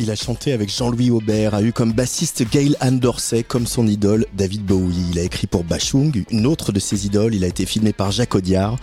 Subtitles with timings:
[0.00, 3.84] Il a chanté avec Jean-Louis Aubert, a eu comme bassiste Gail Ann Dorsey, comme son
[3.88, 4.94] idole David Bowie.
[5.10, 7.34] Il a écrit pour Bachung, une autre de ses idoles.
[7.34, 8.76] Il a été filmé par Jacques Audiard.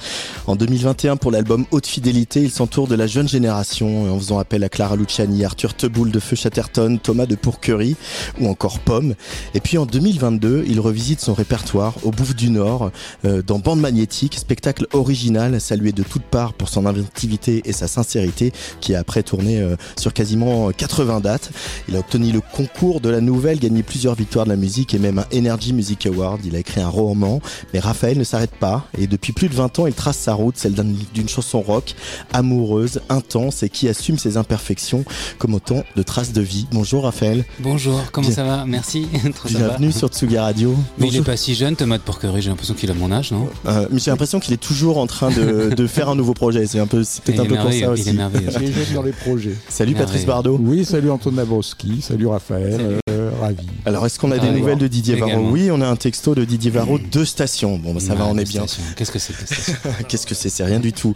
[0.46, 4.62] En 2021, pour l'album Haute Fidélité, il s'entoure de la jeune génération en faisant appel
[4.66, 7.96] à Clara Luciani, Arthur Teboul de Feu Chatterton, Thomas de Pourquerie
[8.42, 9.16] ou encore Pomme.
[9.54, 12.92] Et puis en 2022, il revisite son répertoire au Bouffe du Nord
[13.24, 17.88] euh, dans Bande Magnétique, spectacle original salué de toutes parts pour son inventivité et sa
[17.88, 18.52] sincérité
[18.82, 21.52] qui a après tourné euh, sur quasiment 80 dates.
[21.88, 25.00] Il a obtenu le concours de la nouvelle, gagné plusieurs victoires de la musique et
[25.00, 26.42] même un Energy Music Award.
[26.46, 27.42] Il a écrit un roman,
[27.74, 30.58] mais Raphaël ne s'arrête pas et depuis plus de 20 ans, il trace sa route,
[30.58, 31.96] celle d'un- d'une chanson rock
[32.34, 35.06] amoureuse, intense et qui assume ses imperfections
[35.38, 36.68] comme autant de traces de vie.
[36.72, 38.36] Bonjour Raphaël, Bonjour, comment Bien.
[38.36, 38.66] ça va?
[38.66, 39.08] Merci.
[39.36, 40.76] Trop bienvenue sur Tsuga Radio.
[40.98, 41.26] Mais il est Bonjour.
[41.26, 43.48] pas si jeune, Thomas de Porquerie, j'ai l'impression qu'il a mon âge, non?
[43.68, 46.66] Euh, mais j'ai l'impression qu'il est toujours en train de, de faire un nouveau projet.
[46.68, 48.14] C'est un peu, peut-être un peu pour ça Il est aussi.
[48.14, 48.50] merveilleux.
[48.94, 49.56] Dans les projets.
[49.70, 50.26] Salut Patrice.
[50.26, 50.58] Bardot.
[50.62, 52.96] Oui, salut Antoine Dabrowski, salut Raphaël, Salut.
[53.10, 53.66] euh, ravi.
[53.86, 55.52] Alors, est-ce qu'on a Ah, des nouvelles de Didier Varro Également.
[55.52, 57.78] Oui, on a un texto de Didier Varro, deux stations.
[57.78, 58.62] Bon, bah, ça va, on est deux bien.
[58.66, 58.82] stations.
[58.96, 59.34] Qu'est-ce que c'est
[60.08, 61.14] Qu'est-ce que c'est C'est rien du tout.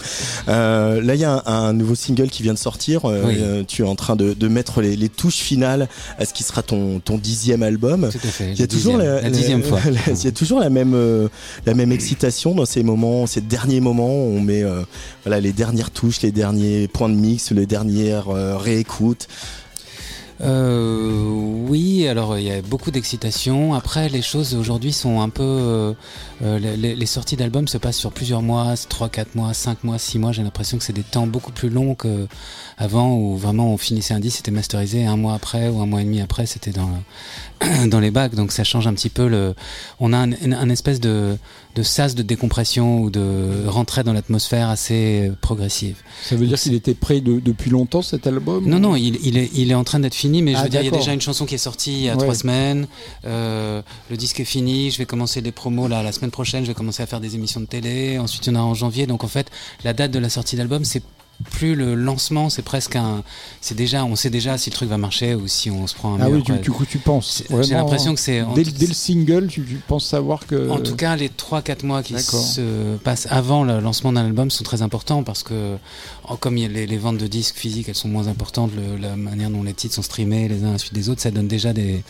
[0.50, 3.06] Euh, là, il y a un, un nouveau single qui vient de sortir.
[3.06, 3.36] Euh, Oui.
[3.40, 6.44] euh, tu es en train de, de mettre les, les touches finales à ce qui
[6.44, 8.10] sera ton, ton dixième album.
[8.12, 8.52] Tout à fait.
[8.52, 9.80] Il y a toujours dixième, la, la dixième fois.
[9.86, 11.30] la- il y a toujours la même euh,
[11.66, 14.82] la même excitation dans ces moments, ces derniers moments où on met euh,
[15.24, 19.30] voilà les dernières touches, les derniers points de mix, les dernières euh, réécoutes.
[20.42, 21.22] Euh,
[21.68, 23.74] oui, alors il y a beaucoup d'excitation.
[23.74, 25.44] Après, les choses aujourd'hui sont un peu.
[25.44, 25.94] euh,
[26.44, 30.20] euh, les, sorties d'albums se passent sur plusieurs mois, 3, 4 mois, 5 mois, 6
[30.20, 30.32] mois.
[30.32, 34.20] J'ai l'impression que c'est des temps beaucoup plus longs qu'avant où vraiment on finissait un
[34.20, 35.06] disque, c'était masterisé.
[35.06, 36.90] Un mois après ou un mois et demi après, c'était dans,
[37.88, 38.36] dans les bacs.
[38.36, 39.54] Donc ça change un petit peu le.
[40.00, 41.38] On a un, un- espèce de,
[41.76, 45.98] de sas de décompression ou de rentrée dans l'atmosphère assez euh, progressive.
[46.24, 49.38] Ça veut dire qu'il était prêt de- depuis longtemps cet album Non, non, il, il
[49.38, 50.98] est, il est en train d'être fini, mais je Ah, veux dire, il y a
[50.98, 52.24] déjà une chanson qui est sortie il y a Ouais.
[52.24, 52.88] trois semaines.
[53.26, 56.70] Euh, le disque est fini, je vais commencer des promos là la semaine prochaine, je
[56.70, 58.20] vais commencer à faire des émissions de télé.
[58.20, 59.06] Ensuite, il y en a en janvier.
[59.08, 59.48] Donc en fait,
[59.84, 61.04] la date de la sortie d'album, c'est
[61.52, 63.24] plus le lancement, c'est presque un.
[63.62, 66.16] C'est déjà, on sait déjà si le truc va marcher ou si on se prend
[66.16, 67.44] un Ah oui, du coup tu penses.
[67.62, 68.42] J'ai l'impression que c'est.
[68.42, 70.70] en Dès, le single, tu, tu penses savoir que.
[70.70, 74.64] en tout cas, les 3-4 mois qui se passent avant le lancement d'un album sont
[74.64, 75.78] très importants parce que,
[76.42, 78.98] comme il y a les, les ventes de disques physiques, elles sont moins importantes, le-
[78.98, 81.32] la manière dont les titres sont streamés les uns à la suite des autres, ça
[81.32, 82.04] donne déjà des.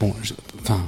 [0.00, 0.32] Bon, je-
[0.62, 0.80] enfin,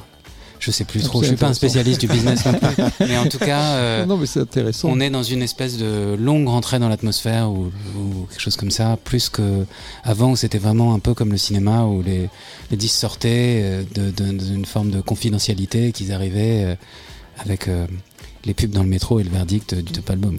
[0.66, 3.26] je sais plus trop, je suis pas un spécialiste du business non plus, mais en
[3.28, 3.60] tout cas.
[3.76, 4.88] euh, Non, non, mais c'est intéressant.
[4.90, 8.72] on est dans une espèce de longue rentrée dans l'atmosphère ou, ou quelque chose comme
[8.72, 9.64] ça, plus que
[10.02, 12.28] avant où c'était vraiment un peu comme le cinéma où les,
[12.72, 13.82] les disques sortaient euh,
[14.40, 16.74] d'une forme de confidentialité, qu'ils arrivaient euh,
[17.38, 17.86] avec euh,
[18.46, 20.38] les pubs dans le métro et le verdict du top album.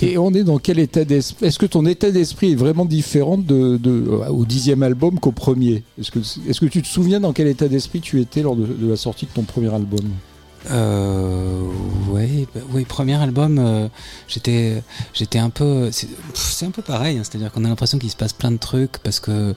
[0.00, 1.46] Et, on est dans quel état d'esprit?
[1.46, 5.82] Est-ce que ton état d'esprit est vraiment différent de, euh, au dixième album qu'au premier?
[5.98, 8.88] Est-ce que, est-ce que tu te souviens dans quel état d'esprit tu étais lors de
[8.88, 10.00] la sortie de ton premier album?
[10.70, 11.60] Euh,
[12.08, 13.88] oui, bah, oui, premier album, euh,
[14.28, 18.16] j'étais, j'étais un peu, c'est un peu pareil, hein, c'est-à-dire qu'on a l'impression qu'il se
[18.16, 19.54] passe plein de trucs parce que euh,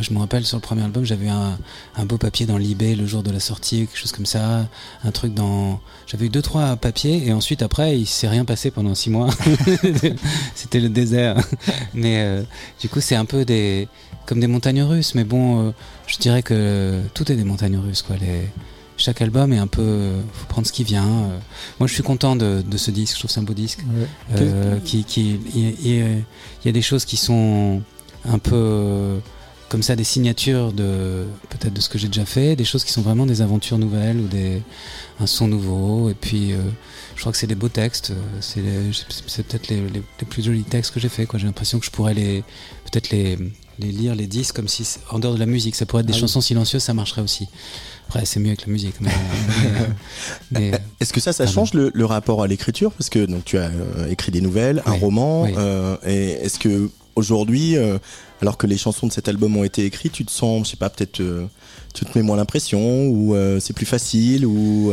[0.00, 1.58] je me rappelle sur le premier album, j'avais un,
[1.96, 4.66] un beau papier dans l'eBay le jour de la sortie, quelque chose comme ça,
[5.04, 8.70] un truc dans, j'avais eu deux trois papiers et ensuite après il s'est rien passé
[8.70, 9.28] pendant six mois,
[10.54, 11.36] c'était le désert,
[11.94, 12.42] mais euh,
[12.80, 13.88] du coup c'est un peu des,
[14.26, 15.72] comme des montagnes russes, mais bon,
[16.06, 18.48] je dirais que tout est des montagnes russes quoi, les
[18.98, 21.38] chaque album est un peu faut prendre ce qui vient Euh,
[21.78, 23.80] moi je suis content de, de ce disque je trouve c'est un beau disque.
[24.36, 25.98] Euh, qui qui il y,
[26.64, 27.82] y a- des choses qui sont
[28.24, 29.18] un peu euh,
[29.68, 32.92] comme ça des signatures de peut-être de ce que j'ai déjà fait des choses qui
[32.92, 34.62] sont vraiment des aventures nouvelles ou des
[35.20, 36.08] un son nouveau.
[36.10, 36.58] Et puis euh,
[37.14, 38.90] je crois que c'est des beaux textes euh,
[39.26, 41.38] c'est peut-être les, les- les plus jolis textes que j'ai fait quoi.
[41.38, 42.42] J'ai l'impression que je pourrais les
[42.90, 43.38] peut-être les
[43.80, 46.12] les lire les disques comme si en dehors de la musique ça pourrait être des
[46.14, 46.20] Ah oui.
[46.22, 47.46] chansons silencieuses ça marcherait aussi
[48.08, 49.10] après c'est mieux avec la musique mais,
[50.50, 53.44] mais, mais, Est-ce que ça, ça change le, le rapport à l'écriture Parce que donc
[53.44, 55.42] tu as euh, écrit des nouvelles, un roman.
[55.42, 55.52] oui.
[55.56, 57.98] euh, et est-ce que aujourd'hui, euh,
[58.40, 60.76] alors que les chansons de cet album ont été écrites, tu te sens, je sais
[60.76, 61.46] pas, peut-être euh,
[61.92, 64.92] tu te mets moins l'impression, ou euh, c'est plus facile, ou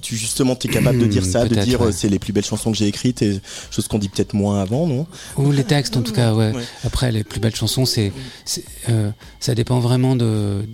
[0.00, 2.78] tu justement es capable de dire ça, de dire c'est les plus belles chansons que
[2.78, 3.40] j'ai écrites, et
[3.70, 5.06] chose qu'on dit peut-être moins avant, non?
[5.36, 6.52] Ou les textes en tout cas, ouais.
[6.84, 8.12] Après les plus belles chansons, c'est
[9.40, 10.64] ça dépend vraiment de.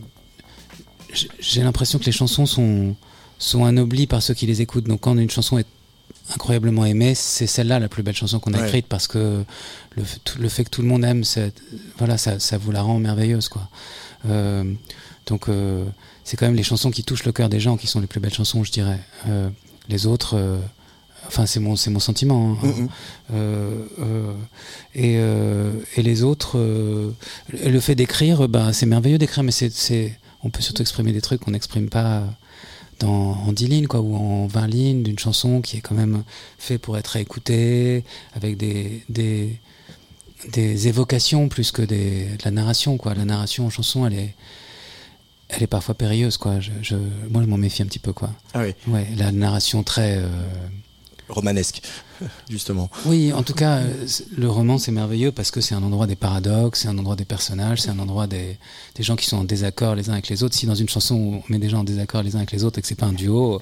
[1.13, 2.97] J'ai l'impression que les chansons sont
[3.41, 4.85] sont anoblies par ceux qui les écoutent.
[4.85, 5.67] Donc quand une chanson est
[6.35, 9.43] incroyablement aimé, c'est celle-là la plus belle chanson qu'on a écrite parce que
[9.97, 10.03] le,
[10.39, 11.25] le, fait que tout le monde aime,
[11.99, 13.49] voilà, ça, ça, vous la rend merveilleuse.
[13.49, 13.69] Quoi.
[14.29, 14.65] Euh,
[15.27, 15.85] donc euh,
[16.23, 18.21] c'est quand même les chansons qui touchent le cœur des gens qui sont les plus
[18.21, 19.01] belles chansons, je dirais.
[19.29, 19.49] Euh,
[19.89, 20.61] les autres,
[21.27, 22.57] enfin c'est mon, mon sentiment.
[22.63, 22.89] Hein.
[23.33, 24.35] Mm-hmm.
[24.95, 26.59] Et, et, les autres,
[27.53, 31.41] le fait d'écrire, bah, c'est merveilleux d'écrire, mais c'est, on peut surtout exprimer des trucs
[31.41, 32.25] qu'on n'exprime pas
[33.07, 36.23] en 10 lignes quoi, ou en 20 lignes d'une chanson qui est quand même
[36.59, 38.05] fait pour être écoutée,
[38.35, 39.59] avec des, des,
[40.53, 42.97] des évocations plus que des, de la narration.
[42.97, 43.15] Quoi.
[43.15, 44.35] La narration en chanson, elle est,
[45.49, 46.37] elle est parfois périlleuse.
[46.37, 46.61] Quoi.
[46.61, 46.97] Je,
[47.31, 48.13] moi, je m'en méfie un petit peu.
[48.13, 48.31] Quoi.
[48.55, 48.75] Ah oui.
[48.87, 50.19] Ouais, la narration très...
[50.19, 50.29] Euh,
[51.29, 51.83] romanesque,
[52.51, 52.91] justement.
[53.07, 54.07] Oui, en tout cas, euh,
[54.37, 57.25] le roman, c'est merveilleux parce que c'est un endroit des paradoxes, c'est un endroit des
[57.25, 58.57] personnages, c'est un endroit des,
[58.95, 60.55] des, gens qui sont en désaccord les uns avec les autres.
[60.55, 62.79] Si dans une chanson, on met des gens en désaccord les uns avec les autres
[62.79, 63.61] et que c'est pas un duo,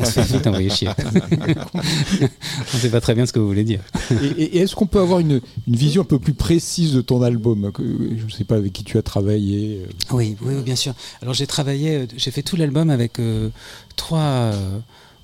[0.00, 0.90] on, se fait vite envoyer chier.
[1.74, 3.80] on sait pas très bien ce que vous voulez dire.
[4.22, 7.70] et, est-ce qu'on peut avoir une, une, vision un peu plus précise de ton album
[7.78, 9.82] Je ne sais pas avec qui tu as travaillé.
[9.84, 10.14] Euh.
[10.14, 10.94] Oui, oui, bien sûr.
[11.22, 13.50] Alors j'ai travaillé, j'ai fait tout l'album avec euh,
[13.96, 14.52] trois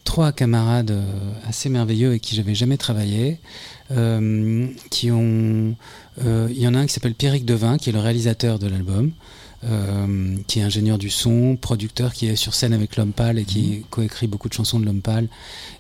[0.07, 1.03] trois camarades euh,
[1.47, 3.39] assez merveilleux avec qui j'avais jamais travaillé,
[3.91, 5.75] euh, qui ont,
[6.25, 8.69] euh, il y en a un qui s'appelle Pierrick Devin, qui est le réalisateur de
[8.69, 9.13] l'album.
[10.47, 13.79] qui est ingénieur du son, producteur, qui est sur scène avec L'Homme Pâle et qui
[13.79, 13.83] mhm.
[13.91, 15.27] coécrit beaucoup de chansons de L'Homme Pâle.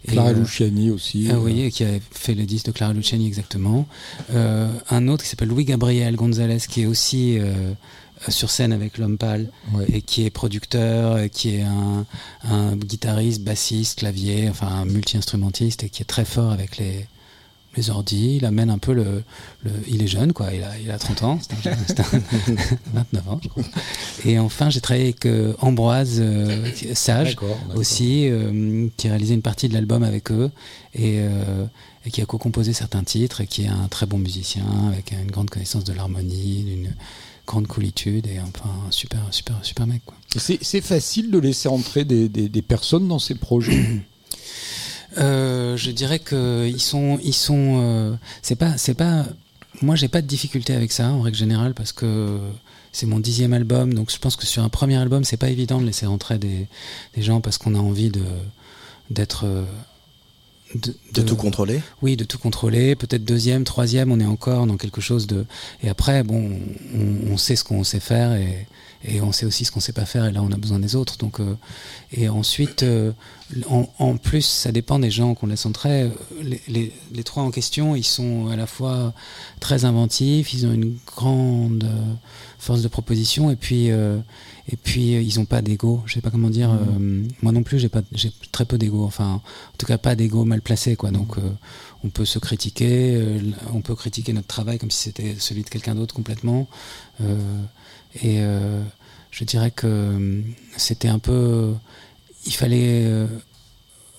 [0.08, 1.28] Clara Luciani aussi.
[1.30, 3.86] Ah, vous voyez, qui a fait les disques de Clara Luciani exactement.
[4.34, 7.38] un autre qui s'appelle Louis Gabriel Gonzalez, qui est aussi
[8.28, 9.50] sur scène avec l'homme pâle
[9.92, 16.02] et qui est producteur, qui est un, guitariste, bassiste, clavier, enfin un multi-instrumentiste et qui
[16.02, 17.06] est très fort avec les,
[17.76, 18.36] les ordis.
[18.36, 19.22] Il amène un peu le,
[19.86, 22.04] il est jeune quoi, il a, il a 30 ans, c'est un,
[22.94, 23.64] 29 ans je crois.
[24.24, 27.36] Et enfin j'ai travaillé avec euh, Ambroise euh, Sage
[27.74, 28.30] aussi,
[28.96, 30.50] qui a réalisé une partie de l'album avec eux
[30.94, 31.20] et,
[32.06, 35.30] et qui a co-composé certains titres et qui est un très bon musicien avec une
[35.30, 36.94] grande connaissance de l'harmonie, d'une
[37.46, 40.02] grande coolitude et enfin un super, super, super mec.
[40.36, 44.02] C'est facile de laisser entrer des, des, personnes dans ces projets
[45.18, 49.24] euh, Je dirais que ils sont, ils sont, euh, c'est pas, c'est pas,
[49.80, 52.38] moi j'ai pas de difficulté avec ça en règle générale parce que
[52.92, 55.80] c'est mon dixième album, donc je pense que sur un premier album c'est pas évident
[55.80, 56.66] de laisser entrer des,
[57.14, 58.24] des gens parce qu'on a envie de
[59.08, 59.46] d'être
[60.80, 62.94] de, tout contrôler Oui, de tout contrôler.
[62.94, 65.46] Peut-être deuxième, troisième, on est encore dans quelque chose de.
[65.82, 66.58] Et après, bon,
[67.30, 68.66] on, sait ce qu'on sait faire et,
[69.04, 70.26] et, on sait aussi ce qu'on sait pas faire.
[70.26, 71.18] Et là, on a besoin des autres.
[71.18, 71.56] Donc, euh,
[72.12, 73.12] et ensuite, euh,
[73.68, 76.10] en, plus, ça dépend des gens qu'on laisse entrer.
[76.42, 79.14] Les, les, les, trois en question, ils sont à la fois
[79.60, 82.14] très inventifs, ils ont une grande euh,
[82.58, 83.90] force de proposition et puis
[84.68, 86.02] et puis euh, ils ont pas d'ego.
[86.06, 86.70] Je sais pas comment dire.
[86.70, 86.78] Mmh.
[86.78, 89.04] Euh, moi non plus, j'ai pas, j'ai très peu d'ego.
[89.04, 91.10] Enfin, en tout cas, pas d'ego mal placé, quoi.
[91.10, 91.40] Donc, mmh.
[91.40, 91.50] euh,
[92.04, 93.20] on peut se critiquer,
[93.72, 96.68] on peut critiquer notre travail comme si c'était celui de quelqu'un d'autre complètement.
[98.22, 98.38] et
[99.30, 100.42] je dirais que
[100.76, 101.74] c'était un peu,
[102.44, 103.10] il fallait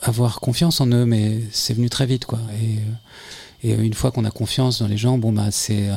[0.02, 2.40] avoir confiance en eux, mais c'est venu très vite, quoi.
[2.62, 2.80] Et
[3.64, 5.90] et une fois qu'on a confiance dans les gens, bon bah c'est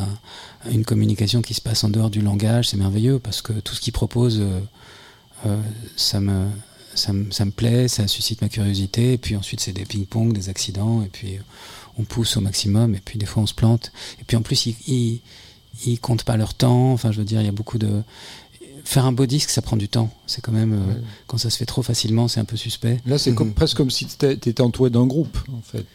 [0.70, 3.80] une communication qui se passe en dehors du langage, c'est merveilleux parce que tout ce
[3.80, 4.60] qu'ils proposent, euh,
[5.46, 5.60] euh,
[5.96, 6.46] ça me
[6.94, 10.32] ça me, ça me plaît, ça suscite ma curiosité, et puis ensuite c'est des ping-pong,
[10.32, 11.38] des accidents, et puis
[11.98, 14.66] on pousse au maximum, et puis des fois on se plante, et puis en plus
[14.66, 15.20] ils,
[15.86, 18.02] ils, comptent pas leur temps, enfin je veux dire, il y a beaucoup de...
[18.84, 20.10] Faire un beau disque, ça prend du temps.
[20.26, 20.94] C'est quand même, euh,
[21.26, 22.98] quand ça se fait trop facilement, c'est un peu suspect.
[23.04, 25.86] Là, c'est comme, presque comme si tu étais entouré d'un groupe, en fait.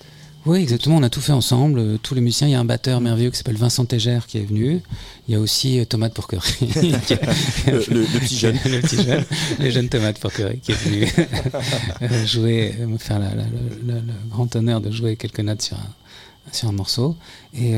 [0.45, 0.97] Oui, exactement.
[0.97, 1.79] On a tout fait ensemble.
[1.79, 2.47] Euh, tous les musiciens.
[2.47, 4.81] Il y a un batteur merveilleux qui s'appelle Vincent Tégère qui est venu.
[5.27, 6.41] Il y a aussi euh, Thomas de Pourquerie.
[6.61, 8.55] le, petit jeune.
[8.65, 9.23] le petit jeune.
[9.59, 11.07] Le jeune Thomas de Pourquerie qui est venu
[12.01, 15.89] euh, jouer, me faire le grand honneur de jouer quelques notes sur un,
[16.51, 17.15] sur un morceau.
[17.57, 17.73] Et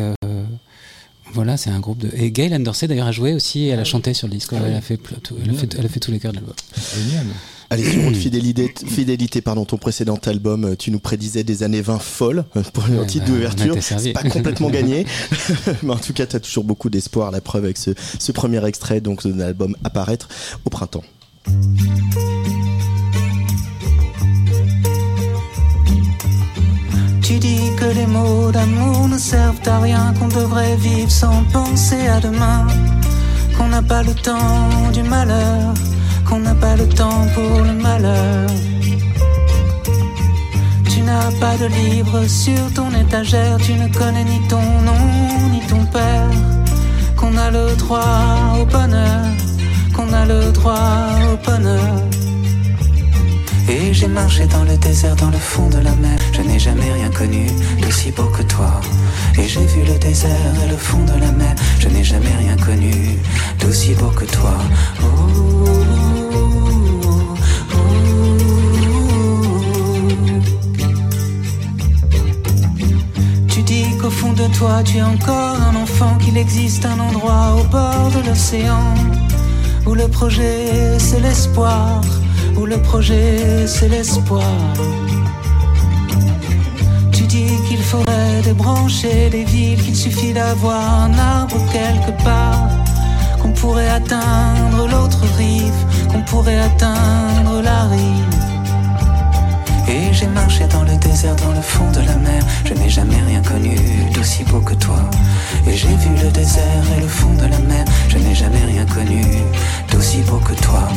[1.34, 2.10] voilà, c'est un groupe de.
[2.16, 3.68] Et Gail Andersey d'ailleurs a joué aussi.
[3.68, 4.54] Elle a chanté sur le disque.
[4.54, 5.00] Elle, a fait,
[5.44, 6.56] elle, a fait, elle a fait tous les cœurs de l'album.
[6.96, 7.28] Génial.
[7.70, 11.82] Allez, sur de fidélité, fidélité pardon, ton précédent album, euh, tu nous prédisais des années
[11.82, 13.76] 20 folles euh, pour le titre bah, d'ouverture.
[13.82, 15.06] C'est pas complètement gagné,
[15.84, 17.32] mais en tout cas, tu as toujours beaucoup d'espoir.
[17.32, 20.30] La preuve avec ce, ce premier extrait donc de l'album apparaître
[20.66, 21.04] au printemps.
[27.22, 32.08] Tu dis que les mots d'amour ne servent à rien, qu'on devrait vivre sans penser
[32.08, 32.68] à demain,
[33.58, 35.74] qu'on n'a pas le temps du malheur,
[36.28, 38.50] qu'on n'a pas le temps pour le malheur.
[40.90, 45.04] Tu n'as pas de livre sur ton étagère, tu ne connais ni ton nom
[45.52, 46.30] ni ton père,
[47.16, 49.26] qu'on a le droit au bonheur,
[49.96, 51.96] qu'on a le droit au bonheur.
[53.70, 56.18] Et j'ai marché dans le désert, dans le fond de la mer.
[56.32, 57.48] Je n'ai jamais rien connu
[57.82, 58.80] d'aussi beau que toi.
[59.38, 61.54] Et j'ai vu le désert et le fond de la mer.
[61.78, 63.20] Je n'ai jamais rien connu
[63.60, 64.58] d'aussi beau que toi.
[65.00, 65.97] Tu
[74.08, 78.10] qu'au fond de toi, tu es encore un enfant, qu'il existe un endroit au bord
[78.16, 78.94] de l'océan
[79.86, 82.02] où le projet c'est l'espoir
[82.56, 84.54] où le projet c'est l'espoir.
[87.12, 92.70] Tu dis qu'il faudrait débrancher les villes, qu'il suffit d'avoir un arbre quelque part,
[93.42, 97.37] qu'on pourrait atteindre l'autre rive, qu'on pourrait atteindre
[104.28, 105.00] d'aussi beau que toi.
[105.66, 107.86] Et j'ai vu le désert et le fond de la mer.
[108.10, 109.22] Je n'ai jamais rien connu
[109.90, 110.90] d'aussi beau que toi.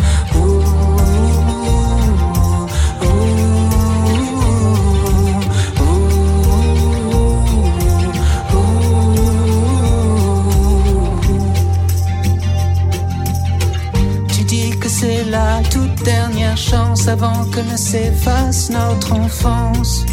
[14.89, 20.05] c'est la toute dernière chance avant que ne s'efface notre enfance.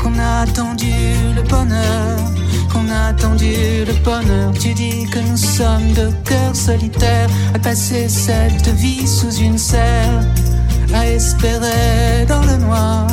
[0.00, 0.92] Qu'on a attendu
[1.34, 2.18] le bonheur,
[2.68, 3.52] qu'on a attendu
[3.86, 4.52] le bonheur.
[4.52, 10.20] Tu dis que nous sommes de cœurs solitaires à passer cette vie sous une serre,
[10.94, 13.06] à espérer dans le noir,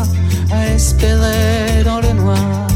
[0.52, 2.68] à espérer dans le noir.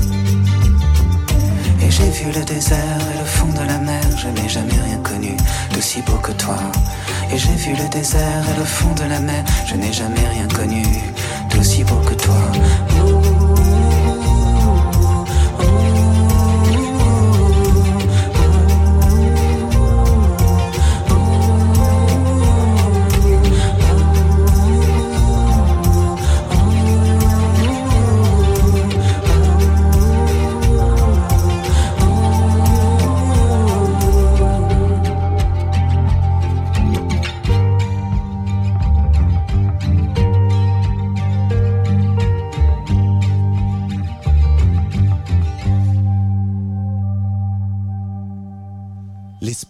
[1.82, 4.98] Et j'ai vu le désert et le fond de la mer, je n'ai jamais rien
[4.98, 5.36] connu
[5.74, 6.58] d'aussi beau que toi.
[7.32, 10.48] Et j'ai vu le désert et le fond de la mer, je n'ai jamais rien
[10.48, 10.84] connu
[11.50, 13.39] d'aussi beau que toi.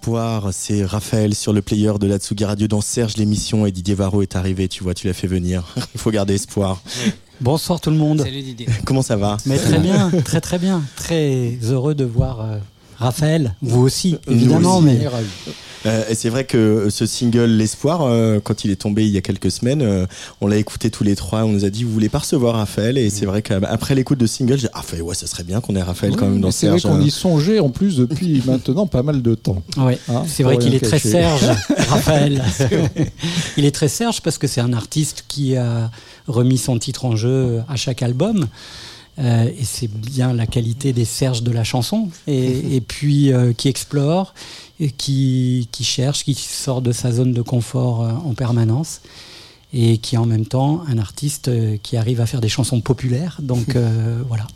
[0.09, 3.93] L'espoir, c'est Raphaël sur le player de la Tsugi Radio dans Serge l'émission et Didier
[3.93, 5.63] Varro est arrivé, tu vois, tu l'as fait venir.
[5.93, 6.81] Il faut garder espoir.
[7.41, 8.21] Bonsoir tout le monde.
[8.21, 8.67] Salut Didier.
[8.85, 9.37] Comment ça va?
[9.45, 10.81] Mais très bien, très très bien.
[10.95, 12.57] Très heureux de voir euh,
[12.97, 14.81] Raphaël, vous aussi, évidemment.
[14.81, 14.97] Nous aussi.
[14.97, 15.07] mais
[15.85, 19.17] Euh, et c'est vrai que ce single L'espoir, euh, quand il est tombé il y
[19.17, 20.05] a quelques semaines, euh,
[20.41, 21.43] on l'a écouté tous les trois.
[21.43, 22.97] On nous a dit vous voulez pas recevoir Raphaël?
[22.97, 25.61] Et c'est vrai qu'après l'écoute de single, j'ai dit, ah fait ouais, ça serait bien
[25.61, 26.93] qu'on ait Raphaël quand Oui, même dans C'est vrai Serge.
[26.93, 27.05] qu'on euh.
[27.05, 29.61] y songeait en plus depuis maintenant pas mal de temps.
[29.77, 30.99] Ouais, Hein, c'est vrai qu'il est très.
[30.99, 31.43] Serge,
[31.89, 32.43] Raphaël.
[33.57, 35.91] il est très Serge parce que c'est un artiste qui a
[36.27, 38.47] remis son titre en jeu à chaque album.
[39.19, 42.09] Euh, et c'est bien la qualité des Serges de la chanson.
[42.27, 44.33] Et, et puis euh, qui explore,
[44.87, 49.01] qui, qui cherche, qui sort de sa zone de confort euh, en permanence.
[49.71, 52.81] Et qui est en même temps un artiste euh, qui arrive à faire des chansons
[52.81, 53.37] populaires.
[53.41, 54.47] Donc euh, voilà.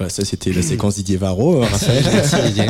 [0.00, 2.02] Voilà, ça c'était la séquence Didier Varro, euh, Raphaël.
[2.10, 2.64] Merci Didier.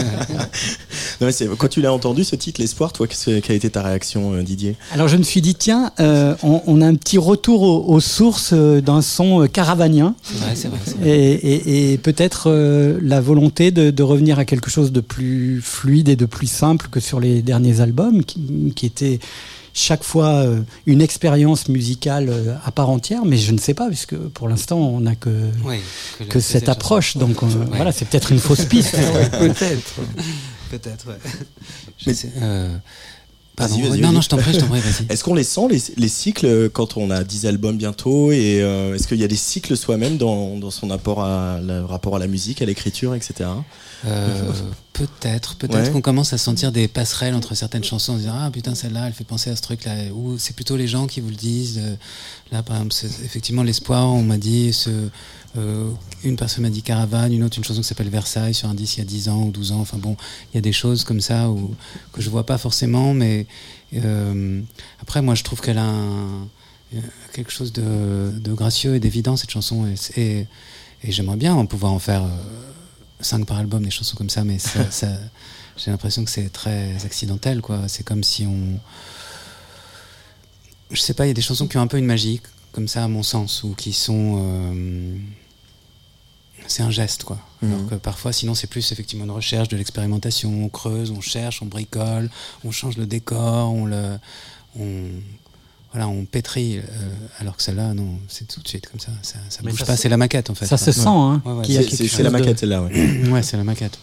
[1.20, 3.84] Non, mais c'est- quand tu l'as entendu ce titre, L'espoir, toi, quelle a été ta
[3.84, 4.74] réaction, euh, Didier?
[4.90, 8.00] Alors je me suis dit, tiens, euh, on, on a un petit retour aux, aux
[8.00, 10.54] sources euh, d'un son caravanien vrai,
[11.08, 15.60] et, et- et peut-être euh, la volonté de, de revenir à quelque chose de plus
[15.62, 19.20] fluide et de plus simple que sur les derniers albums qui, qui étaient
[19.74, 23.88] chaque fois euh, une expérience musicale euh, à part entière, mais je ne sais pas,
[23.88, 25.30] puisque pour l'instant on n'a que,
[25.64, 25.76] Oui,
[26.20, 26.72] le- que cette chanson.
[26.72, 27.66] approche, donc euh, Ouais.
[27.76, 28.96] voilà, c'est peut-être une fausse piste.
[29.38, 29.94] Peut-être.
[30.70, 31.18] Peut-être, ouais.
[33.68, 35.06] Non, non, je t'en prie, je t'en prie, vas-y.
[35.12, 38.94] Est-ce qu'on les sent, les, les cycles, quand on a 10 albums bientôt Et euh,
[38.94, 42.18] est-ce qu'il y a des cycles soi-même dans, dans son rapport à, la, rapport à
[42.18, 43.48] la musique, à l'écriture, etc.
[44.06, 44.52] Euh,
[44.92, 45.90] peut-être, peut-être Ouais.
[45.90, 49.06] qu'on commence à sentir des passerelles entre certaines chansons, en se disant ah putain celle-là
[49.06, 51.78] elle fait penser à ce truc-là, ou c'est plutôt les gens qui vous le disent.
[51.82, 51.94] euh,
[52.52, 54.90] là par exemple, c'est effectivement l'espoir, on m'a dit ce,
[55.56, 55.90] euh,
[56.22, 58.96] une personne m'a dit Caravane, une autre une chanson qui s'appelle Versailles sur un disque
[58.96, 59.80] il y a 10 ans ou 12 ans.
[59.80, 60.16] Enfin bon,
[60.52, 61.74] il y a des choses comme ça où,
[62.12, 63.46] que je vois pas forcément, mais
[63.94, 64.60] euh,
[65.02, 66.48] après moi je trouve qu'elle a un-
[66.94, 67.00] euh,
[67.32, 70.46] quelque chose de, de gracieux et d'évident cette chanson et, et,
[71.02, 72.24] et j'aimerais bien en pouvoir en faire
[73.20, 75.08] 5 par album, des chansons comme ça, mais ça, ça,
[75.76, 77.88] j'ai l'impression que c'est très accidentel, quoi.
[77.88, 78.78] C'est comme si on.
[80.90, 82.40] Je sais pas, il y a des chansons qui ont un peu une magie,
[82.72, 84.36] comme ça, à mon sens, ou qui sont.
[84.38, 85.16] euh,
[86.66, 87.38] C'est un geste, quoi.
[87.62, 87.72] Mhm.
[87.72, 90.50] Alors que parfois, sinon, c'est plus effectivement une recherche, de l'expérimentation.
[90.64, 92.30] On creuse, on cherche, on bricole,
[92.64, 94.18] on change le décor, on le.
[94.78, 94.84] On,
[95.92, 96.78] voilà, on pétrit.
[96.78, 96.82] euh,
[97.40, 99.10] alors que celle-là, non, c'est tout de suite comme ça.
[99.22, 100.66] Ça, ça bouge ça pas, c'est la maquette, en fait.
[100.66, 100.92] Ça se Ouais.
[100.92, 103.28] sent, hein, Ouais, ouais, C'est- la de- maquette celle-là, ouais.
[103.30, 103.98] Ouais, c'est la maquette.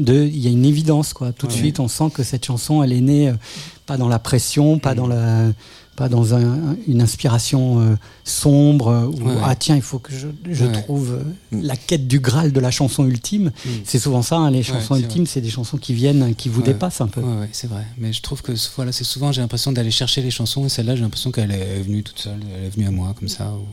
[0.00, 1.32] il y a une évidence quoi.
[1.32, 1.58] Tout de Ouais.
[1.58, 3.34] suite, on sent que cette chanson, elle est née euh,
[3.86, 5.48] pas dans la pression, pas dans la,
[5.98, 9.34] pas dans un- une inspiration euh, sombre euh, où Ouais.
[9.44, 10.72] ah tiens, il faut que je, je Ouais.
[10.82, 11.62] trouve euh, Mm.
[11.62, 13.46] la quête du graal de la chanson ultime.
[13.64, 13.68] Mm.
[13.84, 16.66] C'est souvent ça, hein, les chansons ultimes, c'est des chansons qui viennent, qui vous Ouais.
[16.68, 17.20] dépassent un peu.
[17.20, 17.84] Ouais, ouais, c'est vrai.
[17.98, 20.94] Mais je trouve que voilà, c'est souvent, j'ai l'impression d'aller chercher les chansons et celle-là,
[20.94, 23.50] j'ai l'impression qu'elle est venue toute seule, elle est venue à moi comme ça.
[23.52, 23.66] ou-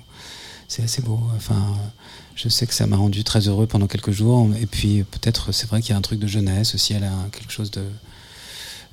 [0.67, 1.20] C'est assez beau.
[1.38, 1.62] Enfin,
[2.36, 4.50] je sais que ça m'a rendu très heureux pendant quelques jours.
[4.60, 6.94] Et puis peut-être, c'est vrai qu'il y a un truc de jeunesse aussi.
[6.94, 7.84] Elle a quelque chose de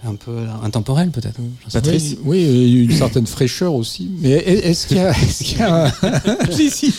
[0.04, 1.36] un peu intemporel peut-être.
[1.68, 4.08] Sais Patrice Oui, oui, il y a une certaine fraîcheur aussi.
[4.20, 5.92] Mais est- est-ce qu'il y a, est-ce qu'il y a un-
[6.50, 6.92] Si, si.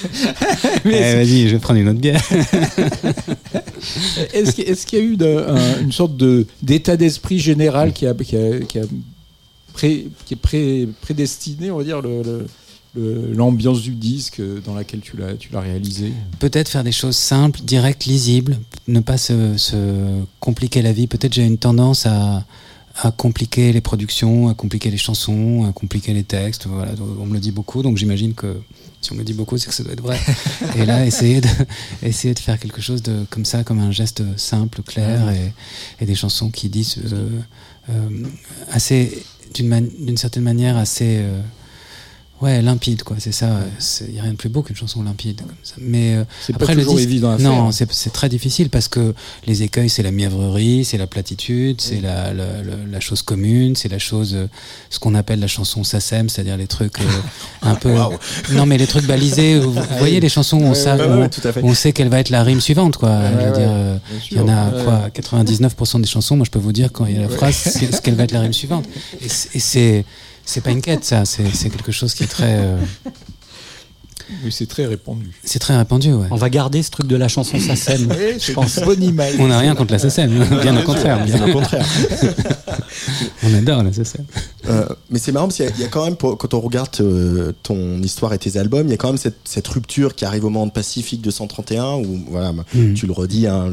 [0.85, 2.21] Eh, vas-y, je vais prendre une autre bière.
[4.33, 7.93] Est-ce qu'il est-ce qu'il y a eu de- un- une sorte de d'état d'esprit général
[7.93, 8.83] qui a, qui a- qui a
[9.73, 12.45] pré- qui est pré- prédestiné, on va dire, le- le-
[12.95, 16.13] le- l'ambiance du disque dans laquelle tu l'as tu l'as réalisé?
[16.39, 18.57] Peut-être faire des choses simples, directes, lisibles,
[18.87, 19.75] ne pas se, se
[20.39, 21.07] compliquer la vie.
[21.07, 22.45] Peut-être j'ai une tendance à,
[23.01, 26.67] à compliquer les productions, à compliquer les chansons, à compliquer les textes.
[26.67, 28.57] Voilà, on me le dit beaucoup, donc j'imagine que
[29.01, 30.19] si on me le dit beaucoup, c'est que ça doit être vrai.
[30.77, 31.49] Et là, essayer de,
[32.03, 35.53] essayer de faire quelque chose de comme ça, comme un geste simple, clair, et,
[36.01, 37.29] et des chansons qui disent euh,
[37.89, 38.09] euh,
[38.71, 39.23] assez,
[39.55, 41.41] d'une man- d'une certaine manière, assez euh,
[42.43, 43.47] Ouais, limpide, quoi, c'est ça.
[44.05, 45.37] Il n'y a rien de plus beau qu'une chanson limpide.
[45.37, 45.75] Comme ça.
[45.77, 47.49] Mais euh, C'est pas après, le toujours disque- évident à faire.
[47.49, 49.13] Non, c'est très difficile parce que
[49.47, 53.77] les écueils, c'est la mièvrerie, c'est la platitude, c'est la, la, la- la chose commune,
[53.77, 54.47] c'est la chose, euh,
[54.89, 57.03] ce qu'on appelle la chanson SACEM, c'est-à-dire les trucs euh,
[57.61, 57.93] un peu.
[57.93, 58.17] Waouh.
[58.51, 59.59] Non, mais les trucs balisés.
[59.59, 62.09] Vous, vous voyez les chansons où on, Ouais, sa- ouais, où on- où sait quelle
[62.09, 63.09] va être la rime suivante, quoi.
[63.09, 63.97] Ouais, Je veux ouais, dire, euh,
[64.31, 65.11] il y en a quoi, Ouais.
[65.13, 66.35] 99% des chansons.
[66.35, 68.31] Moi, je peux vous dire quand il y a la phrase, ce qu'elle va être
[68.33, 68.85] la rime suivante.
[69.21, 70.03] Et c'est-
[70.45, 71.25] c'est pas une quête, ça.
[71.25, 72.77] C'est c'est quelque chose qui est très, euh,
[74.43, 75.25] Oui, c'est très répandu.
[75.43, 76.27] c'est très répandu, ouais.
[76.31, 78.07] On va garder ce truc de la chanson SACEM.
[78.09, 79.35] Oui, c'est une bonne image.
[79.39, 80.31] On n'a rien contre la SSM,
[80.61, 81.23] bien au contraire.
[81.25, 81.85] Bien au contraire.
[83.43, 84.25] On adore la SSM.
[84.69, 86.53] Euh, mais c'est marrant parce qu'il y a- il y, a quand même, pour- quand
[86.53, 89.67] on regarde euh, ton histoire et tes albums, il y a quand même cette, cette
[89.67, 92.93] rupture qui arrive au moment de Pacifique de 131, où voilà, Mm.
[92.93, 93.71] tu le redis, hein,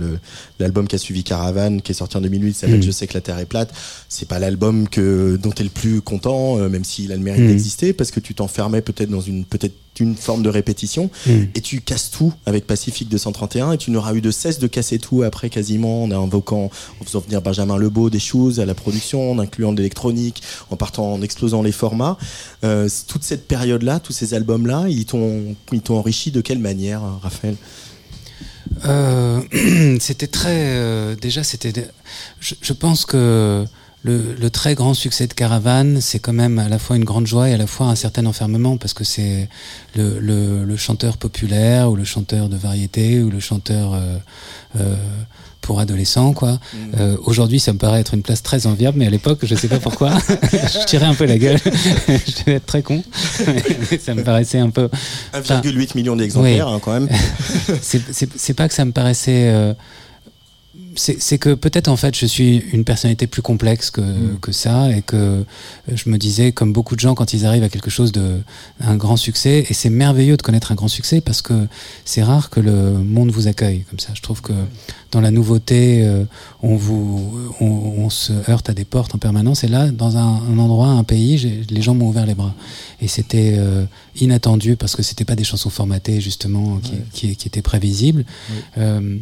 [0.58, 2.82] l'album qui a suivi Caravane, qui est sorti en 2008, s'appelle Mm.
[2.82, 3.70] Je sais que la Terre est plate.
[4.08, 7.22] C'est pas l'album que dont tu es le plus content, euh, même s'il a le
[7.22, 7.48] mérite Mm.
[7.48, 11.30] d'exister, parce que tu t'enfermais peut-être dans une peut-être une forme de répétition, Mm.
[11.54, 14.98] et tu casses tout avec Pacifique 231, et tu n'auras eu de cesse de casser
[14.98, 19.30] tout après quasiment, en invoquant, en faisant venir Benjamin Lebeau des choses à la production,
[19.32, 22.16] en incluant de l'électronique, en partant, en explosant les formats.
[22.64, 27.00] Euh, toute cette période-là, tous ces albums-là, ils t'ont, ils t'ont enrichi de quelle manière,
[27.22, 27.56] Raphaël?
[28.86, 29.40] Euh,
[30.00, 30.56] c'était très.
[30.76, 31.72] euh, déjà, c'était.
[32.40, 33.64] Je, je pense que
[34.02, 37.26] le, le très grand succès de Caravane, c'est quand même à la fois une grande
[37.26, 39.48] joie et à la fois un certain enfermement parce que c'est
[39.94, 44.16] le, le, le chanteur populaire ou le chanteur de variété ou le chanteur euh,
[44.80, 44.94] euh,
[45.60, 46.58] pour adolescents, quoi.
[46.98, 49.68] Euh, Aujourd'hui, ça me paraît être une place très enviable, mais à l'époque, je sais
[49.68, 50.12] pas pourquoi,
[50.52, 51.58] je tirais un peu la gueule.
[51.62, 53.04] je devais être très con.
[53.46, 54.88] Mais ça me paraissait un peu.
[55.34, 57.08] 1,8 million d'exemplaires, hein, quand même.
[57.82, 59.74] c'est c'est- c'est pas que ça me paraissait.
[60.96, 64.02] C'est que peut-être en fait je suis une personnalité plus complexe que,
[64.40, 65.44] que ça et que
[65.92, 68.40] je me disais comme beaucoup de gens quand ils arrivent à quelque chose de
[68.80, 71.66] un grand succès et c'est merveilleux de connaître un grand succès parce que
[72.04, 74.10] c'est rare que le monde vous accueille comme ça.
[74.14, 74.52] Je trouve que
[75.12, 76.24] dans la nouveauté euh,
[76.62, 79.62] on vous on, on se heurte à des portes en permanence.
[79.64, 82.54] Et là dans un, un endroit un pays les gens m'ont ouvert les bras.
[83.00, 83.84] Et c'était euh,
[84.16, 88.24] inattendu parce que c'était pas des chansons formatées justement qui, qui, qui étaient prévisibles.
[88.78, 89.18] Euh,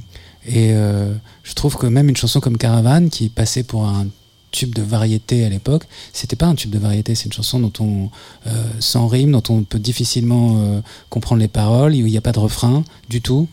[0.48, 4.06] et euh, je trouve que même une chanson comme Caravane, qui passait pour un
[4.50, 5.84] tube de variété à l'époque,
[6.14, 8.10] c'était pas un tube de variété, c'est une chanson dont on
[8.46, 10.80] euh, sans rime, dont on peut difficilement euh,
[11.10, 13.46] comprendre les paroles, où il n'y a pas de refrain du tout,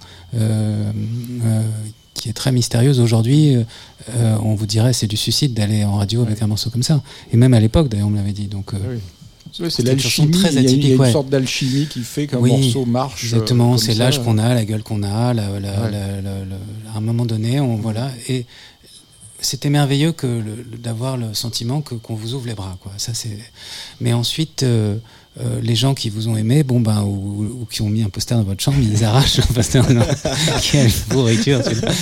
[2.13, 2.99] qui est très mystérieuse.
[3.01, 3.57] Aujourd'hui,
[4.17, 7.01] on vous dirait c'est du suicide d'aller en radio avec un morceau comme ça.
[7.31, 8.47] Et même à l'époque, d'ailleurs, on me l'avait dit.
[8.47, 8.97] Donc, euh,
[9.69, 11.11] C'est l'alchimie, très il y a, il y a atypique, une ouais.
[11.11, 13.23] sorte d'alchimie qui fait qu'un Oui, morceau marche.
[13.23, 15.59] euh, Exactement, c'est l'âge qu'on a, la gueule qu'on a, la, la- Ouais.
[15.91, 18.11] la- la- la- à un moment donné, on voilà.
[18.27, 18.45] Et
[19.39, 20.41] c'était merveilleux que
[20.77, 22.91] d'avoir le sentiment que qu'on vous ouvre les bras, quoi.
[22.97, 23.37] Ça c'est.
[24.01, 24.97] Mais ensuite, euh,
[25.41, 28.09] euh, les gens qui vous ont aimé, bon ben, ou, ou qui ont mis un
[28.09, 29.81] poster dans votre chambre, ils arrachent le poster.
[30.71, 31.59] Quelle pourriture,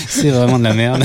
[0.07, 1.03] c'est vraiment de la merde.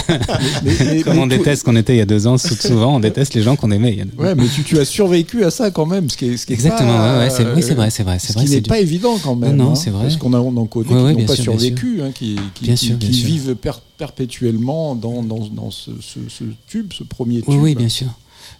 [0.62, 2.96] Mais- mais- Comme mais on déteste qu'on était il y a deux ans, sou- souvent
[2.96, 3.92] on déteste les gens qu'on aimait.
[3.92, 6.26] il y a- Ouais, mais tu, tu as survécu à ça quand même, ce qui
[6.26, 8.28] est, ce qui est Exactement, pas, ouais, ouais, c'est, oui, c'est vrai, c'est vrai, c'est
[8.34, 8.44] Ce vrai.
[8.46, 9.56] n'est du- pas évident quand même.
[9.56, 10.02] Non, non, hein, c'est vrai.
[10.02, 12.74] Parce qu'on a, en connaît Ouais, qui n'ont pas sûr, survécu, hein, qui, qui, Bien
[12.74, 13.26] qui- sûr, bien qui sûr.
[13.26, 17.48] vivent per- perpétuellement dans, dans, dans ce, ce- ce tube, ce premier tube.
[17.48, 18.08] Oui, oui, bien sûr.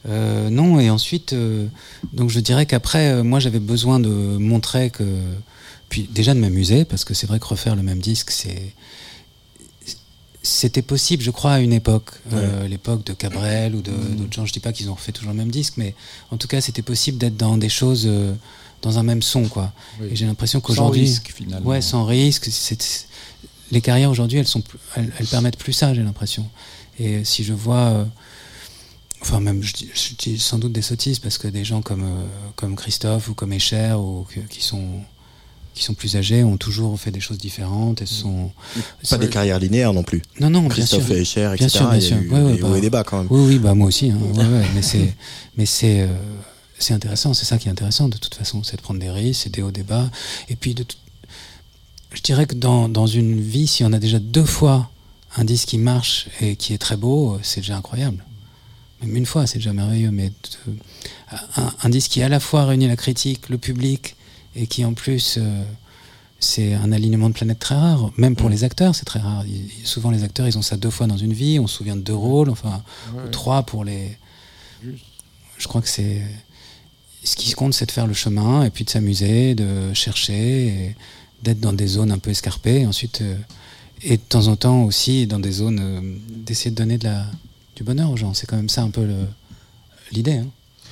[0.09, 1.67] Euh, non, et ensuite, euh,
[2.13, 5.05] donc je dirais qu'après, euh, moi j'avais besoin de montrer que.
[5.89, 8.75] Puis déjà de m'amuser, parce que c'est vrai que refaire le même disque, c'est.
[10.43, 14.47] C'était possible, je crois, à une époque, euh, l'époque de Cabrel ou de- d'autres gens.
[14.47, 15.95] Je dis pas qu'ils ont refait toujours le même disque, mais
[16.31, 18.33] en tout cas, c'était possible d'être dans des choses, euh,
[18.81, 19.73] dans un même son, quoi.
[20.01, 20.09] Oui.
[20.13, 21.69] Et j'ai l'impression Sans qu'aujourd'hui, risque, finalement.
[21.69, 22.47] ouais, sans risque.
[22.51, 23.07] c'est-
[23.73, 24.63] les carrières aujourd'hui, elles sont,
[24.97, 26.49] elles, elles permettent plus ça, j'ai l'impression.
[26.99, 28.07] Et si je vois,
[29.21, 32.05] enfin même, je dis, je dis sans doute des sottises parce que des gens comme
[32.05, 32.25] euh,
[32.57, 35.01] comme Christophe ou comme Escher ou que- qui sont
[35.75, 38.51] qui sont plus âgés ont toujours fait des choses différentes et se sont
[39.11, 40.23] Pas des carrières linéaires non plus.
[40.41, 41.69] non non bien Christophe sûr et Escher, Bien etc.
[41.69, 42.17] sûr, bien il y a sûr.
[42.19, 43.27] eu Ouais, ouais, des hauts bah, et des bas quand même.
[43.31, 44.11] Oui, oui, bah moi aussi.
[44.11, 44.19] hein.
[44.35, 45.15] Ouais, mais c'est,
[45.57, 46.07] mais c'est, euh,
[46.81, 47.33] c'est intéressant.
[47.33, 49.63] C'est ça qui est intéressant de toute façon, c'est de prendre des risques, c'est des
[49.63, 50.11] hauts, des bas.
[50.49, 50.97] Et puis, de tout-
[52.13, 54.91] je dirais que dans, dans une vie, si on a déjà deux fois
[55.37, 58.25] un disque qui marche et qui est très beau, c'est déjà incroyable.
[59.03, 60.11] Même une fois, c'est déjà merveilleux.
[60.11, 60.73] Mais de-
[61.57, 64.17] un, un disque qui à la fois réunit la critique, le public,
[64.57, 65.63] et qui en plus euh,
[66.41, 68.11] c'est un alignement de planètes très rare.
[68.17, 69.45] Même pour les acteurs, c'est très rare.
[69.47, 71.59] Ils- souvent, les acteurs, ils ont ça deux fois dans une vie.
[71.61, 72.83] On se souvient de deux rôles, enfin,
[73.25, 74.17] ou trois pour les.
[75.59, 76.23] Je crois que c'est.
[77.25, 80.95] Ce qui compte, c'est de faire le chemin et puis de s'amuser, de chercher,
[81.43, 82.83] d'être dans des zones un peu escarpées.
[82.83, 83.37] Et ensuite, euh,
[84.03, 87.27] et de temps en temps aussi dans des zones, euh, d'essayer de donner de la,
[87.79, 88.35] du bonheur aux gens.
[88.35, 89.07] C'est quand même ça un peu
[90.13, 90.33] l'idée.
[90.33, 90.47] hein.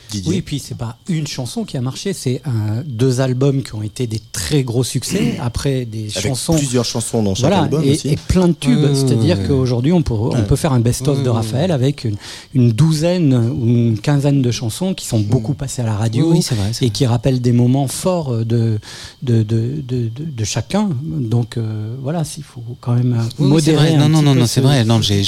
[0.09, 0.31] Didier.
[0.31, 2.41] Oui, et puis c'est pas une chanson qui a marché, c'est
[2.85, 6.55] deux albums qui ont été des très gros succès, après des Avec chansons.
[6.55, 8.11] plusieurs chansons dans chaque Voilà, album et, aussi.
[8.11, 8.85] et plein de tubes.
[8.85, 12.15] Ouais, C'est-à-dire qu'aujourd'hui, on peut, on peut faire un best-of de ouais, Raphaël avec une,
[12.55, 16.37] une douzaine ou une quinzaine de chansons qui sont beaucoup passées à la radio Oui,
[16.37, 16.91] oui, c'est vrai, et vrai.
[16.91, 18.79] qui rappellent des moments forts de,
[19.25, 20.89] de, de, de, de- de chacun.
[21.03, 23.77] Donc euh, voilà, il faut quand même Oui, modérer.
[23.91, 23.95] vrai.
[23.97, 24.85] un Non, non, petit non, non, ce- c'est vrai.
[24.85, 25.25] Non, j'ai,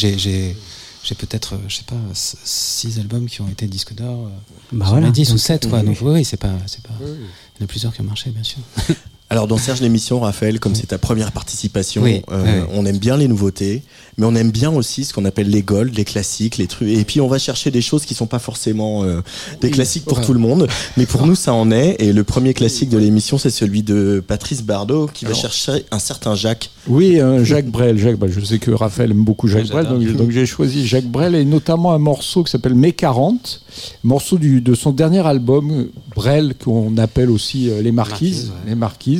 [1.08, 4.26] j'ai, peut-être, euh, je sais pas, six albums qui ont été disques d'or.
[4.26, 4.30] euh,
[4.72, 5.78] Bah voilà, les 10 ou donc, 7, quoi.
[5.80, 5.86] oui.
[5.86, 6.94] Donc, oui, oui, c'est pas, c'est pas.
[7.00, 8.58] Il y en a plusieurs qui ont marché, bien sûr.
[9.30, 12.96] Alors dans Serge l'émission, Raphaël, comme c'est ta première participation, Oui, euh, oui, on aime
[12.96, 13.82] bien les nouveautés,
[14.16, 16.88] mais on aime bien aussi ce qu'on appelle les golds, les classiques, les trucs.
[16.88, 19.20] Et puis on va chercher des choses qui sont pas forcément euh,
[19.60, 21.96] des classiques pour tout le monde, mais pour nous ça en est.
[21.98, 25.98] Et le premier classique de l'émission, c'est celui de Patrice Bardot qui va chercher un
[25.98, 26.70] certain Jacques.
[26.86, 27.98] Oui, un Jacques Brel.
[27.98, 31.04] Jacques, bah, je sais que Raphaël aime beaucoup Jacques Brel, donc, donc j'ai choisi Jacques
[31.04, 33.60] Brel et notamment un morceau qui s'appelle Mai 40,
[34.04, 38.52] morceau du, de son dernier album, euh, Brel, qu'on appelle aussi euh, Les Marquises.
[38.66, 39.17] Les Marquises.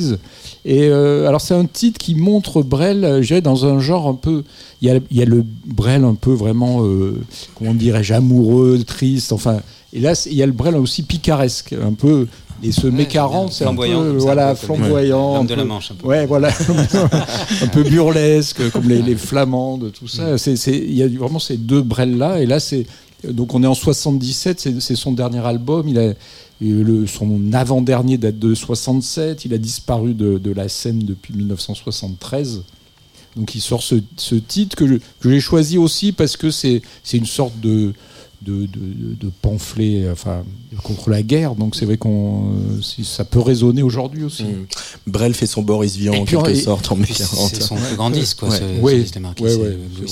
[0.65, 4.07] Et euh, alors c'est un titre qui montre Brel, euh, je dirais, dans un genre
[4.07, 4.43] un peu.
[4.81, 7.19] Il y a, il y a le Brel un peu vraiment, euh,
[7.55, 9.59] comment dirais-je, amoureux, triste, enfin.
[9.93, 12.27] Et là, il y a le Brel aussi picaresque, un peu.
[12.61, 15.35] Et ce Mai 40, c'est un peu, voilà, flamboyant.
[15.37, 16.07] un de peu- la Manche, un peu.
[16.07, 16.49] Ouais, voilà.
[17.61, 20.35] un peu burlesque, comme les, les flamandes, tout ça.
[20.67, 22.41] Il y a vraiment ces deux brels-là.
[22.41, 22.85] Et là, c'est.
[23.27, 25.87] Donc, on est en 77, c'est, c'est son dernier album.
[25.87, 26.13] Il a,
[26.61, 29.45] le, son avant-dernier date de 67.
[29.45, 32.63] Il a disparu de, la scène depuis 1973.
[33.35, 33.95] Donc, il sort ce,
[34.35, 36.81] titre que, j'ai choisi aussi parce que c'est
[37.13, 37.93] une sorte de.
[38.41, 40.43] De, de, de- de pamphlet enfin,
[40.83, 44.43] contre la guerre, donc c'est vrai qu'on euh, si- ça peut résonner aujourd'hui aussi.
[44.45, 44.65] Mm.
[45.07, 47.49] Brel fait son Boris Vian en quelque et- sorte en mai c'est 40.
[47.53, 48.47] c'est son grand disque, quoi.
[48.47, 48.55] Ouais.
[48.55, 49.19] ce- ce Oui, c'est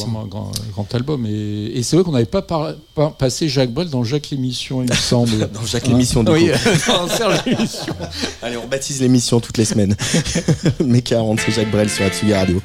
[0.02, 0.52] vraiment un grand,
[0.94, 1.26] album.
[1.26, 4.84] Et, et c'est vrai qu'on n'avait pas, par- pas passé Jacques Brel dans Jacques l'émission,
[4.84, 5.50] il me semble.
[5.54, 6.70] Dans Jacques l'émission du Oui, coup.
[6.92, 7.94] dans Serge l'émission.
[8.42, 9.96] Allez, on baptise l'émission toutes les semaines.
[10.86, 12.62] mai 40, c'est Jacques Brel sur Atsugi Radio.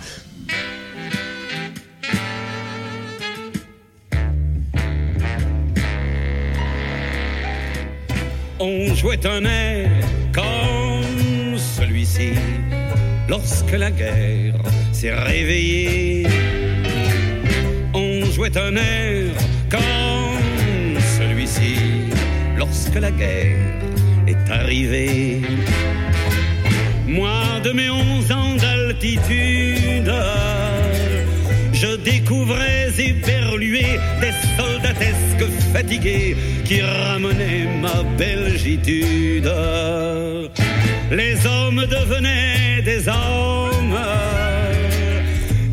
[8.64, 9.90] On jouait un air
[10.32, 12.30] comme celui-ci
[13.28, 14.54] lorsque la guerre
[14.92, 16.28] s'est réveillée.
[17.92, 19.32] On jouait un air
[19.68, 21.74] comme celui-ci
[22.56, 23.80] lorsque la guerre
[24.28, 25.40] est arrivée.
[27.08, 30.12] Moi, de mes onze ans d'altitude,
[32.32, 33.84] découvrais éberlué
[34.20, 39.52] des soldatesques fatigués qui ramenaient ma belgitude.
[41.10, 43.98] Les hommes devenaient des hommes,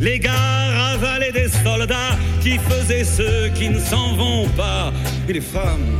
[0.00, 4.92] les gars avalaient des soldats qui faisaient ceux qui ne s'en vont pas,
[5.28, 5.96] et les femmes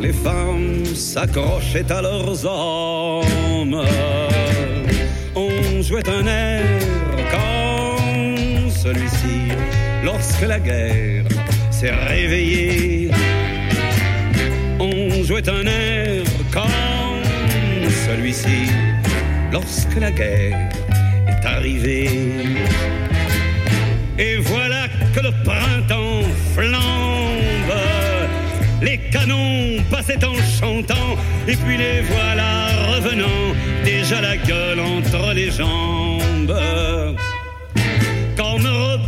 [0.00, 3.82] les femmes s'accrochaient à leurs hommes.
[5.34, 6.93] On jouait un air
[8.84, 9.48] celui-ci
[10.04, 11.24] lorsque la guerre
[11.70, 13.10] s'est réveillée.
[14.78, 17.24] On jouait un air comme
[18.06, 18.68] celui-ci
[19.50, 20.68] lorsque la guerre
[21.30, 22.10] est arrivée.
[24.18, 27.80] Et voilà que le printemps flambe.
[28.82, 31.10] Les canons passaient en chantant,
[31.48, 33.44] et puis les voilà revenant,
[33.82, 36.54] déjà la gueule entre les jambes.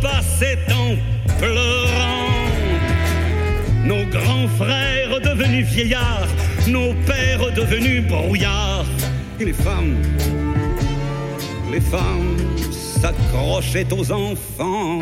[0.07, 0.95] Repassaient en
[1.37, 2.27] pleurant,
[3.83, 6.27] nos grands frères devenus vieillards,
[6.67, 8.85] nos pères devenus brouillards,
[9.39, 9.95] et les femmes,
[11.71, 12.37] les femmes
[12.71, 15.01] s'accrochaient aux enfants.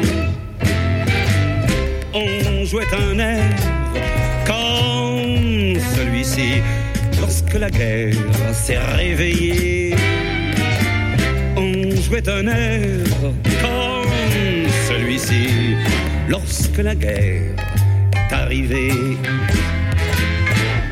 [2.13, 3.55] On jouait un air
[4.45, 6.61] comme celui-ci
[7.19, 8.15] lorsque la guerre
[8.53, 9.95] s'est réveillée.
[11.57, 13.03] On jouait un air
[14.95, 15.75] celui-ci
[16.29, 17.55] lorsque la guerre
[18.13, 19.17] est arrivée.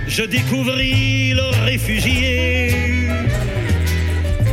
[0.08, 2.76] Je découvris le réfugié.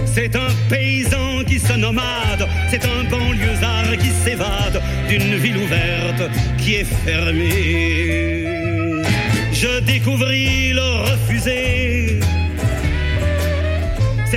[0.06, 6.22] C'est un paysan qui se nomade, c'est un banlieusard qui s'évade d'une ville ouverte
[6.58, 8.44] qui est fermée.
[9.52, 12.20] Je découvris le refusé.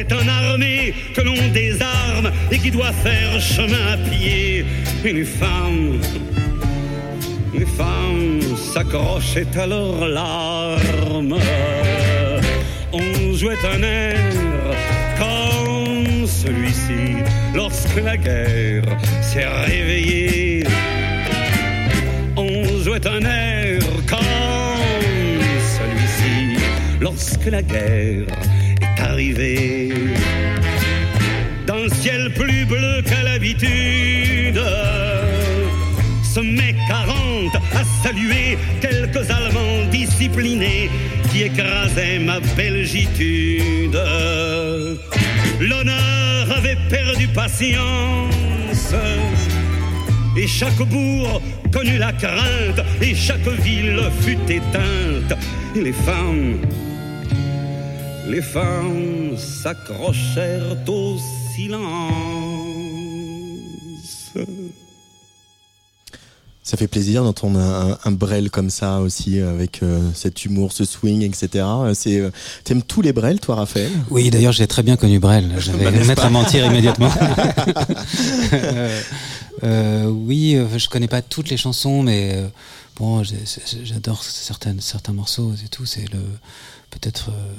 [0.06, 4.66] C'est un armé que l'on désarme et qui doit faire chemin à pied.
[5.06, 6.02] Et les femmes,
[7.54, 11.38] les femmes s'accrochaient à leurs larmes.
[12.92, 14.20] On jouait un air
[15.18, 17.24] comme celui-ci
[17.56, 18.84] lorsque la guerre
[19.22, 20.66] s'est réveillée.
[22.36, 25.40] On jouait un air comme
[25.78, 26.62] celui-ci
[27.00, 28.26] lorsque la guerre
[29.24, 29.90] arrivée.
[31.66, 34.62] D'un ciel plus bleu qu'à l'habitude,
[36.24, 40.90] ce mai 40 a salué quelques Allemands disciplinés
[41.32, 43.98] qui écrasaient ma belgitude.
[45.60, 48.94] L'honneur avait perdu patience.
[50.36, 55.38] Et chaque bourg connut la crainte, et chaque ville fut éteinte.
[55.76, 56.58] Et les femmes,
[58.34, 61.18] les femmes s'accrochèrent au
[61.56, 61.84] silence.
[66.64, 70.86] Ça fait plaisir d'entendre un, un Brel comme ça aussi, avec euh, cet humour, ce
[70.86, 71.64] swing, etc.
[71.94, 72.32] C'est, euh,
[72.64, 73.92] t'aimes tous les Brel, toi, Raphaël?
[74.10, 75.54] Oui, d'ailleurs, j'ai très bien connu Brel.
[75.60, 77.12] Je vais me mettre à mentir immédiatement.
[78.54, 79.02] Euh,
[79.64, 82.48] euh, oui, euh, je connais pas toutes les chansons, mais euh,
[82.98, 85.86] bon, j'ai- j'ai- j'adore certaines, certains morceaux et tout.
[85.86, 86.20] C'est le
[86.90, 87.54] peut-être euh,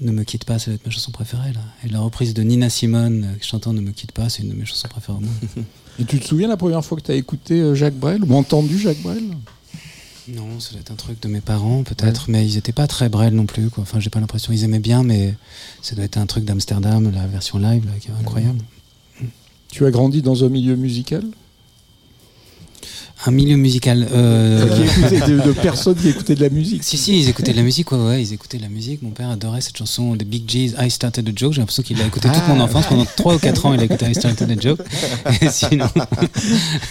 [0.00, 1.60] Ne me quitte pas, ça va être ma chanson préférée là.
[1.84, 4.54] Et la reprise de Nina Simone euh, chantant Ne me quitte pas, c'est une de
[4.54, 5.30] mes chansons préférées au monde.
[5.98, 8.34] Et tu te souviens la première fois que tu as écouté euh, Jacques Brel ou
[8.34, 9.24] entendu Jacques Brel?
[10.28, 13.08] Non, ça doit être un truc de mes parents peut-être, mais ils étaient pas très
[13.08, 13.68] Brel non plus.
[13.68, 13.82] Quoi.
[13.82, 14.52] Enfin, j'ai pas l'impression.
[14.52, 15.34] Ils aimaient bien, mais
[15.82, 18.60] ça doit être un truc d'Amsterdam, la version live, là, qui est incroyable.
[19.70, 21.24] Tu as grandi dans un milieu musical?
[23.26, 24.08] Un milieu musical.
[24.12, 24.64] euh,
[25.28, 26.82] de, de personnes qui écoutaient de la musique.
[26.82, 29.02] Si, si, ils écoutaient de la musique, ouais, ouais, ils écoutaient de la musique.
[29.02, 31.52] Mon père adorait cette chanson des Big G's, I Started a Joke.
[31.52, 32.54] J'ai l'impression qu'il l'a écouté toute Ah.
[32.54, 32.86] mon enfance.
[32.86, 34.80] Pendant 3 ou 4 ans, il a écouté I Started a Joke.
[35.42, 35.86] Et sinon,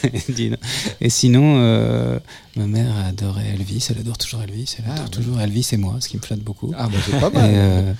[1.01, 2.19] et sinon euh,
[2.55, 4.75] ma mère adorait Elvis, elle adore toujours Elvis.
[4.79, 6.71] Elle adore Ah, toujours Elvis et moi, ce qui me flatte beaucoup.
[6.77, 7.49] Ah, bah c'est pas Et, mal.
[7.53, 7.93] euh,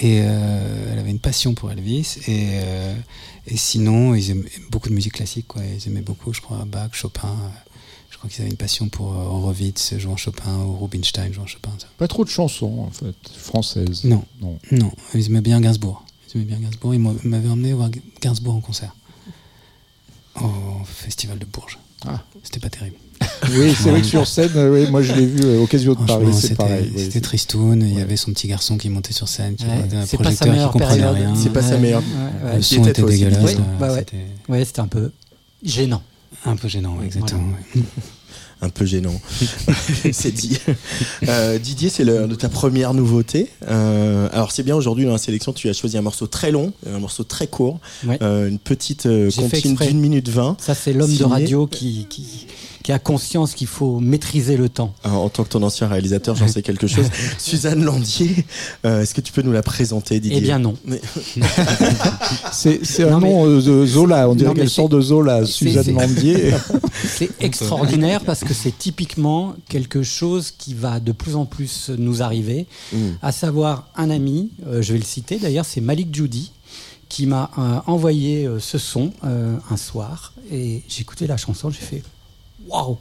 [0.00, 2.16] et euh, elle avait une passion pour Elvis.
[2.26, 2.94] Et, euh,
[3.46, 5.46] et sinon, ils aimaient beaucoup de musique classique.
[5.48, 5.62] Quoi.
[5.64, 7.34] Ils aimaient beaucoup, je crois, Bach, Chopin.
[8.18, 11.70] Je crois qu'ils avaient une passion pour euh, Horowitz jouant Chopin ou Rubinstein jouant Chopin.
[11.78, 11.86] ça.
[11.98, 14.02] Pas trop de chansons, en fait, françaises.
[14.02, 14.24] Non.
[14.42, 14.58] Non.
[14.72, 16.04] Non, ils aimaient bien Gainsbourg.
[16.34, 16.94] Ils aimaient bien Gainsbourg.
[16.94, 18.92] Ils m'avaient emmené voir Gainsbourg en concert.
[20.40, 21.78] Au festival de Bourges.
[22.06, 22.22] Ah.
[22.42, 22.96] C'était pas terrible.
[23.50, 25.94] Oui, c'est vrai que sur scène, euh, oui, moi je l'ai vu euh, au Casino
[25.94, 26.90] de Paris, c'est c'était pareil.
[26.94, 27.80] oui, c'était tristoun.
[27.82, 30.54] Il y avait son petit garçon qui montait sur scène, qui Ouais, avait un projecteur
[30.54, 31.14] qui comprenait période.
[31.14, 31.34] rien.
[31.36, 32.02] C'est pas sa meilleure.
[32.44, 33.54] ouais, Le son était dégueulasse.
[33.54, 33.96] Oui, bah
[34.64, 35.12] c'était un peu
[35.62, 36.02] gênant.
[36.44, 37.42] Un peu gênant, exactement.
[37.74, 37.82] ouais.
[38.60, 39.14] Un peu gênant.
[40.12, 40.58] c'est dit.
[41.28, 43.48] Euh, Didier, c'est le- de ta première nouveauté.
[43.68, 46.72] Euh, alors c'est bien aujourd'hui dans la sélection, tu as choisi un morceau très long,
[46.92, 48.18] un morceau très court, Ouais.
[48.20, 49.04] euh, une petite
[49.36, 50.56] comptine d'une minute vingt.
[50.58, 52.48] Ça, c'est l'homme de radio qui, qui,
[52.88, 54.94] qui a conscience qu'il faut maîtriser le temps.
[55.04, 57.04] En tant que ton ancien réalisateur, j'en sais quelque chose.
[57.38, 58.46] Suzanne Landier,
[58.86, 60.74] euh, est-ce que tu peux nous la présenter, Didier Eh bien non.
[60.86, 61.02] Mais-
[62.50, 66.54] C'est un mais- nom euh, de Zola, on dirait qu'elle sort de Zola, Suzanne Mandier.
[67.06, 72.22] C'est extraordinaire parce que c'est typiquement quelque chose qui va de plus en plus nous
[72.22, 72.96] arriver, Mm.
[73.20, 76.52] à savoir un ami, euh, je vais le citer d'ailleurs, c'est Malik Judy,
[77.10, 81.68] qui m'a euh, envoyé euh, ce son euh, un soir et j'ai écouté la chanson,
[81.68, 82.02] j'ai fait
[82.68, 82.98] waouh.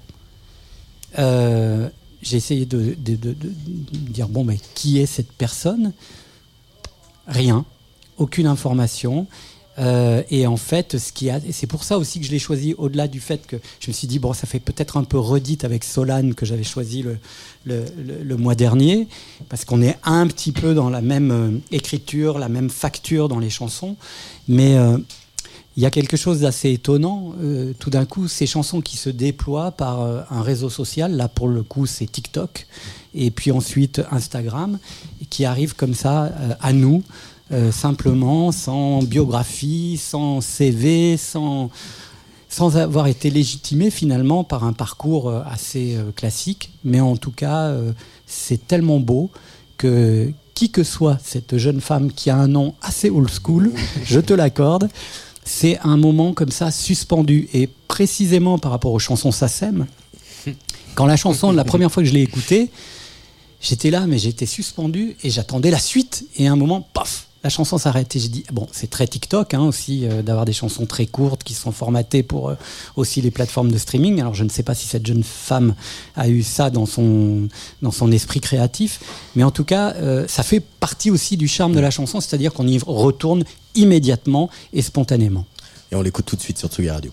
[1.19, 1.89] Euh,
[2.21, 2.95] J'ai essayé de,
[3.91, 5.93] dire bon mais qui est cette personne?
[7.27, 7.65] Rien,
[8.17, 9.27] aucune information.
[9.79, 12.73] Euh, et en fait, ce qui a, c'est pour ça aussi que je l'ai choisi,
[12.77, 15.65] au-delà du fait que je me suis dit, bon, ça fait peut-être un peu redite
[15.65, 17.05] avec Solane que j'avais choisi
[17.65, 19.07] le, mois dernier,
[19.49, 23.39] parce qu'on est un petit peu dans la même euh, écriture, la même facture dans
[23.39, 23.97] les chansons.
[24.47, 24.77] Mais
[25.77, 27.33] il y a quelque chose d'assez étonnant.
[27.39, 31.27] euh, tout d'un coup, ces chansons qui se déploient par euh, un réseau social, là
[31.27, 32.65] pour le coup, c'est TikTok,
[33.13, 34.79] et puis ensuite Instagram,
[35.29, 37.03] qui arrivent comme ça euh, à nous.
[37.71, 41.69] Simplement, sans biographie, sans CV, sans,
[42.49, 46.73] sans avoir été légitimé finalement par un parcours assez classique.
[46.83, 47.73] Mais en tout cas,
[48.25, 49.31] c'est tellement beau
[49.77, 53.71] que qui que soit cette jeune femme qui a un nom assez old school,
[54.03, 54.89] je te l'accorde,
[55.47, 57.49] c'est un moment comme ça suspendu.
[57.53, 59.87] Et précisément par rapport aux chansons SACEM,
[60.95, 62.69] quand la chanson, la première fois que je l'ai écoutée,
[63.61, 66.25] j'étais là, mais j'étais suspendu et j'attendais la suite.
[66.35, 68.15] Et à un moment, paf, la chanson s'arrête.
[68.15, 71.43] Et j'ai dit, bon, c'est très TikTok hein, aussi, euh, d'avoir des chansons très courtes
[71.43, 72.55] qui sont formatées pour euh,
[72.95, 74.19] aussi les plateformes de streaming.
[74.19, 75.75] Alors je ne sais pas si cette jeune femme
[76.15, 77.47] a eu ça dans son,
[77.81, 78.99] dans son esprit créatif.
[79.35, 82.53] Mais en tout cas, euh, ça fait partie aussi du charme de la chanson, c'est-à-dire
[82.53, 83.43] qu'on y retourne
[83.77, 85.45] immédiatement et spontanément.
[85.91, 87.11] Et on l'écoute tout de suite sur Tsugi Radio.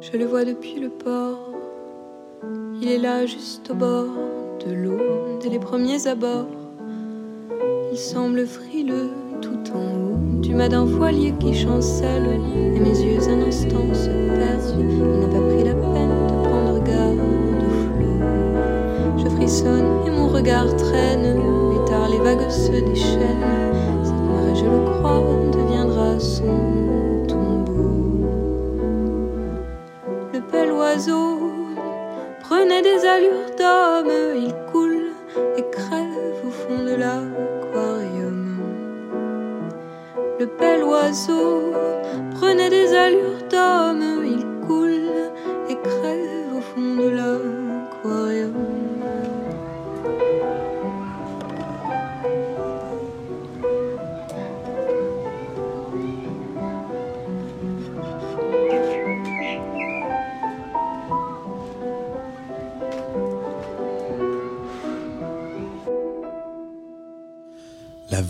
[0.00, 1.54] Je le vois depuis le port.
[2.80, 4.08] Il est là juste au bord
[4.66, 6.46] de l'eau dès les premiers abords.
[7.92, 9.10] Il semble frileux
[9.42, 12.40] tout en haut du mât d'un voilier qui chancelle.
[12.74, 14.74] Et mes yeux un instant se perdent.
[14.78, 17.18] Il n'a pas pris la peine de prendre garde
[17.58, 18.20] au flot.
[19.18, 21.36] Je frissonne et mon regard traîne.
[21.74, 23.48] Et tard les vagues se déchaînent.
[24.02, 28.26] Cette marée, je le crois, deviendra son tombeau.
[30.32, 31.38] Le bel oiseau
[32.40, 35.12] prenait des allures d'homme, il coule
[35.56, 37.41] et crève au fond de l'aquarium.
[40.42, 41.72] Le bel oiseau
[42.34, 45.08] prenait des allures d'homme, il coule
[45.68, 47.21] et crève au fond de l'aquarium.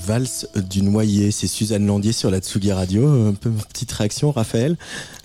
[0.07, 3.09] Valse du noyer, c'est Suzanne Landier sur la Tsugi Radio.
[3.29, 4.77] Un peu petite réaction, Raphaël.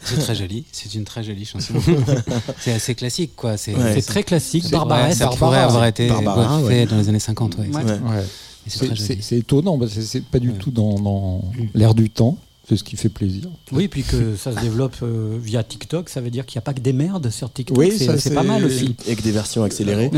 [0.04, 1.74] C'est très joli, c'est une très jolie chanson.
[2.60, 3.58] c'est assez classique, quoi.
[3.58, 4.02] C'est Ouais.
[4.02, 5.18] Très classique, barbaresque.
[5.20, 6.86] ça pourrait avoir été Barbara, fait ouais.
[6.86, 7.68] dans les années 50, ouais.
[7.68, 7.84] Ouais.
[7.84, 7.92] Ouais.
[7.92, 8.24] Ouais.
[8.68, 10.58] Et c'est étonnant, c'est pas du Ouais.
[10.58, 11.42] tout dans, dans
[11.74, 12.38] l'air du temps.
[12.70, 13.44] C'est ce qui fait plaisir.
[13.72, 16.66] Oui, puis que ça se développe euh, via TikTok, ça veut dire qu'il n'y a
[16.66, 17.78] pas que des merdes sur TikTok.
[17.78, 18.94] Oui, c'est pas mal aussi.
[19.06, 20.12] Avec des versions accélérées.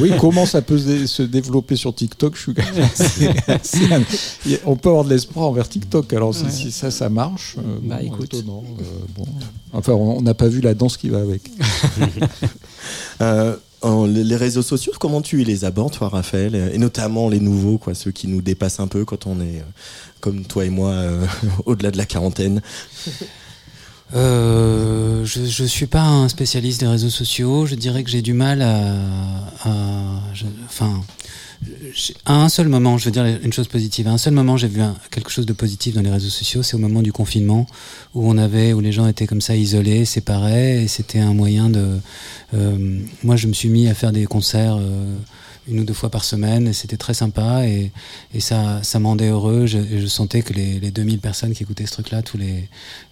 [0.00, 2.54] oui, comment ça peut se, dé- se développer sur TikTok je suis...
[3.62, 6.10] c'est- On peut avoir de l'espoir envers TikTok.
[6.14, 6.50] Alors, si- Ouais.
[6.50, 8.32] si ça, ça marche, euh, Bah, bon, écoute.
[8.34, 8.82] étonnant, euh,
[9.14, 9.26] bon.
[9.74, 11.42] Enfin, on on n'a pas vu la danse qui va avec.
[13.82, 18.10] Les réseaux sociaux, comment tu les abordes, toi, Raphaël Et notamment les nouveaux, quoi, ceux
[18.10, 19.64] qui nous dépassent un peu quand on est, euh,
[20.20, 21.26] comme toi et moi, euh,
[21.66, 22.60] au-delà de la quarantaine?
[24.14, 27.66] Euh, je, je suis pas un spécialiste des réseaux sociaux.
[27.66, 28.92] Je dirais que j'ai du mal à,
[29.64, 31.00] à- je- enfin,
[32.24, 34.08] à un seul moment, je veux dire une chose positive.
[34.08, 36.62] À un seul moment, j'ai vu un- quelque chose de positif dans les réseaux sociaux.
[36.62, 37.66] C'est au moment du confinement
[38.14, 41.68] où on avait, où les gens étaient comme ça isolés, séparés, et c'était un moyen
[41.68, 41.98] de.
[42.54, 44.76] euh, moi, je me suis mis à faire des concerts.
[44.80, 45.16] euh,
[45.68, 47.92] une ou deux fois par semaine et c'était très sympa et,
[48.34, 51.52] et ça, ça me rendait heureux je, et je sentais que les, les 2000 personnes
[51.52, 52.66] qui écoutaient ce truc là tous les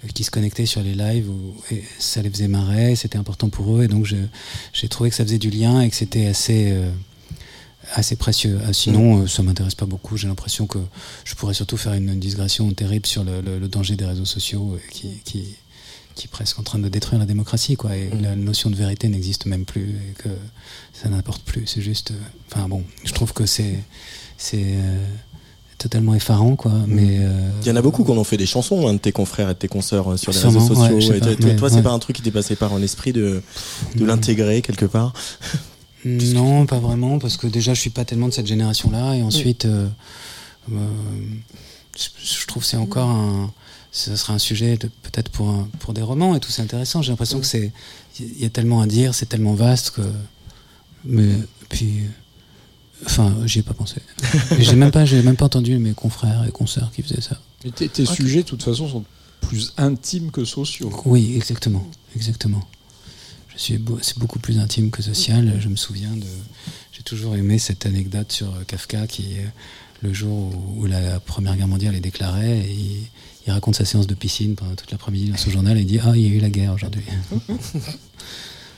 [0.05, 3.49] euh, qui se connectaient sur les lives ou- et ça les faisait marrer c'était important
[3.49, 4.07] pour eux et donc
[4.73, 6.91] j'ai trouvé que ça faisait du lien et que c'était assez euh,
[7.95, 10.79] assez précieux Ah, sinon euh, ça m'intéresse pas beaucoup j'ai l'impression que
[11.25, 14.75] je pourrais surtout faire une digression terrible sur le, le- le danger des réseaux sociaux
[14.75, 15.45] euh, qui, qui
[16.15, 17.95] qui est presque en train de détruire la démocratie, quoi.
[17.97, 18.23] Et Mm.
[18.23, 20.29] la notion de vérité n'existe même plus et que
[20.93, 21.65] ça n'importe plus.
[21.69, 22.11] C'est juste.
[22.11, 22.15] euh,
[22.53, 23.79] Enfin bon, je trouve que c'est
[24.37, 25.05] c'est euh,
[25.79, 26.73] totalement effarant, quoi.
[26.89, 27.53] Mais euh, Mm.
[27.63, 29.49] Il y en a beaucoup qui en ont fait des chansons, un de tes confrères
[29.51, 30.95] et de tes consoeurs euh, sur les Sûrement, réseaux sociaux.
[30.97, 31.83] ouais, je sais Et pas, toi, toi, mais toi, c'est ouais.
[31.83, 33.41] pas un truc qui t'est passé par l'esprit de,
[33.95, 35.13] de l'intégrer quelque part?
[36.05, 39.65] Non, pas vraiment, parce que déjà je suis pas tellement de cette génération-là, et ensuite,
[39.65, 39.89] euh,
[40.73, 40.77] euh,
[41.97, 43.53] je trouve que c'est encore un,
[43.91, 47.03] ce sera un sujet peut-être pour un- pour des romans et tout, c'est intéressant.
[47.03, 47.73] J'ai l'impression que c'est,
[48.21, 50.03] il y a tellement à dire, c'est tellement vaste que,
[51.05, 51.29] mais
[51.69, 52.03] puis,
[53.05, 53.97] enfin, j'y ai pas pensé.
[54.59, 57.39] j'ai même pas, j'ai même pas entendu mes confrères et consoeurs qui faisaient ça.
[57.65, 59.05] Mais tes, tes sujets, de toute façon, sont
[59.41, 60.93] plus intimes que sociaux.
[61.07, 61.85] Oui, exactement,
[62.15, 62.63] exactement.
[63.59, 65.59] C'est beaucoup plus intime que social.
[65.61, 66.27] Je me souviens de,
[66.93, 69.47] j'ai toujours aimé cette anecdote sur euh, Kafka qui, euh,
[70.03, 73.09] le jour où, la Première Guerre mondiale est déclarée, et il,
[73.49, 75.99] il raconte sa séance de piscine pendant toute l'après-midi dans son journal et il dit
[76.05, 77.03] ah il y a eu la guerre aujourd'hui.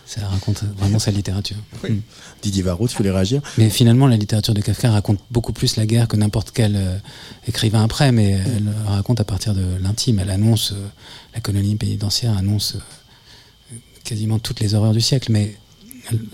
[0.06, 1.56] Ça raconte vraiment sa littérature.
[1.84, 1.90] Oui.
[1.90, 2.02] Mm.
[2.42, 3.42] Didier Varro, tu voulais réagir?
[3.58, 6.96] Mais finalement, la littérature de Kafka raconte beaucoup plus la guerre que n'importe quel euh,
[7.46, 10.18] écrivain après, mais elle raconte à partir de l'intime.
[10.18, 10.84] Elle annonce, euh,
[11.32, 12.80] la colonie pénitentiaire annonce euh,
[14.04, 15.56] quasiment toutes les horreurs du siècle, mais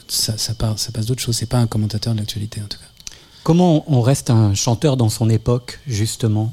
[0.08, 1.36] ça, ça, part- ça passe d'autre chose.
[1.36, 2.84] C'est pas un commentateur de l'actualité, en tout cas.
[3.42, 6.52] Comment on reste un chanteur dans son époque, justement,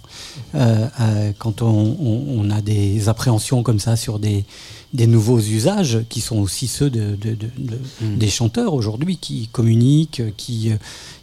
[0.53, 1.67] euh, euh, quand on,
[1.99, 4.45] on- on a des appréhensions comme ça sur des,
[4.93, 8.17] des nouveaux usages qui sont aussi ceux de, de- de- de- Mm.
[8.19, 10.75] des chanteurs aujourd'hui qui communiquent, qui euh,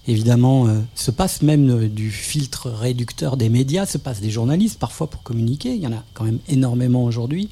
[0.08, 0.66] évidemment
[0.96, 5.72] se passent même du filtre réducteur des médias, se passent des journalistes parfois pour communiquer.
[5.76, 7.48] Il y en a quand même énormément aujourd'hui.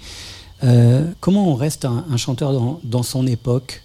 [0.65, 2.53] Euh, comment on reste un, chanteur
[2.83, 3.83] dans, son époque?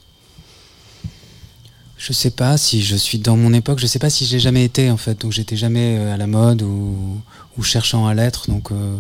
[1.98, 4.66] Je sais pas si je suis dans mon époque, je sais pas si j'ai jamais
[4.66, 7.22] été en fait, donc j'étais jamais euh, à la mode ou,
[7.62, 8.50] cherchant à l'être.
[8.50, 8.98] Donc euh,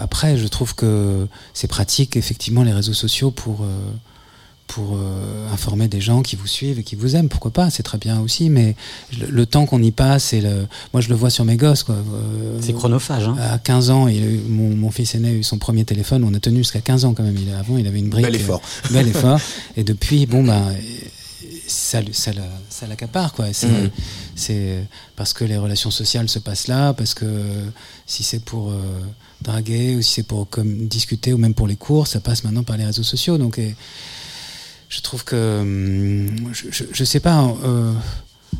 [0.00, 3.64] après, je trouve que c'est pratique effectivement les réseaux sociaux pour
[4.68, 7.28] pour euh, informer des gens qui vous suivent et qui vous aiment.
[7.28, 7.70] Pourquoi pas?
[7.70, 8.76] C'est très bien aussi, mais
[9.18, 11.82] le, le temps qu'on y passe et le, moi je le vois sur mes gosses
[11.82, 11.96] quoi.
[11.96, 13.26] Euh, C'est chronophage.
[13.28, 15.84] Hein à 15 ans, il a eu- mon, mon fils aîné a eu son premier
[15.84, 16.22] téléphone.
[16.22, 17.36] On a tenu jusqu'à 15 ans quand même.
[17.36, 18.26] Il, a- avant, il avait une brique.
[18.26, 18.62] Bel effort.
[18.86, 19.40] euh, bel effort.
[19.76, 20.62] Et depuis, bon, ben,
[21.66, 22.30] ça, ça,
[22.70, 23.46] ça l'accapare, quoi.
[23.52, 23.68] C'est,
[24.34, 24.84] c'est
[25.16, 27.26] parce que les relations sociales se passent là, parce que
[28.06, 28.80] si c'est pour euh,
[29.42, 32.62] draguer ou si c'est pour comme, discuter ou même pour les cours, ça passe maintenant
[32.64, 33.38] par les réseaux sociaux.
[33.38, 33.74] Donc, et,
[34.88, 37.42] je trouve que, hum, je, je, sais pas.
[37.64, 37.92] euh,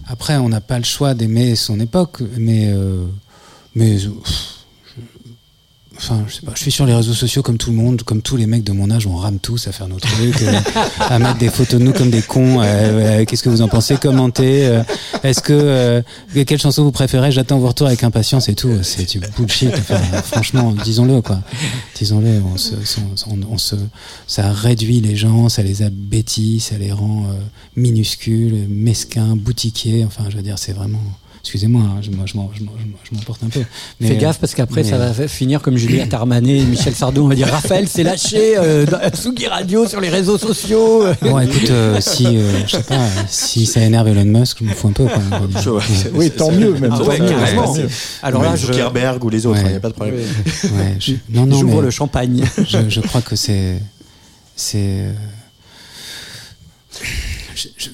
[0.06, 3.04] après, on n'a pas le choix d'aimer son époque, mais, euh,
[3.74, 4.10] mais euh,
[6.00, 8.22] Enfin, je sais pas, je suis sur les réseaux sociaux comme tout le monde, comme
[8.22, 10.52] tous les mecs de mon âge, on rame tous à faire nos trucs, euh,
[11.00, 12.60] à mettre des photos de nous comme des cons.
[12.60, 14.80] euh, euh, Qu'est-ce que vous en pensez Commentez.
[15.24, 16.02] Est-ce que
[16.44, 18.70] quelle chanson vous préférez J'attends vos retours avec impatience et tout.
[18.82, 19.70] C'est du bullshit.
[19.76, 21.40] Enfin, franchement, disons-le quoi.
[21.96, 22.42] Disons-le.
[22.54, 22.74] On se,
[23.26, 23.74] on, on- on se,
[24.28, 27.26] ça réduit les gens, ça les abétit, ça les rend
[27.76, 30.04] minuscules, mesquins, boutiquiers.
[30.04, 31.02] Enfin, je veux dire, c'est vraiment.
[31.40, 32.10] Excusez-moi, hein, je,
[33.14, 33.62] m'emporte un peu.
[34.00, 37.22] Mais, Fais gaffe parce qu'après mais- ça va finir comme Juliette Armanet et Michel Sardou.
[37.24, 41.04] On va dire Raphaël s'est lâché euh, dans Sugi Radio sur les réseaux sociaux.
[41.22, 44.72] Bon, écoute, euh, si, euh, je sais pas, si ça énerve Elon Musk, je m'en
[44.74, 45.04] fous un peu.
[45.06, 45.22] Quoi.
[45.62, 46.90] Je- Oui, tant mieux, même.
[46.92, 47.20] Ah ouais.
[47.20, 47.86] Ouais.
[48.22, 49.70] Alors là, je, Zuckerberg ou les autres, il Ouais.
[49.70, 50.16] n'y a pas de problème.
[50.16, 52.44] Ouais, je- non, non, j'ouvre le champagne.
[52.58, 53.80] je, je crois que c'est,
[54.56, 55.04] c'est,
[57.58, 57.88] je,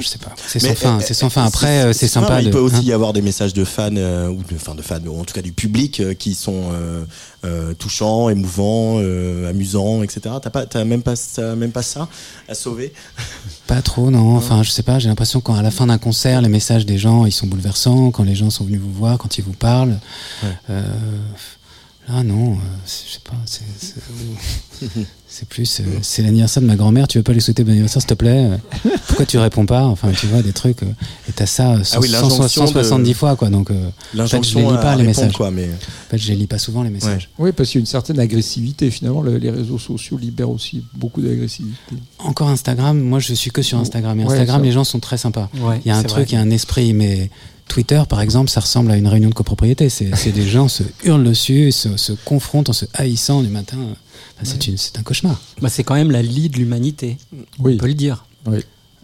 [0.00, 1.42] je, sais pas, c'est sans fin, euh, c'est sans fin.
[1.42, 2.46] euh, Après, euh, c'est sympa de.
[2.46, 2.82] Il peut aussi hein.
[2.84, 5.34] y avoir des messages de fans, euh, ou de, enfin de fans, ou en tout
[5.34, 6.70] cas du public, euh, qui sont
[7.44, 8.98] euh, touchants, émouvants,
[9.48, 10.20] amusants, etc.
[10.42, 12.08] T'as pas, même pas, t'as même pas ça
[12.48, 12.92] à sauver?
[13.66, 14.36] Pas trop, non.
[14.36, 14.98] Enfin, je sais pas.
[14.98, 18.10] J'ai l'impression qu'à la fin d'un concert, les messages des gens, ils sont bouleversants.
[18.10, 20.00] Quand les gens sont venus vous voir, quand ils vous parlent.
[20.42, 20.74] Ouais.
[22.12, 22.52] Là, non.
[22.52, 22.56] euh,
[22.86, 23.36] c'est- je sais pas.
[23.46, 25.80] c'est- plus.
[25.80, 27.06] euh, c'est l'anniversaire de ma grand-mère.
[27.08, 28.56] Tu veux pas lui souhaiter bon anniversaire, s'il te plaît euh,
[29.06, 30.82] Pourquoi tu réponds pas Enfin, tu vois des trucs.
[30.82, 30.86] euh,
[31.28, 33.48] et t'as ça euh, Ah oui, 100, l'injonction de- 170 fois, quoi.
[33.48, 35.32] Donc, euh, en fait, je les lis pas les messages.
[35.32, 37.30] quoi, mais En fait, je les lis pas souvent les messages.
[37.38, 38.90] Oui, parce qu'il y a une certaine agressivité.
[38.90, 41.94] Finalement, le- les réseaux sociaux libèrent aussi beaucoup d'agressivité.
[42.18, 42.98] Encore Instagram.
[43.00, 44.18] Moi, je suis que sur Instagram.
[44.20, 45.48] Et Ouais, Instagram, les gens sont très sympas.
[45.60, 47.30] Ouais, Il y a un truc, il y a un esprit, mais
[47.70, 49.88] Twitter, par exemple, ça ressemble à une réunion de copropriété.
[49.88, 53.78] C'est des gens se hurlent dessus, se, se confrontent en se haïssant du matin.
[54.42, 55.40] Enfin, c'est un cauchemar.
[55.62, 57.16] Bah, c'est quand même la lie de l'humanité.
[57.60, 57.74] Oui.
[57.74, 58.24] On peut le dire.
[58.46, 58.58] Oui.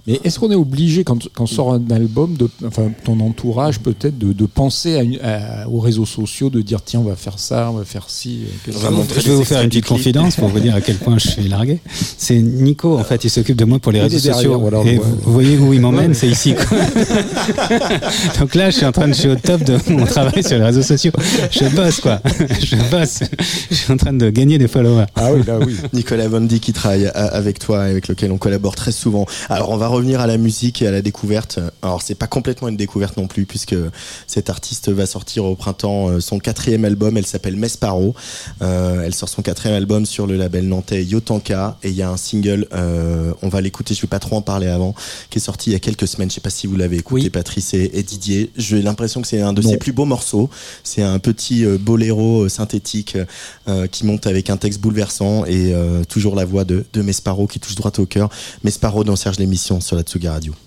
[0.06, 4.16] Mais est-ce qu'on est obligé, quand, quand sort un album, de, enfin ton entourage peut-être,
[4.18, 7.38] de, de penser à une- à- aux réseaux sociaux, de dire tiens, on va faire
[7.38, 8.42] ça, on va faire ci.
[8.68, 10.80] euh, On va montrer Je vais vous faire une petite confidence pour vous dire à
[10.80, 11.80] quel point je suis largué.
[12.18, 14.82] C'est Nico, en fait, il s'occupe de moi pour les réseaux derrière, sociaux.
[14.86, 16.54] et vous, vous voyez où il m'emmène, c'est ici.
[16.54, 16.78] quoi.
[18.40, 20.56] Donc là, je suis en train de, je suis au top de mon travail sur
[20.58, 21.12] les réseaux sociaux.
[21.50, 22.20] Je bosse, quoi.
[22.60, 23.20] Je bosse.
[23.70, 25.06] Je suis en train de gagner des followers.
[25.16, 25.74] Ah oui, là oui.
[25.92, 29.26] Nicolas Bondi qui travaille a- avec toi et avec lequel on collabore très souvent.
[29.48, 31.58] Alors on va revenir à la musique et à la découverte.
[31.82, 33.74] Alors c'est pas complètement une découverte non plus puisque
[34.26, 37.16] cette artiste va sortir au printemps euh, son quatrième album.
[37.16, 38.14] Elle s'appelle Mesparo.
[38.62, 42.10] Euh, elle sort son quatrième album sur le label nantais Yotanka et il y a
[42.10, 42.66] un single.
[42.74, 43.94] euh, on va l'écouter.
[43.94, 44.94] Je vais pas trop en parler avant.
[45.30, 46.30] Qui est sorti il y a quelques semaines.
[46.30, 47.30] Je sais pas si vous l'avez écouté, Oui.
[47.30, 48.50] Patrice et, et Didier.
[48.56, 49.70] J'ai l'impression que c'est un de Non.
[49.70, 50.50] ses plus beaux morceaux.
[50.84, 53.16] C'est un petit boléro synthétique
[53.68, 55.74] euh, qui monte avec un texte bouleversant et
[56.08, 58.28] toujours la voix de, de Mesparo qui touche droit au cœur.
[58.64, 60.65] Mesparo dans Serge l'émission sur la Tsuga Radio.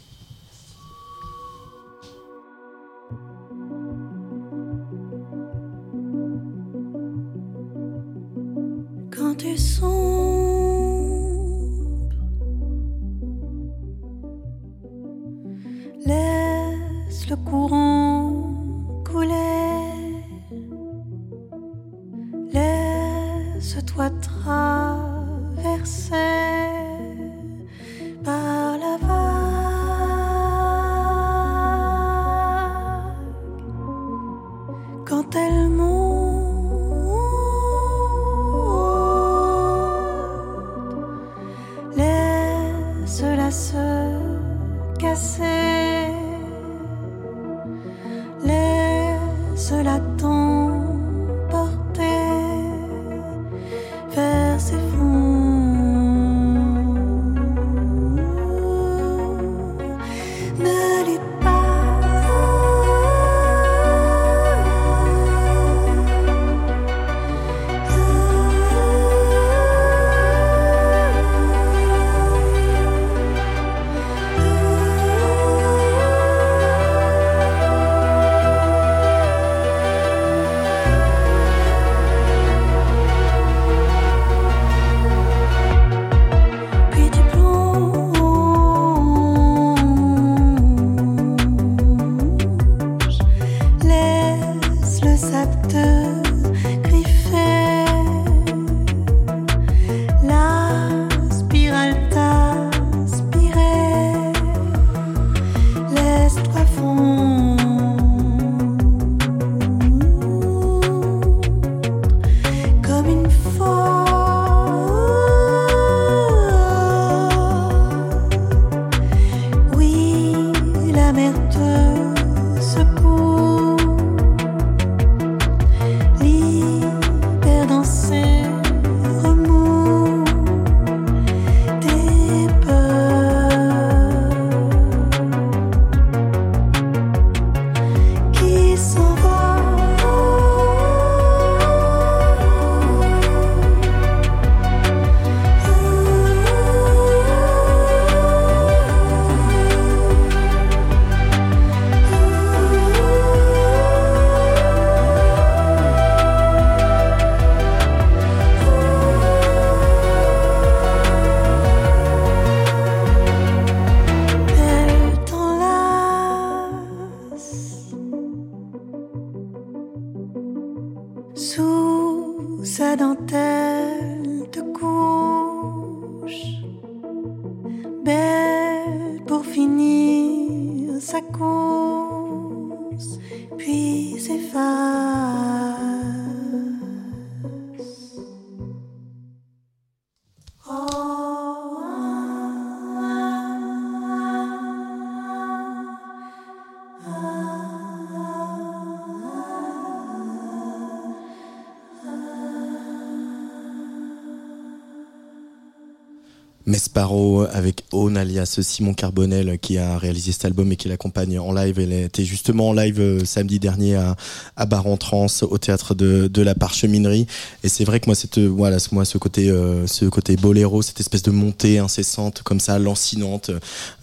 [206.80, 211.52] Mesparo avec Own alias Simon Carbonel qui a réalisé cet album et qui l'accompagne en
[211.52, 211.78] live.
[211.78, 214.16] Elle était justement en live euh, samedi dernier à,
[214.56, 217.28] à Bar en Trans au théâtre de, de la Parcheminerie.
[217.66, 220.82] Et c'est vrai que moi, cette, voilà, ce- moi, ce côté, euh, ce côté boléro,
[220.82, 223.52] cette espèce de montée incessante comme ça, lancinante,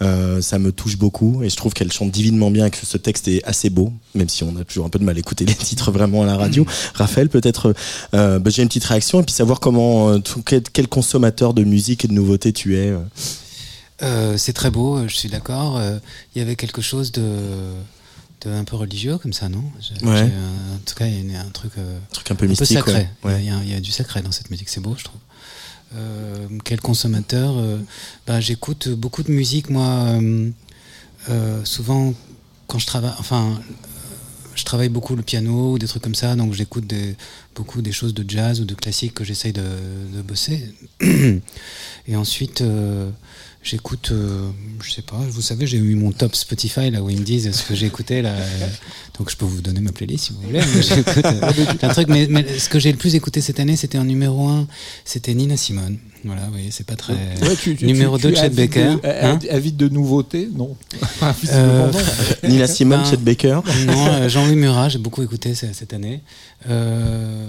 [0.02, 1.42] euh, ça me touche beaucoup.
[1.42, 4.28] Et je trouve qu'elle chante divinement bien et que ce texte est assez beau, même
[4.28, 6.36] si on a toujours un peu de mal à écouter les titres vraiment à la
[6.36, 6.66] radio.
[6.92, 7.72] Raphaël, peut-être,
[8.12, 11.54] euh, bah, j'ai une petite réaction et puis savoir comment, euh, tout- quel, quel consommateur
[11.54, 12.90] de musique et de nouveautés tu es.
[12.90, 12.98] euh.
[14.02, 15.76] Euh, c'est très beau, je suis d'accord.
[15.78, 15.98] Euh,
[16.34, 17.22] Il y avait quelque chose de,
[18.42, 19.64] de un peu religieux comme ça, non?
[20.02, 20.22] Ouais.
[20.22, 22.92] En tout cas, il y a un truc, euh, Un truc un peu mystique, sacré.
[22.92, 23.08] ouais.
[23.24, 23.42] Ouais.
[23.42, 25.20] Il, y a, il y a du sacré dans cette musique, c'est beau, je trouve.
[25.94, 27.78] Euh, quel consommateur euh,
[28.26, 29.86] bah, J'écoute beaucoup de musique, moi.
[30.20, 30.50] euh,
[31.30, 32.12] euh, souvent,
[32.66, 33.72] quand je travaille, enfin, euh,
[34.54, 37.16] je travaille beaucoup le piano ou des trucs comme ça, donc j'écoute des-
[37.57, 39.62] beaucoup des choses de jazz ou de classique que j'essaye de,
[40.14, 40.62] de bosser.
[42.09, 43.11] Et ensuite, euh,
[43.62, 44.48] j'écoute, euh,
[44.82, 47.50] je sais pas, vous savez, j'ai eu mon top Spotify là où ils me disent
[47.50, 48.30] ce que j'ai écouté là.
[48.30, 48.68] euh,
[49.18, 50.61] donc je peux vous donner ma playlist si vous voulez.
[50.74, 53.98] mais j'écoute, euh, trucs, mais, mais ce que j'ai le plus écouté cette année, c'était
[53.98, 54.68] en numéro 1,
[55.04, 55.98] c'était Nina Simone.
[56.24, 57.12] Voilà, vous voyez, c'est pas très.
[57.14, 58.94] Ouais, tu- tu- numéro tu- 2, tu es Chet avide Baker.
[58.96, 60.76] de- Hein avide de nouveautés Non.
[61.50, 61.92] Euh,
[62.42, 62.48] non.
[62.48, 63.60] Nina Simone, Ben, Chet Baker.
[63.86, 66.22] Non, euh, Jean-Louis Murat, j'ai beaucoup écouté ce- cette année.
[66.68, 67.48] Euh,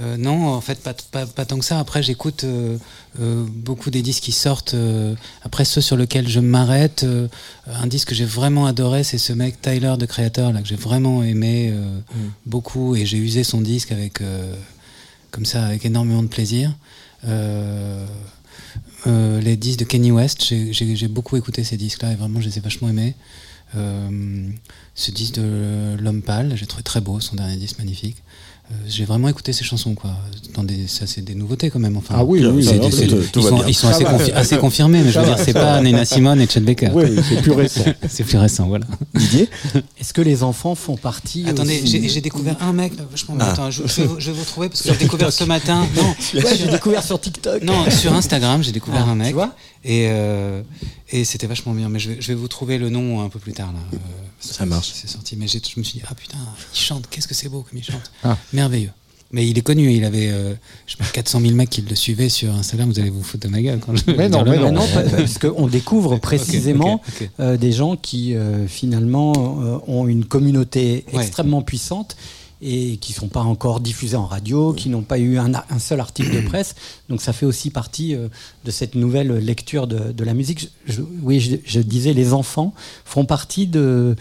[0.00, 1.78] euh, non, en fait, pas, pas, pas tant que ça.
[1.78, 2.78] Après, j'écoute euh,
[3.20, 4.74] euh, beaucoup des disques qui sortent.
[4.74, 7.28] euh, après, ceux sur lesquels je m'arrête, euh,
[7.66, 10.74] un disque que j'ai vraiment adoré, c'est ce mec Tyler, de Creator, là, que j'ai
[10.76, 11.98] vraiment aimé euh,
[12.46, 12.96] beaucoup.
[12.96, 14.54] Et j'ai usé son disque avec, euh,
[15.30, 16.72] comme ça, avec énormément de plaisir.
[17.26, 18.06] Euh,
[19.06, 22.58] euh, les disques de Kenny West, j'ai- beaucoup écouté ces disques-là et vraiment je les
[22.58, 23.14] ai vachement aimés.
[23.76, 24.48] Euh,
[24.94, 28.16] ce disque de L'Homme Pâle, j'ai trouvé très beau, son dernier disque magnifique.
[28.70, 30.10] Euh, j'ai vraiment écouté ses chansons, quoi.
[30.54, 31.98] Dans des, ça, c'est des nouveautés quand même.
[31.98, 32.80] Enfin, Ah oui, oui, des- ils
[33.44, 34.16] sont, ils assez, va.
[34.16, 35.82] confi- assez confirmés, mais je veux dire, c'est pas.
[35.82, 36.88] Nina Simone et Chet Baker.
[36.94, 37.84] Oui, c'est plus récent.
[38.08, 38.86] c'est plus récent, voilà.
[39.14, 39.50] Didier?
[40.00, 42.94] Est-ce que les enfants font partie Attendez, aussi- j'ai j'ai découvert un mec.
[43.38, 43.50] Ah.
[43.50, 45.86] Attends, je, je vais vous, je vais vous trouver parce que j'ai découvert ce matin.
[45.96, 47.62] Non, Ouais, j'ai découvert sur TikTok.
[47.64, 49.28] Non, sur Instagram, j'ai découvert Ah, un mec.
[49.28, 49.54] tu vois?
[49.84, 50.62] Et euh,
[51.10, 51.88] et c'était vachement bien.
[51.88, 53.72] Mais je vais, je vais vous trouver le nom un peu plus tard.
[53.72, 53.78] Là.
[53.94, 53.96] Euh,
[54.40, 54.90] Ça marche.
[54.94, 55.36] C'est sorti.
[55.36, 56.38] Mais je me suis dit, ah putain,
[56.74, 58.10] il chante, qu'est-ce que c'est beau comme il chante.
[58.22, 58.36] Ah.
[58.52, 58.90] Merveilleux.
[59.32, 60.54] Mais il est connu, il avait euh,
[60.86, 62.88] je sais pas, 400 000 mecs qui le suivaient sur Instagram.
[62.90, 65.38] Vous allez vous foutre de ma gueule quand je Mais non, mais non, pas- parce
[65.38, 67.02] qu'on découvre précisément
[67.40, 69.32] euh, des gens qui euh, finalement
[69.62, 71.22] euh, ont une communauté Ouais.
[71.22, 72.16] extrêmement puissante
[72.62, 76.34] et qui sont pas encore diffusés en radio, qui n'ont pas eu un, seul article
[76.34, 76.74] de presse.
[77.08, 78.28] Donc ça fait aussi partie euh,
[78.64, 80.70] de cette nouvelle lecture de, de la musique.
[80.86, 82.72] Je- je- oui, je, je disais, les enfants
[83.04, 84.16] font partie de,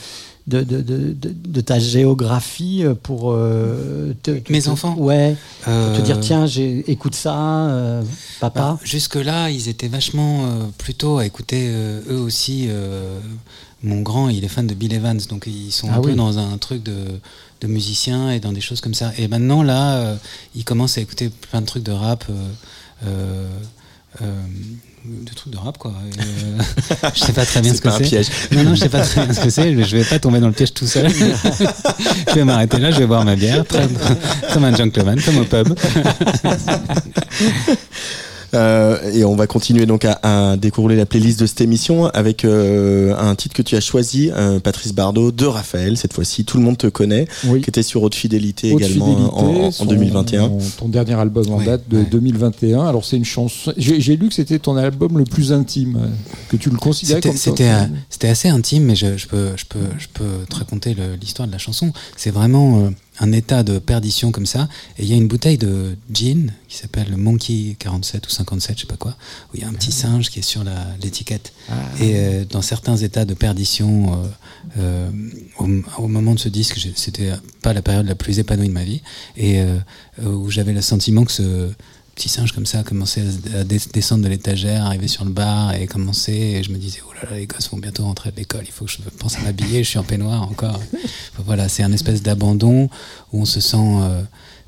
[0.47, 5.35] de, de, de, de- de ta géographie pour euh, te, te- Mes te- enfants Ouais.
[5.67, 8.03] Euh, Te dire tiens, j'ai- écoute ça, euh,
[8.41, 8.59] papa.
[8.73, 12.65] Bah, Jusque-là, ils étaient vachement euh, plutôt à écouter euh, eux aussi.
[12.67, 13.19] euh,
[13.85, 16.39] mon grand, il est fan de Bill Evans, donc ils sont Ah un peu dans
[16.39, 16.93] un truc de,
[17.63, 19.11] de musicien et dans des choses comme ça.
[19.17, 20.15] Et maintenant, là, euh,
[20.55, 22.25] ils commencent à écouter plein de trucs de rap.
[22.29, 23.47] euh,
[24.21, 24.25] euh,
[25.05, 25.93] de trucs de rap quoi.
[26.19, 26.61] Euh,
[27.15, 28.03] je sais pas très bien ce que c'est.
[28.03, 28.27] piège.
[28.51, 29.83] Non non, je sais pas très bien ce que c'est.
[29.83, 31.09] Je vais pas tomber dans le piège tout seul.
[32.29, 33.65] je vais m'arrêter là, je vais boire ma bière,
[34.53, 35.77] comme un gentleman, comme au pub.
[38.53, 40.19] Euh, et on va continuer donc à,
[40.51, 44.29] à découvrir la playlist de cette émission avec euh, un titre que tu as choisi,
[44.35, 46.45] euh, Patrice Bardot, de Raphaël, cette fois-ci.
[46.45, 47.61] Tout le monde te connaît, Oui.
[47.61, 50.51] qui était sur Haute Fidélité Haute également Fidélité, en, en son- 2021.
[50.77, 52.05] Ton dernier album en date de ouais.
[52.09, 52.85] 2021.
[52.85, 53.73] Alors c'est une chanson.
[53.77, 55.99] J'ai j'ai lu que c'était ton album le plus intime,
[56.49, 57.71] que tu le considérais C'était comme c'était,
[58.09, 61.47] c'était assez intime, mais je, je peux, je, peux, je peux te raconter le- l'histoire
[61.47, 61.91] de la chanson.
[62.17, 62.89] C'est vraiment euh,
[63.19, 64.67] un état de perdition comme ça.
[64.97, 68.77] Et il y a une bouteille de gin qui s'appelle le Monkey 47 ou 57,
[68.77, 69.15] je sais pas quoi,
[69.51, 70.63] où il y a un petit singe qui est sur
[71.01, 71.53] l'étiquette.
[71.99, 74.27] Et euh, dans certains états de perdition, euh,
[74.79, 75.11] euh,
[75.59, 78.83] au, au moment de ce disque, c'était pas la période la plus épanouie de ma
[78.83, 79.01] vie,
[79.37, 79.61] et
[80.21, 81.69] où j'avais le sentiment que ce
[82.15, 83.21] petit singe comme ça commençait
[83.55, 86.31] à, à des- descendre de l'étagère, arriver sur le bar et commencer.
[86.33, 88.71] Et je me disais, oh là là, les gosses vont bientôt rentrer de l'école, il
[88.71, 90.79] faut que je pense à m'habiller, je suis en peignoir encore.
[91.45, 92.89] Voilà, c'est un espèce d'abandon
[93.31, 94.21] où on se sent euh,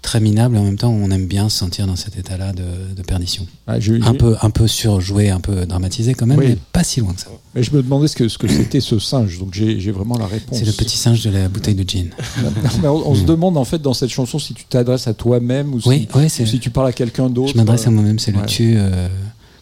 [0.06, 2.64] très minable et en même temps on aime bien se sentir dans cet état-là de,
[2.96, 3.46] de perdition.
[3.68, 6.46] Ah, je, Un peu, un peu surjoué, un peu dramatisé quand même, Oui.
[6.50, 7.28] mais pas si loin que ça.
[7.56, 9.40] mais je me demandais ce que ce que c'était ce singe.
[9.40, 10.60] Donc j'ai vraiment la réponse.
[10.60, 12.10] C'est le petit singe de la bouteille de gin.
[12.44, 12.52] Non,
[12.82, 15.74] mais on, on se demande en fait dans cette chanson si tu t'adresses à toi-même
[15.74, 17.52] ou, Oui, si, ouais, ou c'est- si tu parles à quelqu'un d'autre.
[17.54, 18.76] Je m'adresse à moi-même, c'est le tu.
[18.78, 19.08] euh,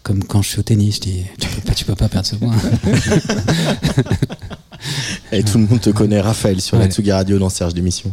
[0.04, 2.28] comme quand je suis au tennis, je dis tu peux pas, tu peux pas perdre
[2.28, 2.54] ce point.
[5.32, 6.91] Et tout le monde te connaît, Raphaël, sur la Ouais.
[6.91, 8.12] Tsugi Radio dans Serge d'émission.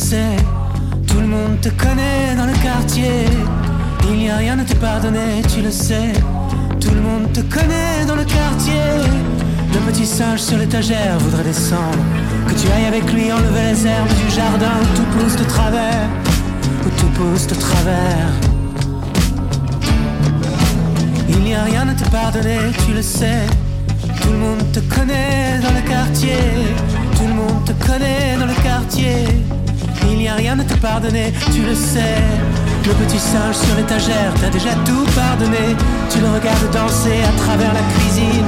[0.00, 3.26] Tout le monde te connaît dans le quartier.
[4.08, 6.12] Il n'y a rien à te pardonner, tu le sais.
[6.80, 8.80] Tout le monde te connaît dans le quartier.
[9.74, 11.98] Le petit singe sur l'étagère voudrait descendre.
[12.46, 16.08] Que tu ailles avec lui enlever les herbes du jardin où tout pousse de travers.
[16.86, 18.28] Où tout pousse de travers.
[21.28, 23.46] Il n'y a rien à te pardonner, tu le sais.
[24.22, 26.38] Tout le monde te connaît dans le quartier.
[27.16, 29.57] Tout le monde te connaît dans le quartier.
[30.10, 32.22] Il n'y a rien à te pardonner, tu le sais.
[32.86, 35.76] Le petit singe sur l'étagère t'a déjà tout pardonné.
[36.10, 38.46] Tu le regardes danser à travers la cuisine.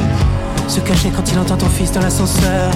[0.69, 2.71] Se cacher quand il entend ton fils dans l'ascenseur.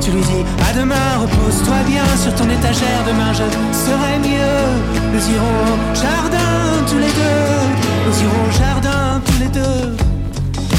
[0.00, 3.00] Tu lui dis à demain, repose-toi bien sur ton étagère.
[3.06, 4.64] Demain je serai mieux.
[5.12, 7.58] Nous irons au jardin tous les deux.
[8.06, 9.96] Nous irons au jardin tous les deux.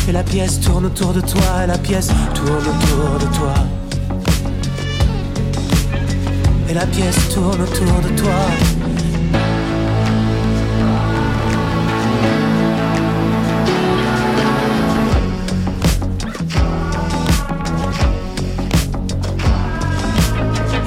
[0.07, 1.63] Et la pièce tourne autour de toi.
[1.63, 3.53] Et la pièce tourne autour de toi.
[6.69, 8.31] Et la pièce tourne autour de toi.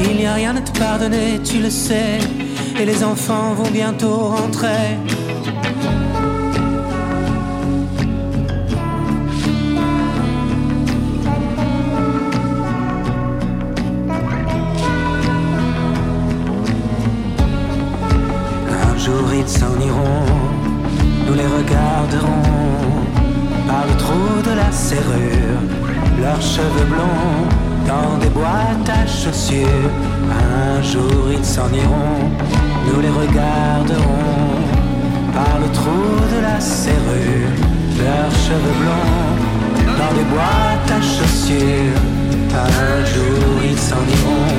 [0.05, 2.18] Il n'y a rien à te pardonner, tu le sais.
[2.80, 4.97] Et les enfants vont bientôt rentrer.
[19.43, 20.26] Ils s'en iront,
[21.26, 22.43] nous les regarderons.
[23.66, 25.62] Par le trou de la serrure,
[26.20, 27.47] leurs cheveux blonds
[27.86, 29.90] dans des boîtes à chaussures.
[30.30, 32.22] Un jour ils s'en iront,
[32.86, 34.53] nous les regarderons.
[35.38, 36.03] Par le trou
[36.34, 37.55] de la serrure,
[37.99, 39.32] leurs cheveux blonds
[40.01, 42.01] dans des boîtes à chaussures.
[42.55, 44.53] Un jour ils s'en iront,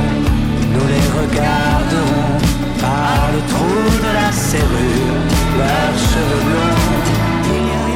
[0.73, 3.75] nous les regarderons par le trou
[4.05, 5.21] de la serrure,
[5.57, 7.92] leurs cheveux blonds.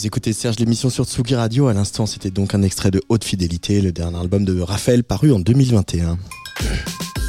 [0.00, 1.68] Vous écoutez Serge l'émission sur Tsugi Radio.
[1.68, 5.30] À l'instant, c'était donc un extrait de Haute Fidélité, le dernier album de Raphaël paru
[5.30, 6.16] en 2021.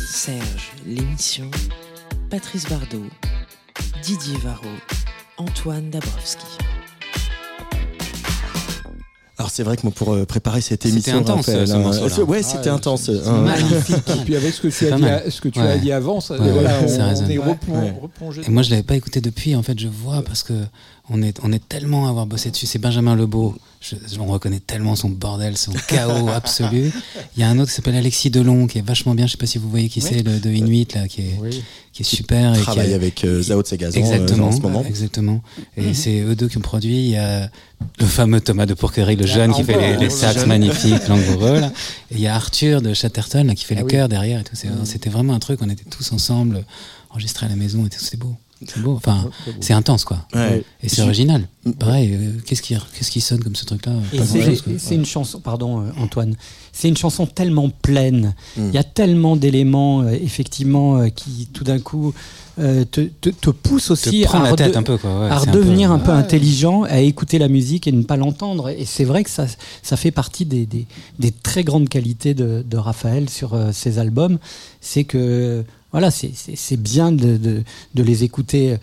[0.09, 1.51] Serge, l'émission.
[2.29, 3.03] Patrice Bardot,
[4.03, 4.69] Didier Varro,
[5.37, 6.45] Antoine Dabrowski.
[9.37, 12.23] Alors c'est vrai que moi pour euh, préparer cette C'était émission, intense, Raphaël, ce hein,
[12.25, 13.09] ouais, Ah, c'était ouais, intense.
[13.09, 13.41] hein.
[13.41, 13.97] magnifique.
[14.21, 15.23] Et puis avec ce que tu, as dit, mal.
[15.31, 15.67] ce que tu Ouais.
[15.67, 17.25] as dit avant, ça, Ouais, voilà, on, résonne.
[17.25, 17.37] on est
[17.99, 18.41] replongé.
[18.47, 19.55] Et moi, je l'avais pas écouté depuis.
[19.55, 20.53] En fait, je vois parce que
[21.13, 22.65] on est, on est tellement à avoir bossé dessus.
[22.65, 23.55] C'est Benjamin Lebeau.
[23.81, 26.91] Je, on reconnaît tellement son bordel, son chaos absolu.
[27.35, 29.25] Il y a un autre qui s'appelle Alexis Delon, qui est vachement bien.
[29.27, 31.63] Je sais pas si vous voyez qui c'est, le de Inuit là, qui est, Oui.
[31.91, 32.53] qui est super.
[32.53, 34.85] et qui travaille est- avec euh, Zao Tsegazan euh, Exactement, en ce moment.
[34.85, 35.41] exactement.
[35.77, 36.97] Et c'est eux deux qui ont produit.
[37.05, 37.49] Il y a
[37.99, 41.59] le fameux Thomas de Pourquerie, le jeune, qui fait les, les le sax magnifiques, langoureux.
[41.59, 41.73] là.
[42.11, 43.91] Et il y a Arthur de Chatterton là, qui fait Ah le oui.
[43.91, 44.55] chœur derrière et tout.
[44.55, 45.59] C'est- C'était vraiment un truc.
[45.63, 46.63] On était tous ensemble,
[47.09, 47.97] enregistrés à la maison et tout.
[47.99, 48.35] C'est beau.
[48.67, 48.93] C'est beau.
[48.93, 50.25] Enfin, c'est intense quoi.
[50.33, 50.63] Ouais.
[50.83, 51.47] Et c'est original.
[51.79, 52.13] Pareil.
[52.13, 53.93] euh, Qu'est-ce qui, qu'est-ce qui sonne comme ce truc-là?
[54.77, 56.35] C'est- une chanson, pardon euh, Antoine,
[56.71, 58.33] c'est une chanson tellement pleine.
[58.57, 58.67] Mm.
[58.69, 62.13] Il y a tellement d'éléments, euh, effectivement, euh, qui tout d'un coup
[62.59, 65.21] euh, te, te, te poussent aussi à, la tête un peu quoi.
[65.21, 66.17] Ouais, à redevenir un peu, Ouais.
[66.17, 68.69] intelligent, à écouter la musique et ne pas l'entendre.
[68.69, 69.45] Et c'est vrai que ça,
[69.81, 70.85] ça fait partie des, des,
[71.19, 74.37] des très grandes qualités de, de Raphaël sur euh, ses albums.
[74.81, 77.63] C'est que voilà, c'est- bien de, de,
[77.95, 78.73] de les écouter.
[78.73, 78.77] euh,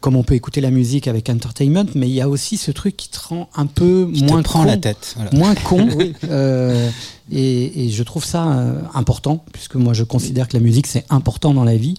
[0.00, 2.94] Comme on peut écouter la musique avec entertainment, mais il y a aussi ce truc
[2.94, 5.14] qui te rend un peu Qui moins te prend con, la tête.
[5.16, 5.30] Voilà.
[5.32, 5.88] moins con.
[6.28, 6.90] euh,
[7.32, 11.06] et, et je trouve ça euh, important, puisque moi je considère que la musique c'est
[11.08, 11.94] important dans la vie,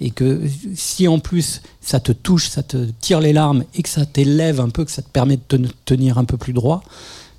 [0.00, 0.40] et que
[0.74, 4.58] si en plus ça te touche, ça te tire les larmes, et que ça t'élève
[4.60, 6.82] un peu, que ça te permet de te tenir un peu plus droit,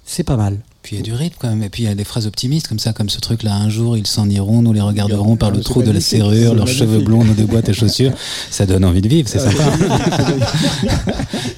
[0.06, 0.60] c'est pas mal.
[0.84, 1.64] Puis il y a du rythme quand même.
[1.64, 3.54] Et puis il y a des phrases optimistes comme ça, comme ce truc-là.
[3.54, 6.68] Un jour, ils s'en iront, nous les regarderons par le trou de la serrure, leurs
[6.68, 8.14] cheveux blonds, nos deux boîtes à chaussures.
[8.50, 9.64] Ça donne envie de vivre, c'est sympa.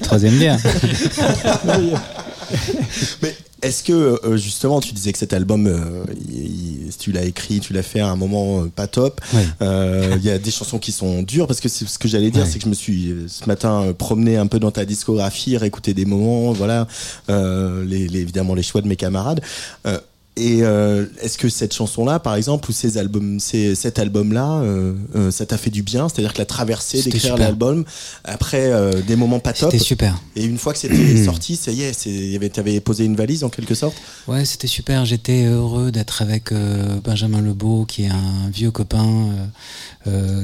[0.02, 0.58] Troisième bière.
[3.22, 3.34] Mais
[3.64, 3.92] est-ce que
[4.24, 7.82] euh, justement, tu disais que cet album, euh, il- il- tu l'as écrit, tu l'as
[7.82, 9.20] fait à un moment euh, pas top.
[9.32, 9.44] Ouais.
[9.62, 12.30] Euh, Il y a des chansons qui sont dures parce que c'est ce que j'allais
[12.30, 12.48] dire, Ouais.
[12.50, 16.04] c'est que je me suis ce matin promené un peu dans ta discographie, réécouté des
[16.04, 16.86] moments, voilà,
[17.30, 19.40] euh, les, les- évidemment les choix de mes camarades.
[20.36, 24.94] Et euh, est-ce que cette chanson-là, par exemple, ou ces albums, ces, cet album-là, euh,
[25.14, 26.08] euh, ça t'a fait du bien?
[26.08, 27.84] C'est-à-dire que la traversée d'écrire l'album
[28.24, 29.70] après euh, des moments pas top.
[29.70, 30.20] C'était super.
[30.34, 33.76] Et une fois que c'était sorti, ça y est, t'avais posé une valise en quelque
[33.76, 33.94] sorte?
[34.26, 35.04] Ouais, c'était super.
[35.04, 39.28] J'étais heureux d'être avec euh, Benjamin Lebeau, qui est un vieux copain,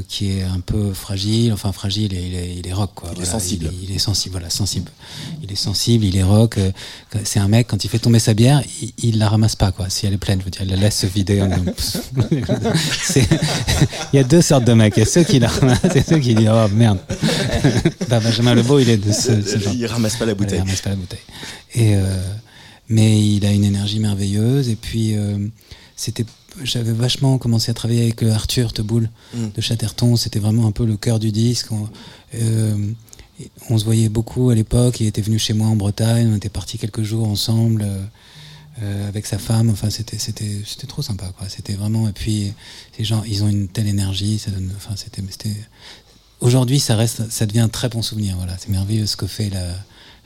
[0.06, 1.52] qui est un peu fragile.
[1.52, 3.10] Enfin, fragile, et il est, il est rock, quoi.
[3.16, 3.70] Il est sensible.
[3.82, 4.90] Il, il est sensible, voilà, sensible.
[5.42, 6.58] Il est sensible, il est rock.
[7.24, 9.79] C'est un mec, quand il fait tomber sa bière, il, il la ramasse pas, quoi.
[9.88, 11.40] Si elle est pleine, je veux dire, il la laisse se vider.
[11.42, 11.48] en-
[13.02, 13.28] C'est-
[14.12, 14.94] il y a deux sortes de mecs.
[14.96, 16.98] Il y a ceux qui la ramassent et ceux qui disent, oh merde.
[18.08, 19.74] bah, Benjamin Lebeau, il est de ce, ce genre.
[19.74, 20.58] Il ramasse pas la bouteille.
[20.58, 21.18] il ramasse pas la bouteille.
[21.74, 22.22] Et euh,
[22.88, 24.68] mais il a une énergie merveilleuse.
[24.68, 25.38] Et puis euh,
[25.96, 26.24] c'était,
[26.64, 29.46] j'avais vachement commencé à travailler avec euh, Arthur Teboul Mm.
[29.56, 30.16] de Chatterton.
[30.16, 31.70] C'était vraiment un peu le cœur du disque.
[31.72, 31.88] On,
[32.34, 32.74] euh,
[33.70, 35.00] on se voyait beaucoup à l'époque.
[35.00, 36.28] Il était venu chez moi en Bretagne.
[36.32, 37.86] On était partis quelques jours ensemble.
[38.82, 41.48] Euh, avec sa femme, enfin c'était c'était c'était trop sympa quoi.
[41.48, 42.52] C'était vraiment et puis
[42.96, 45.54] ces gens ils ont une telle énergie, ça donne, enfin c'était c'était
[46.40, 49.50] aujourd'hui ça reste ça devient un très bon souvenir voilà c'est merveilleux ce que fait
[49.50, 49.66] la,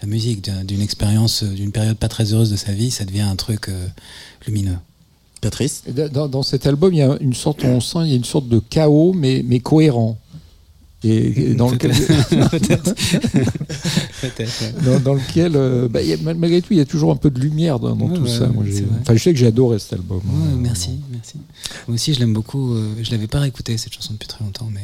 [0.02, 3.05] la musique d'un- d'une expérience euh, d'une période pas très heureuse de sa vie ça
[3.05, 3.86] devient un truc euh,
[4.46, 4.78] lumineux
[5.40, 5.82] Patrice?
[6.12, 8.24] Dans, dans cet album, il y a une sorte, on sent, il y a une
[8.24, 10.16] sorte de chaos, mais, mais cohérent.
[11.05, 11.90] Et, et dans lequel,
[12.50, 12.94] peut-être
[14.20, 14.74] peut-être ouais.
[14.84, 17.38] dans, dans lequel euh, bah, a- malgré tout, il y a toujours un peu de
[17.40, 18.46] lumière dans, dans Ouais, tout ouais, ça.
[18.46, 18.64] Moi,
[19.02, 20.18] enfin, je sais que j'ai adoré cet album.
[20.18, 20.22] Ouais,
[20.55, 20.59] hein.
[20.61, 21.34] merci merci
[21.88, 24.68] moi aussi je l'aime beaucoup euh, je l'avais pas réécouté cette chanson depuis très longtemps
[24.72, 24.80] mais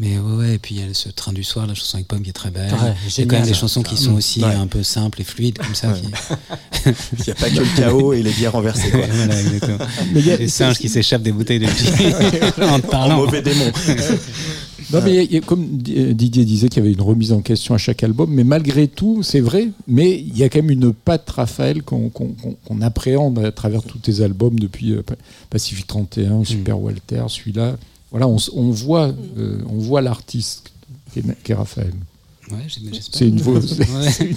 [0.00, 2.08] mais ouais, ouais et puis il y a ce train du soir la chanson avec
[2.08, 4.14] Pomme qui est très belle Ouais, il y a quand même des chansons qui sont
[4.14, 4.54] aussi Ouais.
[4.54, 6.00] un peu simples et fluides comme ça Ouais.
[6.00, 8.90] qui- Il n'y a pas que le chaos et les bières renversées.
[8.90, 9.00] Quoi.
[9.10, 9.78] voilà, exactement.
[10.12, 12.90] Mais il y a- Des singes qui s'échappent des bouteilles de gin en te En
[12.90, 13.16] parlant.
[13.18, 13.70] mauvais démon.
[14.94, 17.40] Non, mais y a- a- comme Di- Didier disait qu'il y avait une remise en
[17.40, 20.70] question à chaque album, mais malgré tout, c'est vrai, mais il y a quand même
[20.70, 25.16] une patte Raphaël qu'on qu'on appréhende à travers tous tes albums depuis euh, Pa-
[25.50, 27.76] Pacific 31, Super Walter, celui-là.
[28.10, 30.70] Voilà, on, voit, euh, on voit l'artiste
[31.12, 31.92] qui est, est Raphaël.
[32.50, 33.18] Ouais, j'ai- j'espère.
[33.18, 33.58] C'est une voix.
[33.58, 34.28] Ouais.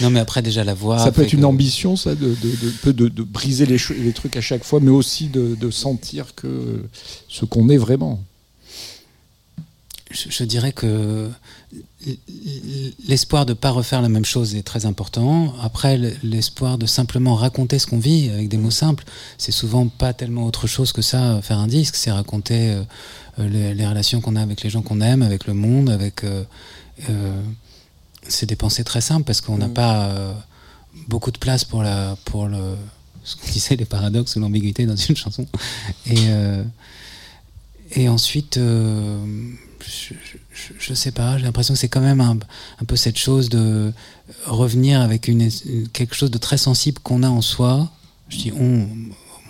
[0.00, 0.98] Non, mais après, déjà, la voix.
[0.98, 3.76] ça peut être une que- ambition, ça, de, de, de- peu de, de briser les,
[4.02, 6.82] les trucs à chaque fois, mais aussi de, de sentir que
[7.28, 8.20] ce qu'on est vraiment.
[10.10, 11.30] Je, je dirais que
[13.06, 15.54] l'espoir de ne pas refaire la même chose est très important.
[15.62, 19.04] Après, le- l'espoir de simplement raconter ce qu'on vit avec des mots simples,
[19.38, 21.94] c'est souvent pas tellement autre chose que ça, euh, faire un disque.
[21.94, 22.82] C'est raconter euh,
[23.38, 26.24] euh, les, les relations qu'on a avec les gens qu'on aime, avec le monde, avec.
[26.24, 26.42] euh,
[27.08, 27.40] euh,
[28.28, 30.32] c'est des pensées très simples parce qu'on n'a pas euh,
[31.08, 32.74] beaucoup de place pour, la, pour le,
[33.24, 35.46] ce qu'on disait, les paradoxes ou l'ambiguïté dans une chanson.
[36.06, 36.28] Et,
[37.92, 38.58] et ensuite,
[39.84, 40.14] je,
[40.52, 42.38] je, je sais pas, j'ai l'impression que c'est quand même un,
[42.86, 43.92] peu cette chose de
[44.46, 45.22] revenir avec
[45.92, 47.90] quelque chose de très sensible qu'on a en soi.
[48.28, 48.86] Je dis on,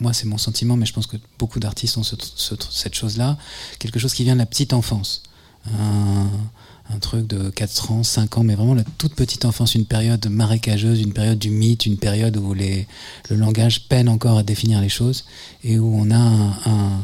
[0.00, 3.36] moi c'est mon sentiment, mais je pense que beaucoup d'artistes ont ce- ce- cette chose-là,
[3.78, 5.22] quelque chose qui vient de la petite enfance.
[6.92, 10.26] Un, truc de 4 ans, 5 ans, mais vraiment la toute petite enfance, une période
[10.28, 12.84] marécageuse, une période du mythe, une période où le
[13.36, 15.24] langage peine encore à définir les choses
[15.62, 17.00] et où on a un-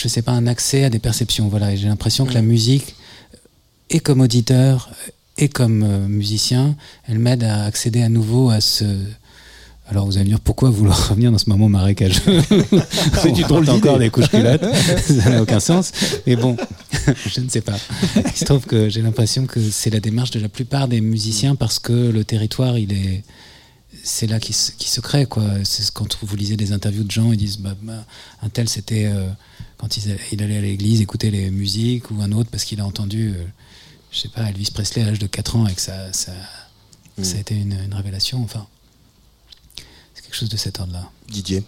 [0.00, 1.48] je sais pas, un accès à des perceptions.
[1.48, 2.94] Voilà, et j'ai l'impression que la musique,
[3.90, 4.90] et comme auditeur,
[5.38, 6.76] et comme euh, musicien,
[7.08, 8.84] elle m'aide à accéder à nouveau à ce.
[9.88, 12.40] Alors vous allez me dire pourquoi vouloir revenir dans ce moment marécageux?
[13.20, 14.64] C'est du drôle encore des couches culottes,
[15.04, 15.90] ça n'a aucun sens.
[16.26, 16.56] Mais bon,
[17.26, 17.76] je ne sais pas.
[18.16, 21.56] Il se trouve que j'ai l'impression que c'est la démarche de la plupart des musiciens
[21.56, 23.24] parce que le territoire, il est,
[24.04, 25.42] c'est là qui se, qui se crée quoi.
[25.64, 28.04] C'est ce- quand vous lisez des interviews de gens, ils disent bah, bah,
[28.42, 29.26] un tel c'était euh,
[29.80, 32.86] quand il, il allait à l'église écouter les musiques ou un autre parce qu'il a
[32.86, 33.44] entendu, euh,
[34.12, 36.32] je sais pas, Elvis Presley à l'âge de 4 ans et que ça, ça,
[37.22, 38.42] ça a été une, une révélation.
[38.42, 38.66] Enfin,
[40.14, 41.10] c'est quelque chose de cet ordre-là.
[41.28, 41.64] Didier.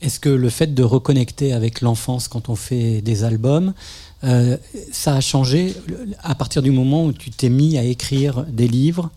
[0.00, 3.74] Est-ce que le fait de reconnecter avec l'enfance quand on fait des albums,
[4.24, 4.56] euh,
[4.90, 5.74] ça a changé
[6.22, 9.10] à partir du moment où tu t'es mis à écrire des livres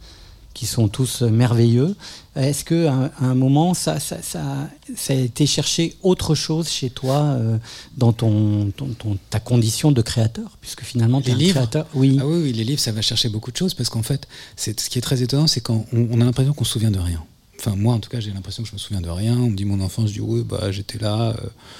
[0.53, 1.95] qui sont tous merveilleux
[2.35, 6.69] Est-ce que à, à un moment ça, ça, ça, ça a été chercher autre chose
[6.69, 7.57] chez toi euh,
[7.97, 10.57] dans ton, ton- ton- ta condition de créateur?
[10.61, 11.87] Puisque finalement, tu es un livres créateur.
[11.93, 12.17] Oui.
[12.21, 14.79] Ah oui, oui, les livres, ça va chercher beaucoup de choses parce qu'en fait, c'est
[14.79, 16.99] ce qui est très étonnant, c'est quand on, on a l'impression qu'on se souvient de
[16.99, 17.23] rien.
[17.59, 19.37] Enfin, moi, en tout cas, j'ai l'impression que je me souviens de rien.
[19.37, 21.33] On me dit mon enfance, je dis oui, bah, j'étais là, euh,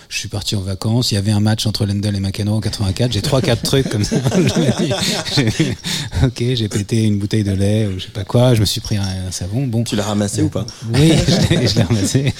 [0.07, 1.11] je suis parti en vacances.
[1.11, 3.11] Il y avait un match entre Lendl et McEnroe en 84.
[3.11, 4.15] J'ai trois, quatre trucs comme ça.
[6.24, 8.55] Ok, j'ai pété une bouteille de lait ou je sais pas quoi.
[8.55, 9.67] Je me suis pris un, un savon.
[9.67, 10.65] Bon, Tu l'as ramassé ou pas?
[10.93, 12.34] Oui, je l'ai- ramassé.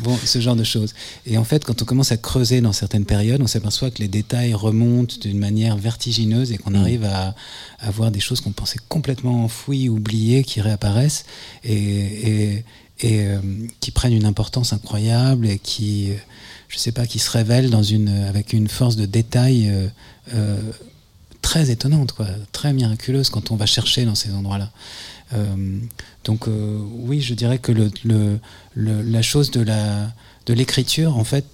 [0.00, 0.94] Bon, ce genre de choses.
[1.26, 4.08] Et en fait, quand on commence à creuser dans certaines périodes, on s'aperçoit que les
[4.08, 7.34] détails remontent d'une manière vertigineuse et qu'on arrive à,
[7.80, 11.24] à voir des choses qu'on pensait complètement enfouies, oubliées, qui réapparaissent.
[11.64, 11.74] Et,
[12.54, 12.64] et,
[13.00, 13.26] et
[13.80, 16.12] qui prennent une importance incroyable et qui,
[16.68, 19.70] je sais pas, qui se révèlent dans une, avec une force de détail
[21.42, 24.70] très étonnante, quoi, très miraculeuse quand on va chercher dans ces endroits-là.
[26.24, 27.90] donc oui, je dirais que le,
[28.74, 30.12] le, la chose de la
[30.46, 31.44] de l'écriture, en fait,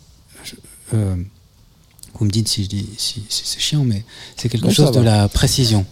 [2.15, 4.05] vous me dites si, je dis, si, c'est chiant, mais
[4.37, 5.85] c'est quelque chose de la précision.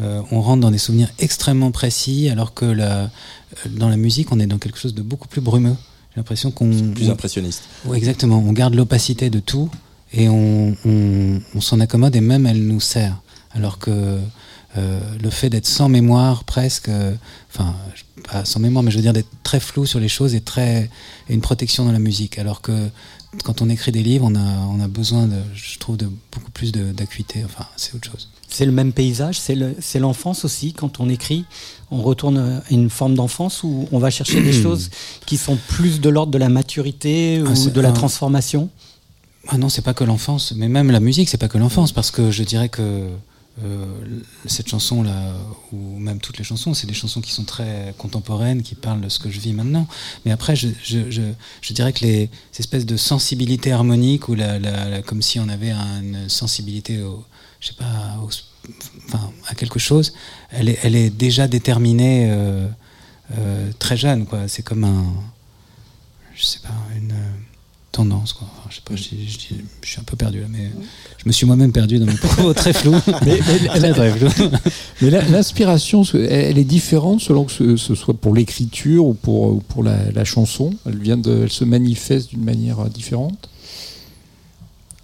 [0.00, 3.10] Euh, on rentre dans des souvenirs extrêmement précis, alors que la,
[3.66, 5.76] dans la musique, on est dans quelque chose de beaucoup plus brumeux.
[6.10, 6.70] J'ai l'impression qu'on.
[6.92, 7.64] Plus impressionniste.
[7.84, 8.38] Oui, exactement.
[8.38, 9.70] On garde l'opacité de tout
[10.12, 13.20] et on, on, s'en accommode et même elle nous sert.
[13.52, 14.18] Alors que
[14.76, 17.14] euh, le fait d'être sans mémoire presque, euh,
[17.52, 17.74] enfin,
[18.30, 20.90] pas sans mémoire, mais je veux dire d'être très flou sur les choses est très
[21.28, 22.38] une protection dans la musique.
[22.38, 22.88] Alors que
[23.44, 26.50] quand on écrit des livres, on a, on a besoin, de, je trouve, de beaucoup
[26.50, 27.44] plus d'acuité.
[27.44, 28.28] Enfin, c'est autre chose.
[28.50, 30.72] C'est le même paysage, c'est l'enfance aussi.
[30.72, 31.44] Quand on écrit,
[31.90, 34.90] on retourne à une forme d'enfance où on va chercher des choses
[35.26, 38.70] qui sont plus de l'ordre de la maturité ah, ou de la transformation.
[39.48, 42.10] Ah non, c'est pas que l'enfance, mais même la musique, c'est pas que l'enfance, parce
[42.10, 43.08] que je dirais que
[43.64, 43.86] euh,
[44.46, 45.34] cette chanson-là,
[45.72, 49.08] ou même toutes les chansons, c'est des chansons qui sont très contemporaines, qui parlent de
[49.08, 49.86] ce que je vis maintenant.
[50.24, 51.22] Mais après, je, je, je,
[51.60, 55.72] je dirais que les espèces de sensibilité harmonique, ou la, la, comme si on avait
[55.72, 57.24] une sensibilité, au,
[57.60, 58.16] je sais pas,
[59.06, 60.12] enfin, à quelque chose,
[60.50, 62.66] elle est, elle est déjà déterminée euh,
[63.38, 64.26] euh, très jeune.
[64.26, 64.48] Quoi.
[64.48, 65.04] C'est comme un,
[66.34, 67.14] je sais pas, une
[67.90, 68.32] tendance.
[68.32, 68.46] Quoi.
[68.70, 70.70] je sais pas, je, je, suis un peu perdu là, mais
[71.16, 72.92] je me suis moi-même perdu dans mon propos très flou.
[73.26, 73.40] mais,
[75.00, 80.24] mais l'inspiration, elle est différente selon que ce, soit pour l'écriture ou pour, pour la,
[80.24, 80.72] chanson?
[80.86, 83.48] Elle vient de, elle se manifeste d'une manière différente?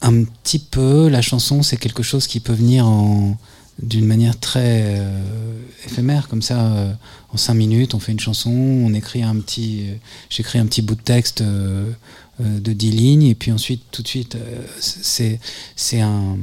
[0.04, 1.08] Un petit peu.
[1.08, 3.36] La chanson, c'est quelque chose qui peut venir en
[3.82, 6.92] d'une manière très euh, éphémère comme ça euh,
[7.32, 9.96] en cinq minutes on fait une chanson on écrit un petit euh,
[10.30, 14.36] j'écris un petit bout de texte de 10 lignes, et puis ensuite, tout de suite,
[14.80, 16.36] c'est, un.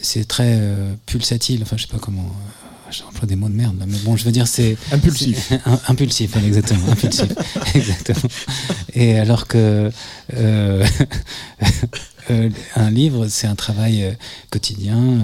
[0.00, 0.60] C'est très
[1.06, 2.28] pulsatile, enfin, je sais pas comment.
[2.98, 4.76] J'emploie des mots de merde, mais bon, je veux dire, c'est.
[4.92, 5.52] Impulsif.
[5.88, 6.88] impulsif, exactement.
[6.88, 7.32] impulsif,
[7.74, 8.30] exactement.
[8.94, 9.90] Et alors que.
[12.76, 14.16] un livre, c'est un travail
[14.50, 15.18] quotidien,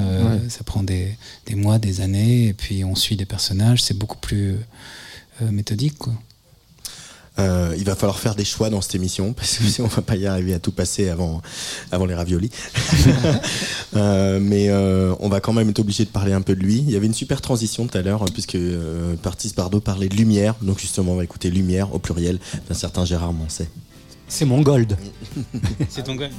[0.49, 1.17] ça prend des,
[1.47, 4.57] des, mois, des années, et puis on suit des personnages, c'est beaucoup plus
[5.41, 5.97] méthodique.
[5.99, 6.13] Quoi.
[7.41, 10.03] Euh, il va falloir faire des choix dans cette émission parce que sinon on va
[10.03, 11.41] pas y arriver à tout passer avant,
[11.91, 12.51] avant les raviolis.
[13.97, 16.79] euh, mais euh, on va quand même être obligé de parler un peu de lui.
[16.79, 20.17] Il y avait une super transition tout à l'heure puisque euh, Partis Bardot parlait de
[20.17, 20.55] lumière.
[20.63, 22.39] Donc justement on va écouter lumière au pluriel
[22.69, 23.69] d'un certain Gérard Moncet.
[24.29, 24.97] C'est mon gold.
[25.89, 26.33] C'est ton gold.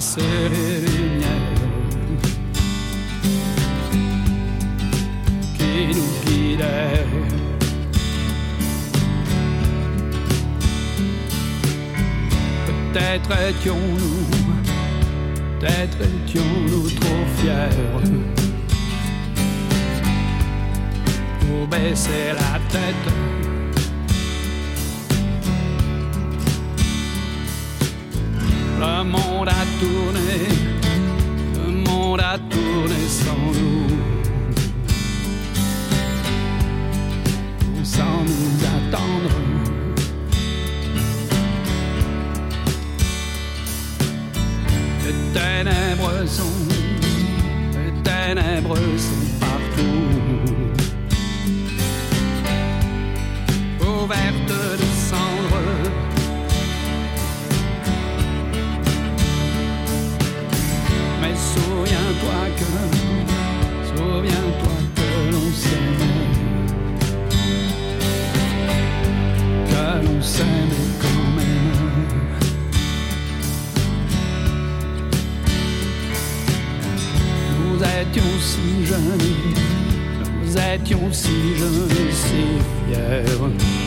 [0.00, 1.60] Passer les lumières
[5.58, 7.04] qui nous guidaient.
[12.66, 14.24] Peut-être étions-nous,
[15.58, 17.76] peut-être étions-nous trop fiers
[21.40, 23.29] pour baisser la tête
[29.02, 30.30] Le monde a tourné,
[31.56, 33.88] le monde a tourné sans nous.
[37.82, 39.34] Sans nous attendre.
[45.06, 46.58] Les ténèbres sont,
[47.72, 50.10] les ténèbres sont partout.
[53.80, 54.89] Ouvertes de
[62.20, 62.64] souviens-toi que,
[63.88, 66.28] souviens-toi que l'on s'aimait,
[69.68, 71.80] que l'on s'aimait quand même.
[77.58, 79.34] Nous étions si jeunes,
[80.42, 82.42] nous étions si jeunes et si
[82.86, 83.79] fiers.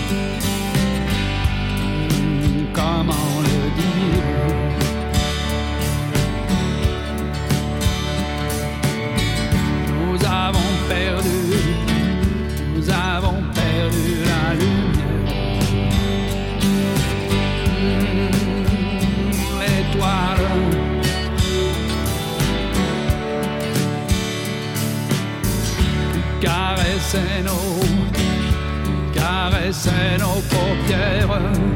[27.14, 31.73] Caressait nos, caressait nos paupières.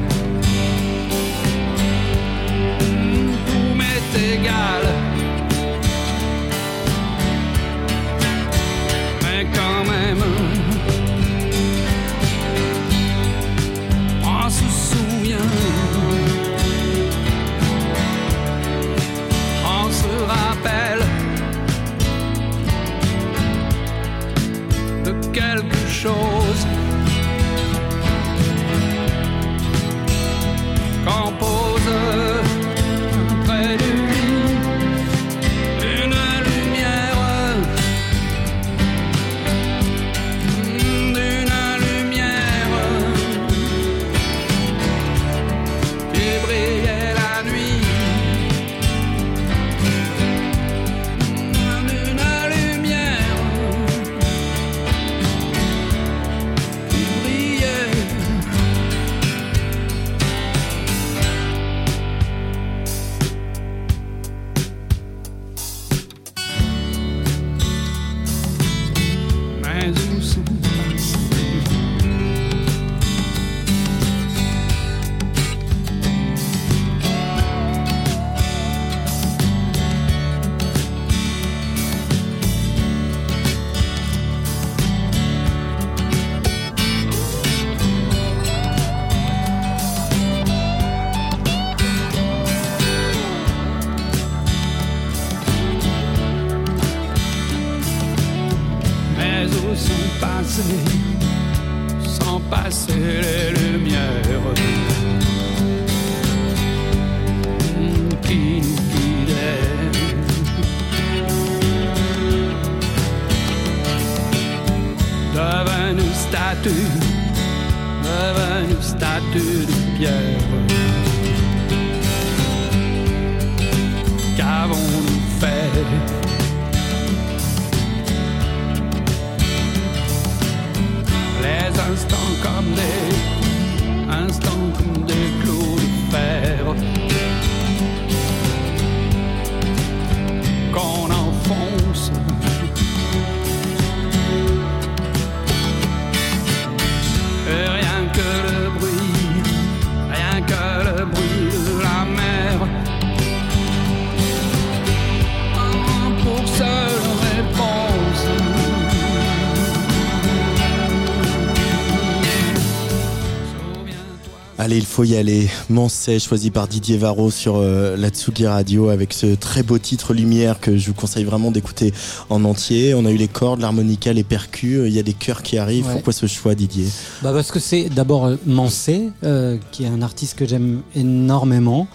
[164.97, 165.47] Faut y aller.
[165.69, 170.15] Mancet, choisi par Didier Varro sur euh, la Tsugi Radio avec ce très beau titre
[170.15, 171.93] Lumière que je vous conseille vraiment d'écouter
[172.31, 172.95] en entier.
[172.95, 174.81] On a eu les cordes, l'harmonica, les percus.
[174.87, 175.85] Il y a des chœurs qui arrivent.
[175.85, 175.93] Ouais.
[175.93, 176.87] Pourquoi ce choix, Didier?
[177.21, 181.87] Bah parce que c'est d'abord euh, Mancé, euh, qui est un artiste que j'aime énormément.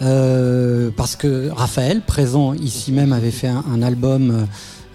[0.00, 4.44] Euh, parce que Raphaël, présent ici même, avait fait un, un album euh,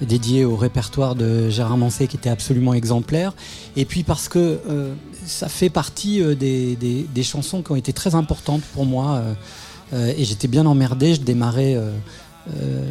[0.05, 3.33] dédié au répertoire de Gérard Mancé qui était absolument exemplaire.
[3.75, 4.93] Et puis parce que euh,
[5.25, 9.15] ça fait partie euh, des, des- des chansons qui ont été très importantes pour moi.
[9.15, 9.33] euh,
[9.93, 11.13] euh, et j'étais bien emmerdé.
[11.15, 11.77] Je démarrais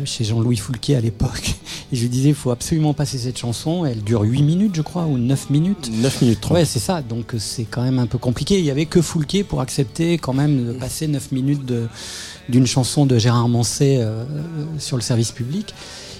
[0.04, 1.54] chez Jean-Louis Foulquier à l'époque.
[1.92, 3.84] Et je lui disais, il faut absolument passer cette chanson.
[3.84, 5.90] Elle dure 8 minutes, je crois, ou 9 minutes.
[5.92, 6.56] 9 minutes 30.
[6.56, 7.02] Ouais, c'est ça.
[7.02, 8.58] Donc c'est quand même un peu compliqué.
[8.58, 11.72] Il y avait que Foulquier pour accepter quand même de passer 9 minutes
[12.48, 14.24] d'une chanson de Gérard euh, euh,
[14.78, 15.72] sur le service public.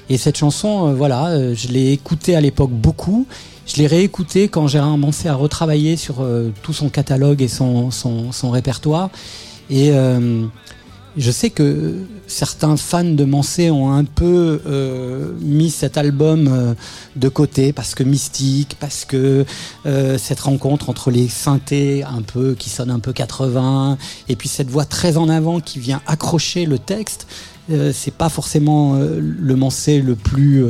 [0.09, 3.27] Et cette chanson, euh, voilà, je l'ai écoutée à l'époque beaucoup.
[3.67, 7.91] Je l'ai réécoutée quand Gérard Mancé a retravaillé sur euh, tout son catalogue et son,
[7.91, 9.11] son, son répertoire.
[9.71, 10.47] Et euh,
[11.17, 11.95] je sais que
[12.27, 16.75] certains fans de Mancé ont un peu euh, mis cet album euh,
[17.15, 19.45] de côté parce que mystique, parce que
[19.87, 23.97] euh, cette rencontre entre les synthés un peu qui sonnent un peu 80
[24.29, 27.27] et puis cette voix très en avant qui vient accrocher le texte,
[27.95, 30.67] c'est pas forcément le Mancé le plus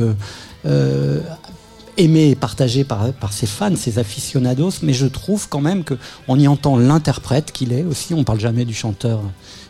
[1.96, 5.94] aimé et partagé par, ses fans, ses aficionados, mais je trouve quand même que
[6.28, 8.14] on y entend l'interprète qu'il est aussi.
[8.14, 9.20] On parle jamais du chanteur,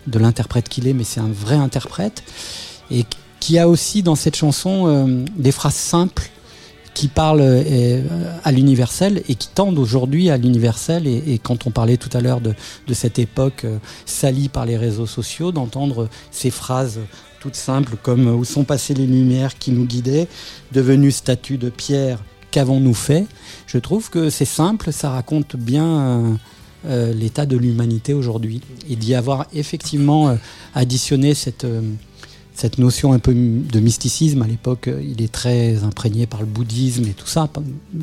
[0.06, 2.22] de l'interprète qu'il est, mais c'est un vrai interprète
[2.90, 3.04] et
[3.40, 6.30] qui a aussi dans cette chanson euh, des phrases simples
[6.94, 8.02] qui parlent euh,
[8.44, 11.06] à l'universel et qui tendent aujourd'hui à l'universel.
[11.06, 12.54] Et, quand on parlait tout à l'heure de,
[12.86, 17.00] de cette époque euh, salie par les réseaux sociaux, d'entendre ces phrases
[17.44, 20.28] toutes simples comme Où sont passées les lumières qui nous guidaient,
[20.72, 23.26] devenues statues de pierre, qu'avons-nous fait
[23.66, 26.34] Je trouve que c'est simple, ça raconte bien euh,
[26.86, 28.62] euh, l'état de l'humanité aujourd'hui.
[28.88, 30.36] Et d'y avoir effectivement euh,
[30.74, 31.66] additionné cette,
[32.78, 37.12] notion un peu de mysticisme à l'époque, il est très imprégné par le bouddhisme et
[37.12, 37.50] tout ça,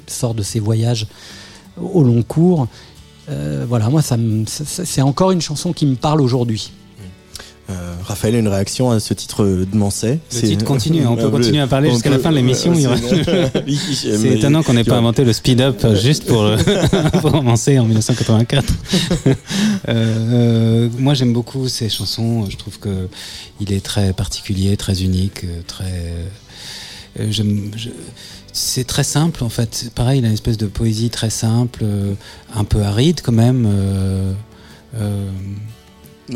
[0.06, 1.08] sort de ses voyages
[1.82, 2.68] au long cours.
[3.68, 6.72] Voilà, moi, c'est encore une chanson qui me parle aujourd'hui.
[7.72, 11.32] Euh, Raphaël, une réaction à ce titre de Mancet Le titre continue, on peut Ah,
[11.32, 12.74] continuer à parler jusqu'à la fin de l'émission.
[12.74, 16.58] Oui, C'est étonnant qu'on n'ait pas inventé le speed-up juste pour, euh,
[17.22, 18.74] pour commencer en 1984.
[19.28, 19.34] Euh,
[19.90, 22.50] euh, moi, j'aime beaucoup ces chansons.
[22.50, 23.08] Je trouve que
[23.60, 26.04] il est très particulier, très unique, euh, très.
[27.20, 27.32] euh,
[28.54, 29.92] C'est très simple en fait.
[29.96, 32.14] Pareil, il a une espèce de poésie très simple, euh,
[32.54, 33.66] un peu aride quand même.
[33.68, 34.34] euh,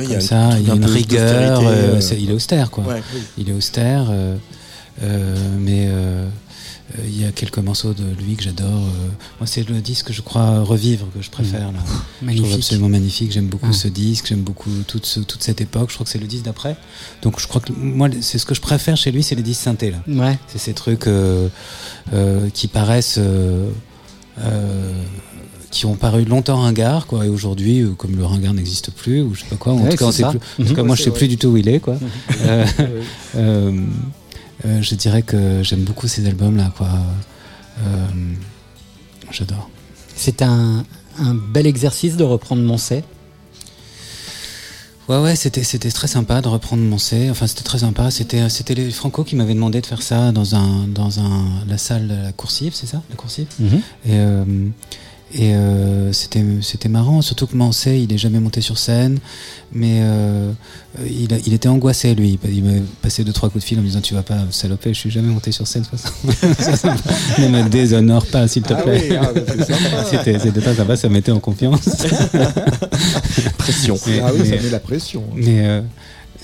[0.04, 1.62] y comme a ça, il y a une rigueur.
[1.62, 2.84] euh, euh, il est austère quoi.
[2.86, 3.22] Ouais, oui.
[3.38, 4.36] Il est austère, euh,
[5.60, 5.90] mais
[7.04, 8.70] il y a quelques morceaux de lui que j'adore.
[9.40, 11.72] moi, c'est le disque, je crois, Revivre que je préfère.
[11.74, 11.80] Là.
[12.32, 13.32] Je trouve absolument magnifique.
[13.32, 13.74] J'aime beaucoup Ah.
[13.74, 15.90] ce disque, j'aime beaucoup toute, ce- toute cette époque.
[15.90, 16.78] Je crois que c'est le disque d'après.
[17.22, 19.64] Donc, je crois que moi, c'est ce que je préfère chez lui, c'est les disques
[19.64, 19.92] synthés.
[19.92, 19.98] Là.
[20.08, 20.38] Ouais.
[20.48, 21.50] C'est ces trucs euh,
[22.14, 23.20] euh, qui paraissent.
[23.20, 23.70] euh,
[25.76, 29.36] qui ont paru longtemps ringards, quoi, et aujourd'hui, euh, comme le ringard n'existe plus, ou
[29.36, 30.30] je sais pas quoi, en Ouais, tout cas, on c'est sait ça.
[30.30, 30.76] plus, en tout Mhm.
[30.76, 31.20] cas, moi, je sais vrai.
[31.20, 31.98] plus du tout où il est, quoi.
[32.42, 32.66] Euh,
[33.36, 33.82] euh,
[34.66, 36.88] euh, je dirais que j'aime beaucoup ces albums-là, quoi.
[37.80, 38.06] Euh,
[39.32, 39.70] J'adore.
[40.16, 40.86] C'est un,
[41.20, 43.04] un bel exercice de reprendre Moncey.
[45.08, 47.28] Ouais, ouais, c'était, c'était très sympa de reprendre mon C.
[47.30, 48.10] Enfin, c'était très sympa.
[48.10, 51.78] C'était, c'était les Franco qui m'avaient demandé de faire ça dans un, dans un, la
[51.78, 53.46] salle, de la coursive, c'est ça, la coursive?
[53.60, 53.68] Mhm.
[53.78, 53.82] Et,
[54.14, 54.46] euh,
[55.38, 59.20] et euh, c'était, marrant, surtout que Mancé, il est jamais monté sur scène,
[59.74, 60.52] mais euh,
[61.10, 62.40] il, a- il était angoissé lui.
[62.48, 62.72] Il m'a
[63.02, 65.12] passé deux trois coups de fil en me disant tu vas pas saloper, je suis
[65.12, 65.84] jamais monté sur scène.
[65.84, 66.96] Ça, ça
[67.40, 69.08] ne me déshonore pas s'il te Ah plaît.
[69.10, 69.30] oui, ah
[70.10, 71.82] c'était, pas sympa, ça mettait en confiance.
[73.58, 73.98] Pression.
[74.08, 75.24] Mais- ah oui, ça mais- met la pression.
[75.36, 75.82] mais euh,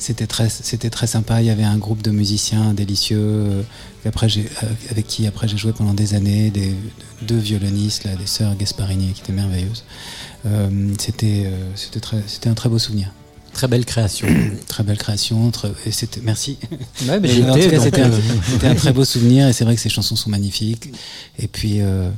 [0.01, 1.41] c'était très, c'était très sympa.
[1.41, 3.61] Il y avait un groupe de musiciens délicieux euh,
[4.03, 6.73] qu'après j'ai- euh, avec qui après j'ai joué pendant des années, des,
[7.21, 9.83] deux violonistes, là, des sœurs Gasparini qui étaient merveilleuses.
[10.47, 10.69] Euh,
[10.99, 13.11] c'était, c'était, très, c'était un très beau souvenir.
[13.53, 14.27] Très belle création.
[14.67, 15.51] Très belle création.
[15.51, 16.57] très- et c'était, merci.
[17.07, 18.11] Ouais, mais Et j'étais, en tout cas, donc, c'était, un,
[18.49, 20.89] c'était un très beau souvenir et c'est vrai que ces chansons sont magnifiques.
[21.37, 22.09] Et puis, euh,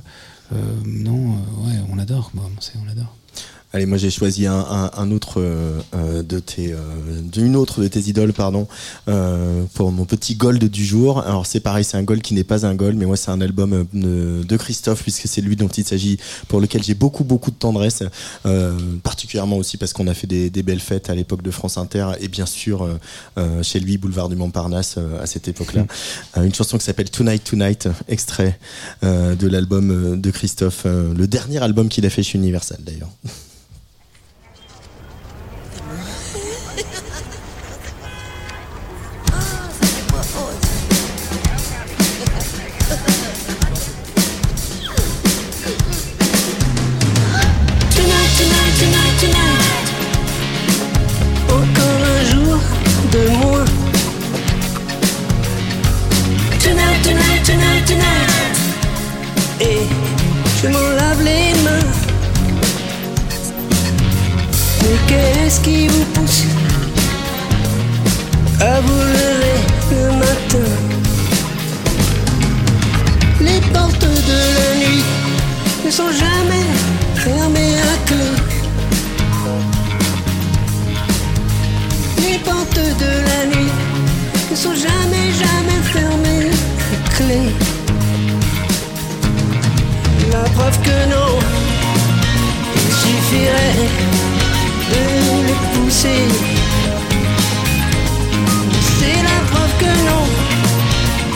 [0.53, 0.55] euh,
[0.85, 1.31] non,
[1.65, 2.29] ouais, on l'adore.
[2.35, 2.43] Bon,
[2.81, 3.15] on l'adore.
[3.75, 6.77] Allez, moi j'ai choisi un, un, un autre euh, euh, de tes, euh,
[7.23, 8.67] d'une autre de tes idoles, pardon,
[9.07, 11.21] euh, pour mon petit gold du jour.
[11.21, 13.41] Alors c'est pareil, c'est un gold qui n'est pas un gold, mais moi c'est un
[13.41, 17.23] album euh, de, de Christophe puisque c'est lui dont il s'agit, pour lequel j'ai beaucoup
[17.23, 18.03] beaucoup de tendresse,
[18.45, 21.77] euh, particulièrement aussi parce qu'on a fait des, des belles fêtes à l'époque de France
[21.77, 22.87] Inter et bien sûr
[23.63, 25.85] chez lui boulevard du Montparnasse à cette époque-là.
[26.37, 28.59] Euh, une chanson qui s'appelle Tonight Tonight, extrait
[29.03, 33.09] euh, de l'album de Christophe, euh, le dernier album qu'il a fait chez Universal d'ailleurs.
[65.53, 66.43] qu'est-ce qui vous pousse
[68.59, 69.57] à vous lever
[69.91, 70.69] le matin?
[73.39, 75.03] Les portes de la nuit
[75.85, 76.65] ne sont jamais
[77.15, 77.72] fermées
[96.03, 96.09] C'est
[99.23, 100.25] la preuve que non,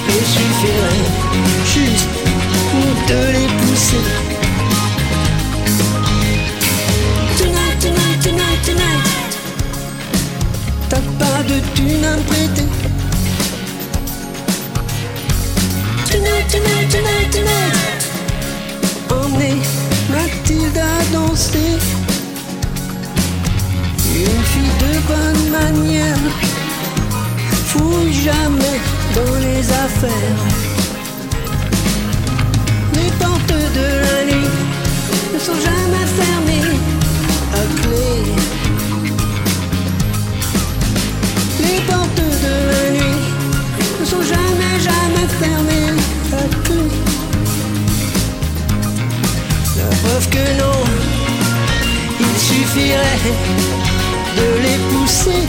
[0.09, 1.05] il suffirait
[1.73, 2.09] juste
[3.07, 4.03] de les pousser.
[7.37, 9.05] Tonight, tonight, tonight, tonight.
[10.89, 12.67] T'as pas de thune à prêter.
[16.11, 18.01] Tonight, tonight, tonight, tonight.
[19.11, 19.61] Emmenez
[20.09, 21.96] Mathilde à danser.
[24.97, 26.17] De bonne manière.
[27.69, 28.79] Fouille jamais
[29.15, 30.43] dans les affaires.
[32.93, 34.49] Les portes de la nuit
[35.33, 36.69] ne sont jamais fermées
[37.53, 38.07] à clé.
[41.63, 43.23] Les portes de la nuit
[43.99, 45.93] ne sont jamais, jamais fermées
[46.33, 46.85] à clé.
[49.77, 50.79] La preuve que non,
[52.19, 53.96] il suffirait
[54.37, 55.47] de les pousser.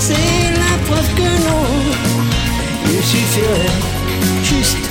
[0.00, 1.64] C'est la preuve que non,
[2.86, 3.76] il suffirait
[4.42, 4.84] juste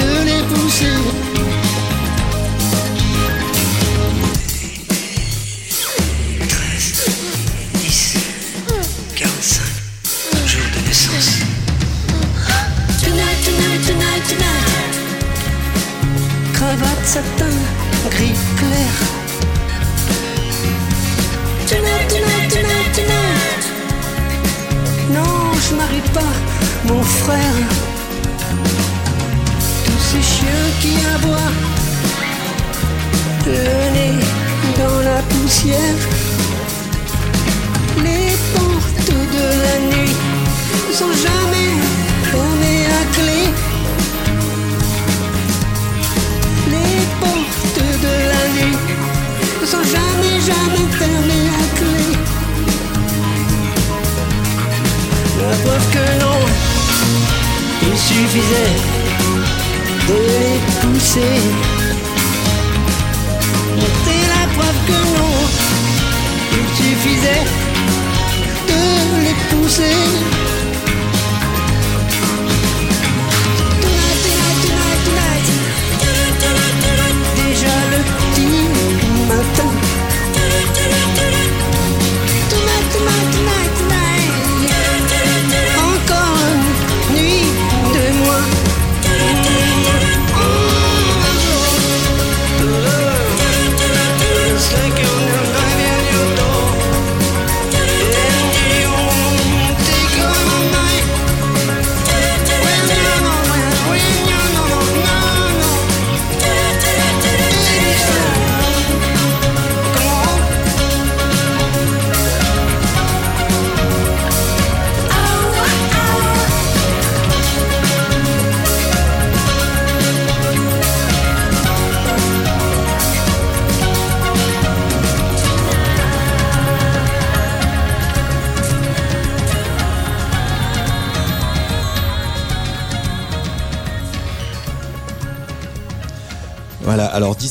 [0.00, 0.96] de les pousser.
[7.74, 8.16] 10,
[9.16, 9.62] 45,
[10.46, 11.30] jour de naissance.
[13.02, 14.94] Tonight, tonight, tonight, tonight.
[16.54, 17.57] Cravate satin,
[26.12, 26.34] pas
[26.84, 27.66] mon frère.
[29.84, 31.54] Tous ces chiens qui aboient,
[33.46, 33.62] le
[33.94, 34.24] nez
[34.76, 36.00] dans la poussière.
[38.04, 40.16] Les portes de la nuit
[40.92, 41.57] sont jamais
[55.48, 56.40] La preuve que non,
[57.80, 58.76] il suffisait
[60.06, 61.36] de les pousser.
[64.04, 65.32] C'est la preuve que non,
[66.52, 67.46] il suffisait
[68.68, 68.80] de
[69.24, 70.57] les pousser.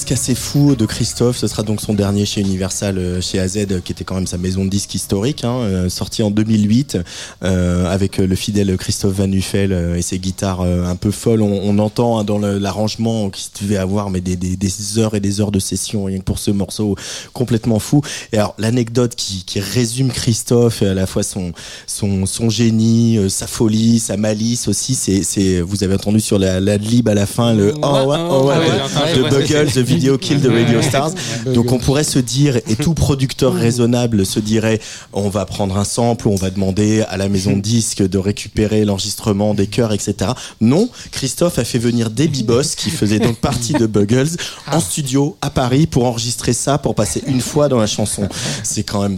[0.08, 3.58] Disque assez fou de Christophe, ce sera donc son dernier chez Universal, euh, chez AZ,
[3.58, 6.98] euh, qui était quand même sa maison de disque historique, hein, euh, sorti en 2008,
[7.44, 11.42] euh, avec le fidèle Christophe Van Nuffel euh, et ses guitares un peu folles.
[11.42, 15.20] On, on entend hein, dans l'arrangement qu'il devait avoir mais des, des, des heures et
[15.20, 16.96] des heures de session rien que pour ce morceau
[17.34, 18.02] complètement fou.
[18.32, 21.52] Et alors l'anecdote qui, qui résume Christophe, et à la fois son,
[21.86, 26.78] son, son génie, sa folie, sa malice aussi, c'est, vous avez entendu sur la, la
[26.78, 30.20] lib à la fin le oh, ouais, oh, ouais, ouais, entendu, de Buggles, The Video
[30.20, 31.14] Kill de Radio Stars.
[31.56, 34.80] Donc on pourrait se dire, et tout producteur raisonnable se dirait,
[35.12, 38.86] on va prendre un sample, on va demander à la maison de disque de récupérer
[38.86, 40.34] l'enregistrement des chœurs, etc.
[40.62, 44.30] Non, Christophe a fait venir Debbie Boss, qui faisait donc partie de Buggles,
[44.72, 48.30] en studio à Paris pour enregistrer ça, pour passer une fois dans la chanson.
[48.62, 49.18] C'est quand même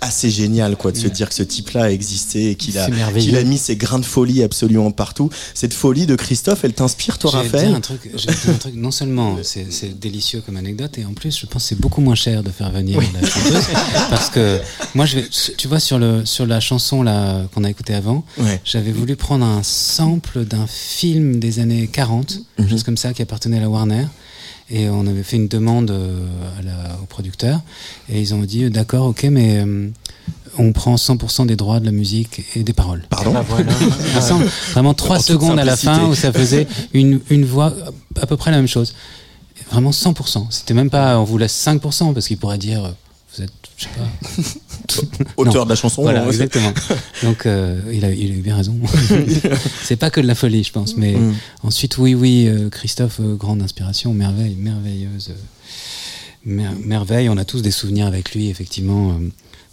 [0.00, 2.88] assez génial quoi de se dire que ce type-là a existé et qu'il a,
[3.18, 5.28] qu'il a mis ses grains de folie absolument partout.
[5.54, 8.00] Cette folie de Christophe, elle t'inspire toi Raphaël un truc,
[8.48, 11.80] un truc, non seulement c'est délicieux comme anecdote, et en plus je pense que c'est
[11.80, 13.64] beaucoup moins cher de faire venir la chanteuse,
[14.10, 14.60] parce que
[14.94, 18.24] moi je vais, tu vois sur le sur la chanson là qu'on a écoutée avant,
[18.38, 18.60] Ouais.
[18.64, 22.68] j'avais voulu prendre un sample d'un film des années 40, Mhm.
[22.68, 24.06] chose comme ça qui appartenait à la Warner.
[24.70, 26.26] Et on avait fait une demande euh,
[26.58, 27.60] à la, au producteur
[28.10, 29.88] et ils ont dit euh, d'accord, ok, mais euh,
[30.58, 33.02] on prend 100% des droits de la musique et des paroles.
[33.08, 33.34] Pardon
[34.20, 37.72] sample, vraiment trois En toute secondes à la fin où ça faisait une, une voix
[38.20, 38.94] à peu près la même chose.
[39.70, 40.46] Vraiment 100%.
[40.50, 42.92] C'était même pas on vous laisse 5% parce qu'il pourrait dire
[43.78, 45.32] je sais pas.
[45.36, 46.02] Auteur de la chanson.
[46.02, 46.72] Voilà, exactement.
[47.22, 48.76] Donc euh, il, a, il a eu bien raison.
[49.84, 50.96] C'est pas que de la folie, je pense.
[50.96, 51.34] Mais Mm.
[51.62, 55.32] ensuite, oui, oui, euh, Christophe, euh, grande inspiration, merveille, merveilleuse.
[56.44, 59.18] mer- merveille, on a tous des souvenirs avec lui, effectivement,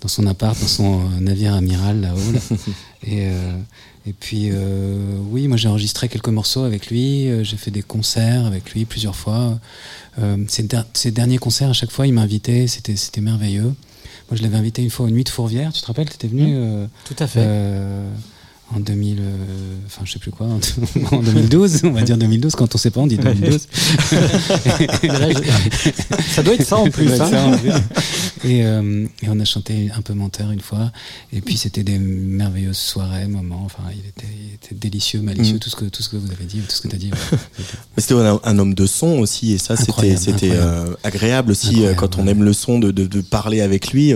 [0.01, 2.31] dans son appart, dans son navire amiral là-haut.
[2.33, 2.39] là.
[3.07, 3.51] Et, euh,
[4.07, 8.45] et puis, euh, oui, moi j'ai enregistré quelques morceaux avec lui, j'ai fait des concerts
[8.47, 9.59] avec lui plusieurs fois.
[10.19, 10.37] Euh,
[10.93, 13.73] ces derniers concerts, à chaque fois, il m'invitait, c'était merveilleux.
[14.29, 16.27] Moi, je l'avais invité une fois aux Nuits de Fourvière, tu te rappelles, tu étais
[16.27, 17.45] venu euh, Tout à fait.
[18.73, 20.59] En 2000, euh, enfin je sais plus quoi, en,
[21.15, 23.67] en 2012, on va dire 2012, quand on sait pas on dit 2012.
[26.33, 27.09] ça doit être ça en plus.
[27.15, 27.29] Ça hein.
[27.29, 27.71] ça, en plus.
[28.43, 30.91] Et, euh, et on a chanté un peu menteur une fois,
[31.31, 35.59] et puis c'était des merveilleuses soirées, moments, enfin il était, il était délicieux, malicieux, Mm.
[35.59, 37.11] tout, ce que, tout ce que vous avez dit, tout ce que tu as dit.
[37.11, 37.37] ouais.
[37.97, 41.95] Mais C'était un, un homme de son aussi, et ça c'était euh, agréable aussi Incroyable,
[41.97, 42.31] quand on ouais.
[42.31, 44.13] aime le son de, de, de parler avec lui.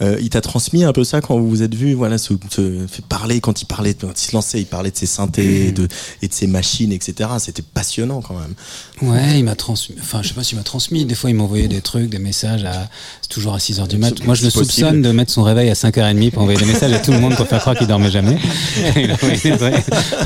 [0.00, 3.04] il t'a transmis un peu ça quand vous vous êtes vus, voilà, se, se fait
[3.04, 5.88] parler quand il parlait, quand il se lançait, il parlait de ses synthés et de,
[6.22, 7.30] et de ses machines, etc.
[7.38, 8.54] C'était passionnant quand même.
[9.02, 9.96] Ouais, il m'a transmis.
[10.00, 11.04] Enfin, je sais pas s'il m'a transmis.
[11.04, 12.88] Des fois, il m'envoyait des trucs, des messages à.
[13.22, 14.24] C'est toujours à 6h du mat.
[14.24, 14.72] Moi, je le possible.
[14.72, 17.36] soupçonne de mettre son réveil à 5h30 pour envoyer des messages à tout le monde
[17.36, 18.38] pour faire croire qu'il dormait jamais.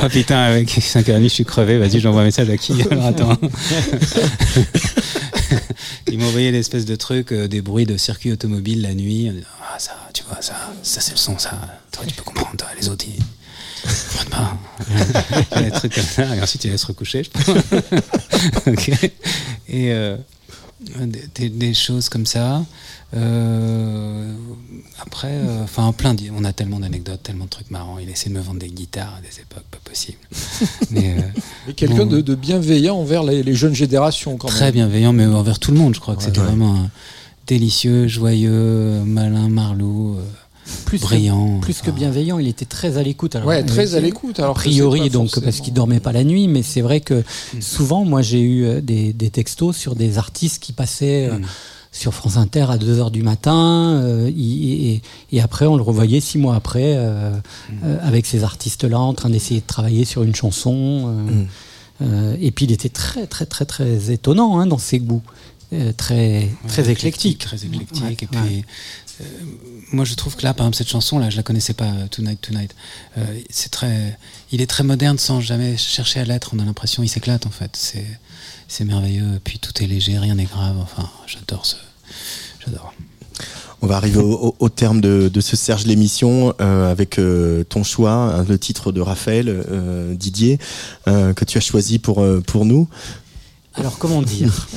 [0.03, 1.79] Oh putain, avec 5h30, je suis crevé.
[1.79, 2.75] Vas-y, j'envoie un message à qui?
[2.91, 3.39] Alors attends.
[6.11, 9.31] il m'a envoyé l'espèce de truc, euh, des bruits de circuit automobile la nuit.
[9.63, 11.53] Ah, ça, tu vois, ça, ça c'est le son, ça.
[11.91, 12.57] Toi, tu peux comprendre.
[12.57, 13.23] Toi, les autres, ils.
[15.53, 16.37] A des trucs comme ça.
[16.37, 17.45] Et ensuite, il laisse recoucher, je pense.
[18.67, 18.89] Ok.
[19.69, 20.17] Et euh,
[21.01, 22.65] des, des- des choses comme ça.
[23.15, 24.33] Euh,
[25.01, 26.17] après, euh, enfin, plein.
[26.37, 27.99] On a tellement d'anecdotes, tellement de trucs marrants.
[27.99, 30.19] Il essaie de me vendre des guitares à des époques pas possibles.
[30.91, 31.23] Mais, euh,
[31.67, 34.75] Mais quelqu'un bon, de, de bienveillant envers les, les jeunes générations quand très même.
[34.75, 35.95] bienveillant, mais envers tout le monde.
[35.95, 36.47] Je crois que c'était ouais.
[36.47, 36.89] vraiment
[37.47, 40.23] délicieux, joyeux, malin, marlou, euh,
[40.85, 41.59] Plus brillant.
[41.59, 43.37] Que, plus que bienveillant, il était très à l'écoute.
[43.47, 46.49] Ouais, très à l'écoute, alors A priori, donc forcément- parce qu'il dormait pas la nuit,
[46.49, 47.23] mais c'est vrai que
[47.61, 51.39] souvent, moi, j'ai eu euh, des, des textos sur des artistes qui passaient euh,
[51.93, 56.21] sur France Inter à 2 heures du matin, euh, et, et après, on le revoyait
[56.21, 57.31] six mois après euh,
[57.85, 61.25] euh, avec ces artistes-là en train d'essayer de travailler sur une chanson.
[61.29, 61.45] euh,
[62.03, 65.23] euh, et puis, il était très, très, très, très étonnant hein, dans ses goûts.
[65.75, 67.39] Euh, très, très éclectique.
[67.39, 68.03] Très éclectique.
[68.05, 68.65] Ouais, et puis,
[69.93, 72.41] moi, je trouve que là, par exemple, cette chanson-là, je la connaissais pas, euh, Tonight,
[72.41, 72.75] Tonight.
[73.19, 74.19] Euh, c'est très,
[74.51, 76.53] il est très moderne sans jamais chercher à l'être.
[76.55, 77.71] On a l'impression, il s'éclate en fait.
[77.75, 78.07] C'est,
[78.69, 79.41] c'est merveilleux.
[79.45, 80.77] Puis tout est léger, rien n'est grave.
[80.81, 81.77] Enfin, j'adore ce,
[82.65, 82.95] j'adore.
[83.85, 88.13] On va arriver au, terme de, de ce Serge l'émission euh, avec euh, ton choix,
[88.13, 90.59] hein, le titre de Raphaël euh, Didier
[91.09, 92.89] euh, que tu as choisi pour euh, pour nous.
[93.75, 94.69] Alors comment dire?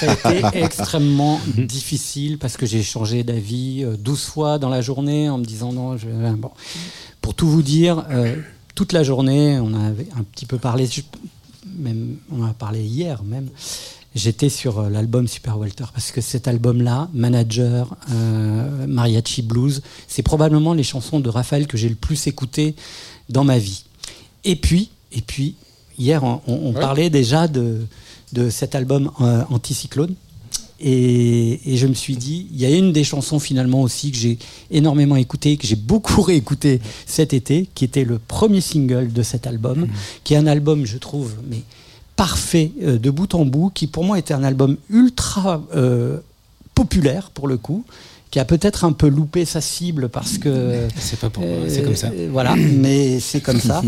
[0.00, 4.80] Ça a été extrêmement difficile parce que j'ai changé d'avis euh, 12 fois dans la
[4.82, 5.96] journée en me disant non.
[5.96, 6.08] Je...
[6.36, 6.50] Bon.
[7.20, 8.36] Pour tout vous dire, euh,
[8.74, 10.88] toute la journée, on avait un petit peu parlé,
[11.78, 13.48] même, on a parlé hier même.
[14.14, 20.22] J'étais sur euh, l'album Super Walter parce que cet album-là, Manager, euh, Mariachi Blues, c'est
[20.22, 22.74] probablement les chansons de Raphaël que j'ai le plus écoutées
[23.28, 23.84] dans ma vie.
[24.44, 25.54] Et puis, et puis,
[25.98, 26.80] hier, on, on Ouais.
[26.80, 27.86] parlait déjà de,
[28.36, 30.14] de cet album euh, Anticyclone.
[30.78, 34.18] Et, et je me suis dit, il y a une des chansons finalement aussi que
[34.18, 34.38] j'ai
[34.70, 39.46] énormément écouté, que j'ai beaucoup réécouté cet été, qui était le premier single de cet
[39.46, 39.86] album,
[40.22, 41.62] qui est un album, je trouve, mais
[42.14, 46.18] parfait euh, de bout en bout, qui pour moi était un album ultra euh,
[46.74, 47.84] populaire pour le coup,
[48.36, 51.82] qui a peut-être un peu loupé sa cible parce que C'est pas pour, euh, c'est
[51.82, 52.08] comme ça.
[52.08, 53.80] euh, Voilà, mais c'est comme ça,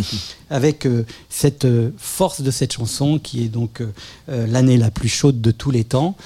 [0.48, 3.82] avec euh, cette euh, force de cette chanson qui est donc
[4.26, 6.16] l'année la plus chaude de tous les temps,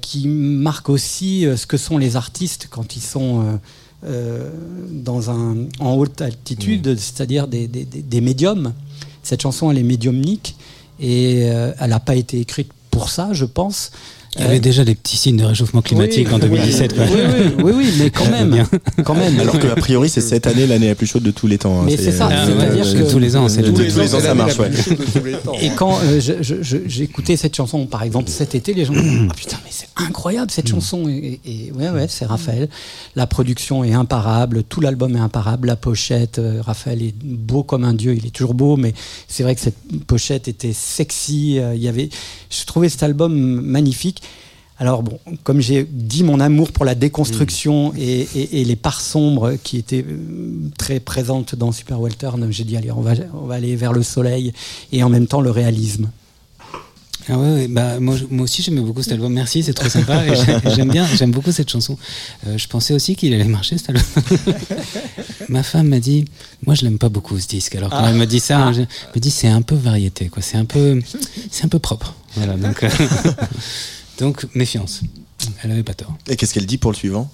[0.00, 3.60] qui marque aussi ce que sont les artistes quand ils sont
[4.90, 8.72] dans un, en haute altitude, c'est-à-dire des, des- des- médiums.
[9.22, 10.56] Cette chanson, elle est médiumnique
[10.98, 13.92] et elle n'a pas été écrite pour ça, je pense.
[14.38, 16.94] Il y avait déjà des petits signes de réchauffement climatique Oui, en oui, 2017.
[16.94, 17.04] quoi.
[17.06, 18.64] Oui, oui, oui, oui, mais quand même,
[19.04, 19.40] quand même.
[19.40, 21.80] Alors que a priori c'est cette année l'année la plus chaude de tous les temps.
[21.80, 21.84] hein.
[21.86, 24.14] Mais c'est ça, Ah, c'est-à-dire ouais, que tous les ans, c'est tous, tous les, les
[24.14, 24.58] ans ça marche.
[24.58, 24.70] Ouais.
[25.62, 26.20] Et quand euh,
[26.86, 30.50] j'écoutais cette chanson, par exemple cet été, les gens disaient, ah putain mais c'est incroyable
[30.50, 31.08] cette chanson.
[31.08, 32.68] Et, et- ouais ouais c'est Raphaël.
[33.14, 36.38] La production est imparable, tout l'album est imparable, la pochette.
[36.38, 38.92] euh, Raphaël est beau comme un dieu, il est toujours beau, mais
[39.28, 39.76] c'est vrai que cette
[40.06, 41.58] pochette était sexy.
[41.58, 42.08] euh, Il y avait,
[42.50, 44.22] je trouvais cet album magnifique.
[44.78, 49.00] Alors bon, comme j'ai dit mon amour pour la déconstruction et, et- et les parts
[49.00, 53.46] sombres qui étaient euh, très présentes dans Super Walter, j'ai dit allez on va, on
[53.46, 54.52] va aller vers le soleil
[54.92, 56.10] et en même temps le réalisme.
[57.28, 59.32] Ah ouais, ouais, bah moi, aussi j'aimais beaucoup cet album.
[59.32, 60.22] Merci, c'est trop sympa.
[60.76, 61.98] j'aime bien, j'aime beaucoup cette chanson.
[62.46, 64.04] Euh, je pensais aussi qu'il allait marcher cet album.
[65.48, 66.24] Ma femme m'a dit,
[66.66, 67.74] moi je l'aime pas beaucoup ce disque.
[67.76, 68.10] Alors quand Ah.
[68.10, 68.86] elle me dit ça, je- elle
[69.16, 70.40] me dit c'est un peu variété, quoi.
[70.42, 71.00] C'est un peu,
[71.50, 72.14] c'est un peu propre.
[72.36, 72.88] Voilà, donc, euh,
[74.18, 75.02] donc méfiance.
[75.62, 76.16] Elle avait pas tort.
[76.28, 77.30] Et qu'est-ce qu'elle dit pour le suivant?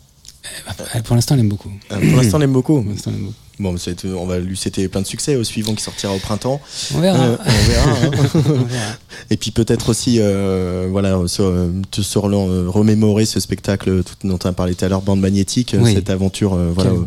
[0.95, 1.71] Elle- pour l'instant, elle aime beaucoup.
[1.93, 2.81] Euh, Pour l'instant, elle aime beaucoup.
[2.83, 3.37] Pour l'instant, elle aime beaucoup.
[3.63, 3.77] Bon,
[4.19, 6.61] on va lui souhaiter plein de succès au suivant qui sortira au printemps.
[6.95, 7.25] On verra.
[7.25, 7.91] Euh, on verra.
[7.91, 8.11] hein.
[8.35, 8.97] On verra.
[9.31, 14.53] Et puis peut-être aussi, euh, voilà, se, se rela- remémorer ce spectacle dont tu as
[14.53, 15.95] parlé tout à l'heure, Bande Magnétique, Oui.
[15.95, 17.07] cette aventure, euh, voilà, au-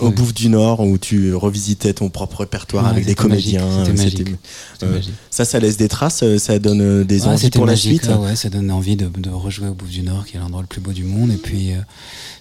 [0.00, 3.62] au, Bouffe du Nord, où tu revisitais ton propre répertoire Ouais, avec des comédiens.
[3.64, 4.26] euh, magique.
[4.82, 5.12] magique.
[5.30, 8.08] ça, ça laisse des traces, euh, ça donne euh, des Ouais, envies pour magique, la
[8.08, 8.10] suite.
[8.10, 10.62] là, ouais, ça donne envie de, de rejouer au Bouffe du Nord, qui est l'endroit
[10.62, 11.30] le plus beau du monde.
[11.30, 11.76] Et puis, euh,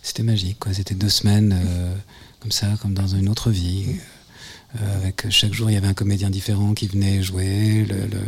[0.01, 0.57] c'était magique.
[0.59, 0.73] quoi.
[0.73, 1.93] C'était deux semaines euh,
[2.43, 3.85] comme ça, comme dans une autre vie.
[4.81, 7.85] Euh, avec chaque jour, il y avait un comédien différent qui venait jouer.
[7.87, 8.27] Le, le-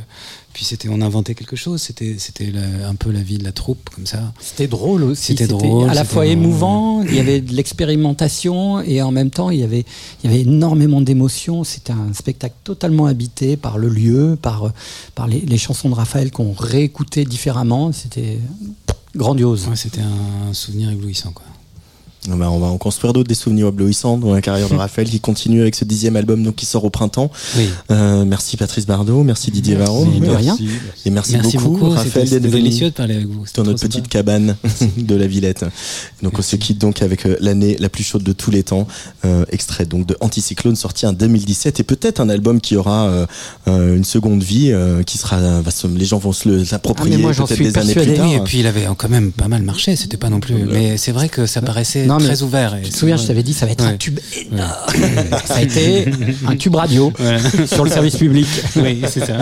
[0.53, 1.81] Puis c'était, on inventait quelque chose.
[1.81, 2.53] C'était, c'était
[2.87, 4.31] un peu la vie de la troupe, comme ça.
[4.39, 5.35] C'était drôle aussi.
[5.35, 9.49] C'était drôle, À la fois émouvant, il y avait de l'expérimentation et en même temps
[9.49, 9.85] il y avait,
[10.23, 11.63] il y avait énormément d'émotions.
[11.63, 14.71] C'était un spectacle totalement habité par le lieu, par,
[15.15, 17.91] par les, les chansons de Raphaël qu'on réécoutait différemment.
[17.91, 18.37] C'était
[19.15, 19.67] grandiose.
[19.67, 21.45] Ouais, c'était un souvenir éblouissant, quoi.
[22.31, 25.07] Ah bah, on va en construire d'autres des souvenirs éblouissants dans la carrière de Raphaël
[25.09, 27.31] qui continue avec ce dixième album donc qui sort au printemps.
[27.57, 27.69] Oui.
[27.91, 30.05] Euh, merci Patrice Bardot, merci Didier Varro.
[30.05, 30.57] de rien.
[31.05, 31.89] Et merci, Merci beaucoup, beaucoup.
[31.91, 33.45] Raphaël d'être venu délicieux de parler avec vous.
[33.45, 34.55] C'était dans notre petite cabane
[34.97, 35.65] de la Villette.
[36.23, 38.87] Donc on se quitte donc avec euh, l'année la plus chaude de tous les temps,
[39.25, 43.25] euh, extrait donc de Anticyclone sorti en 2017 et peut-être un album qui aura euh,
[43.67, 47.13] euh, une seconde vie, euh, qui sera, va se- les gens vont se le- s'approprier
[47.15, 48.17] Ah, mais moi, j'en peut-être suis des années plus persuadé.
[48.19, 48.33] tard.
[48.33, 50.55] Et puis il avait quand même pas mal marché, c'était pas non plus.
[50.65, 52.75] Mais c'est vrai que ça paraissait Non, mais très ouvert.
[52.75, 54.69] Et Tu te souviens, je t'avais dit, ça va être un tube énorme.
[55.45, 56.05] ça a été
[56.47, 57.11] un tube radio
[57.65, 58.47] sur le service public.
[58.77, 59.37] oui, c'est ça.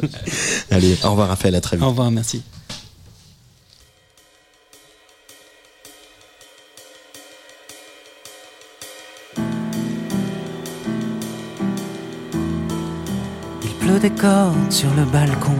[0.70, 1.84] Allez, au revoir Raphaël, à très vite.
[1.84, 2.42] Au revoir, merci.
[13.62, 15.56] Il pleut des cordes sur le balcon,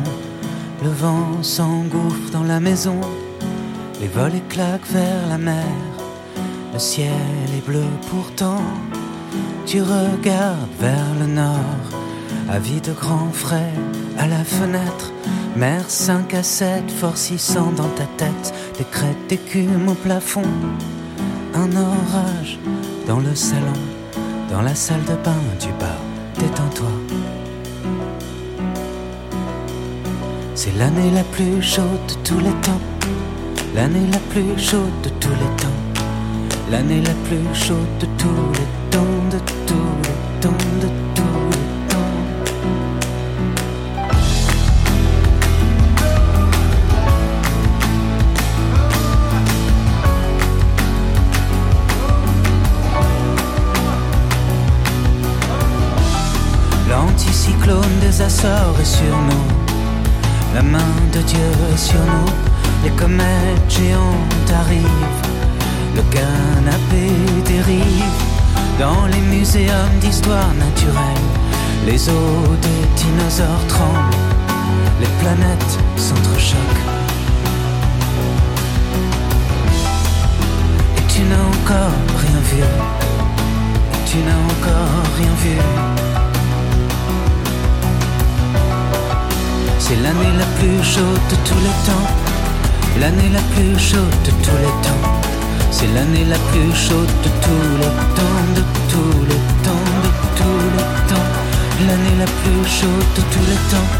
[0.83, 3.01] le vent s'engouffre dans la maison,
[4.01, 5.65] les volets claquent vers la mer,
[6.73, 7.13] le ciel
[7.57, 8.63] est bleu pourtant.
[9.67, 11.83] Tu regardes vers le nord,
[12.51, 13.73] avide de grand frais
[14.19, 15.13] à la fenêtre,
[15.57, 20.43] mer 5 à 7 forcissant dans ta tête, des crêtes d'écume au plafond,
[21.55, 22.59] un orage
[23.07, 23.81] dans le salon,
[24.51, 25.99] dans la salle de bain du bas,
[26.39, 26.91] détends-toi.
[30.55, 32.81] C'est l'année la plus chaude de tous les temps.
[33.75, 35.92] L'année la plus chaude de tous les temps.
[36.73, 41.69] L'année la plus chaude de tous les temps, de tous les temps, de tous les
[41.91, 42.23] temps.
[56.89, 59.47] L'anticyclone des Açores est sur nous.
[60.55, 60.79] La main
[61.13, 61.39] de Dieu
[61.75, 62.33] est sur nous.
[62.83, 65.33] Les comètes géantes arrivent.
[65.95, 67.11] Le canapé
[67.45, 68.05] dérive.
[68.79, 71.27] Dans les muséums d'histoire naturelle,
[71.87, 74.17] les os des dinosaures tremblent.
[75.01, 76.85] Les planètes s'entrechoquent.
[80.97, 82.63] Et tu n'as encore rien vu.
[83.93, 85.57] Et tu n'as encore rien vu.
[89.79, 92.09] C'est l'année la plus chaude de tous les temps.
[93.01, 95.22] L'année la plus chaude de tous les temps.
[95.73, 98.63] C'est l'année la plus chaude de tous les temps, de
[98.93, 101.29] tous les temps, de tous les temps.
[101.89, 103.91] L'année la plus chaude de tous les temps.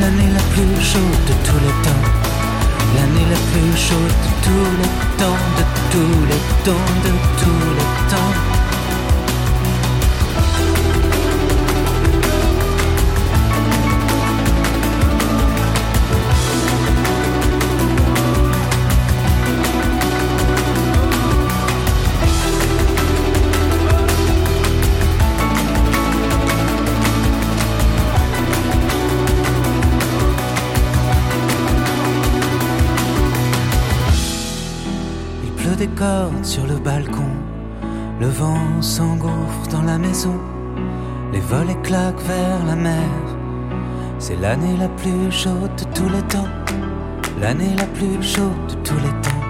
[0.00, 2.02] L'année la plus chaude de tous les temps.
[2.96, 4.92] L'année la plus chaude de tous les
[5.22, 8.57] temps, de tous les temps, de tous les temps.
[36.44, 37.26] Sur le balcon.
[38.20, 40.36] Le vent s'engouffre dans la maison.
[41.32, 43.02] Les volets claquent vers la mer.
[44.20, 46.46] C'est l'année la plus chaude de tous les temps.
[47.40, 49.42] L'année la plus chaude de tous les temps.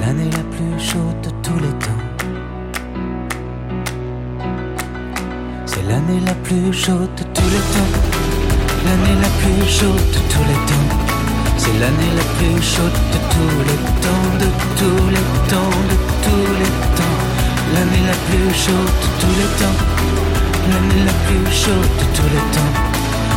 [0.00, 2.02] L'année la plus chaude de tous les temps.
[5.66, 7.92] C'est l'année la plus chaude de tous les temps.
[8.86, 10.88] L'année la plus chaude de tous les temps.
[11.56, 14.48] C'est l'année la plus chaude de tous les temps, de
[14.78, 17.18] tous les temps, de tous les temps.
[17.74, 19.78] L'année la plus chaude de tous les temps.
[20.70, 22.72] L'année la plus chaude de tous les temps.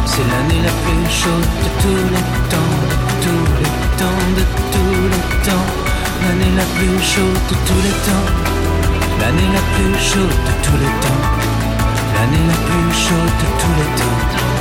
[0.06, 5.04] C'est l'année la plus chaude de tous les temps, de tous les temps, de tous
[5.14, 5.68] les temps.
[6.24, 8.28] L'année la plus chaude de tous les temps.
[9.20, 11.22] L'année la plus chaude de tous les temps.
[12.16, 14.61] L'année la plus chaude de tous les temps.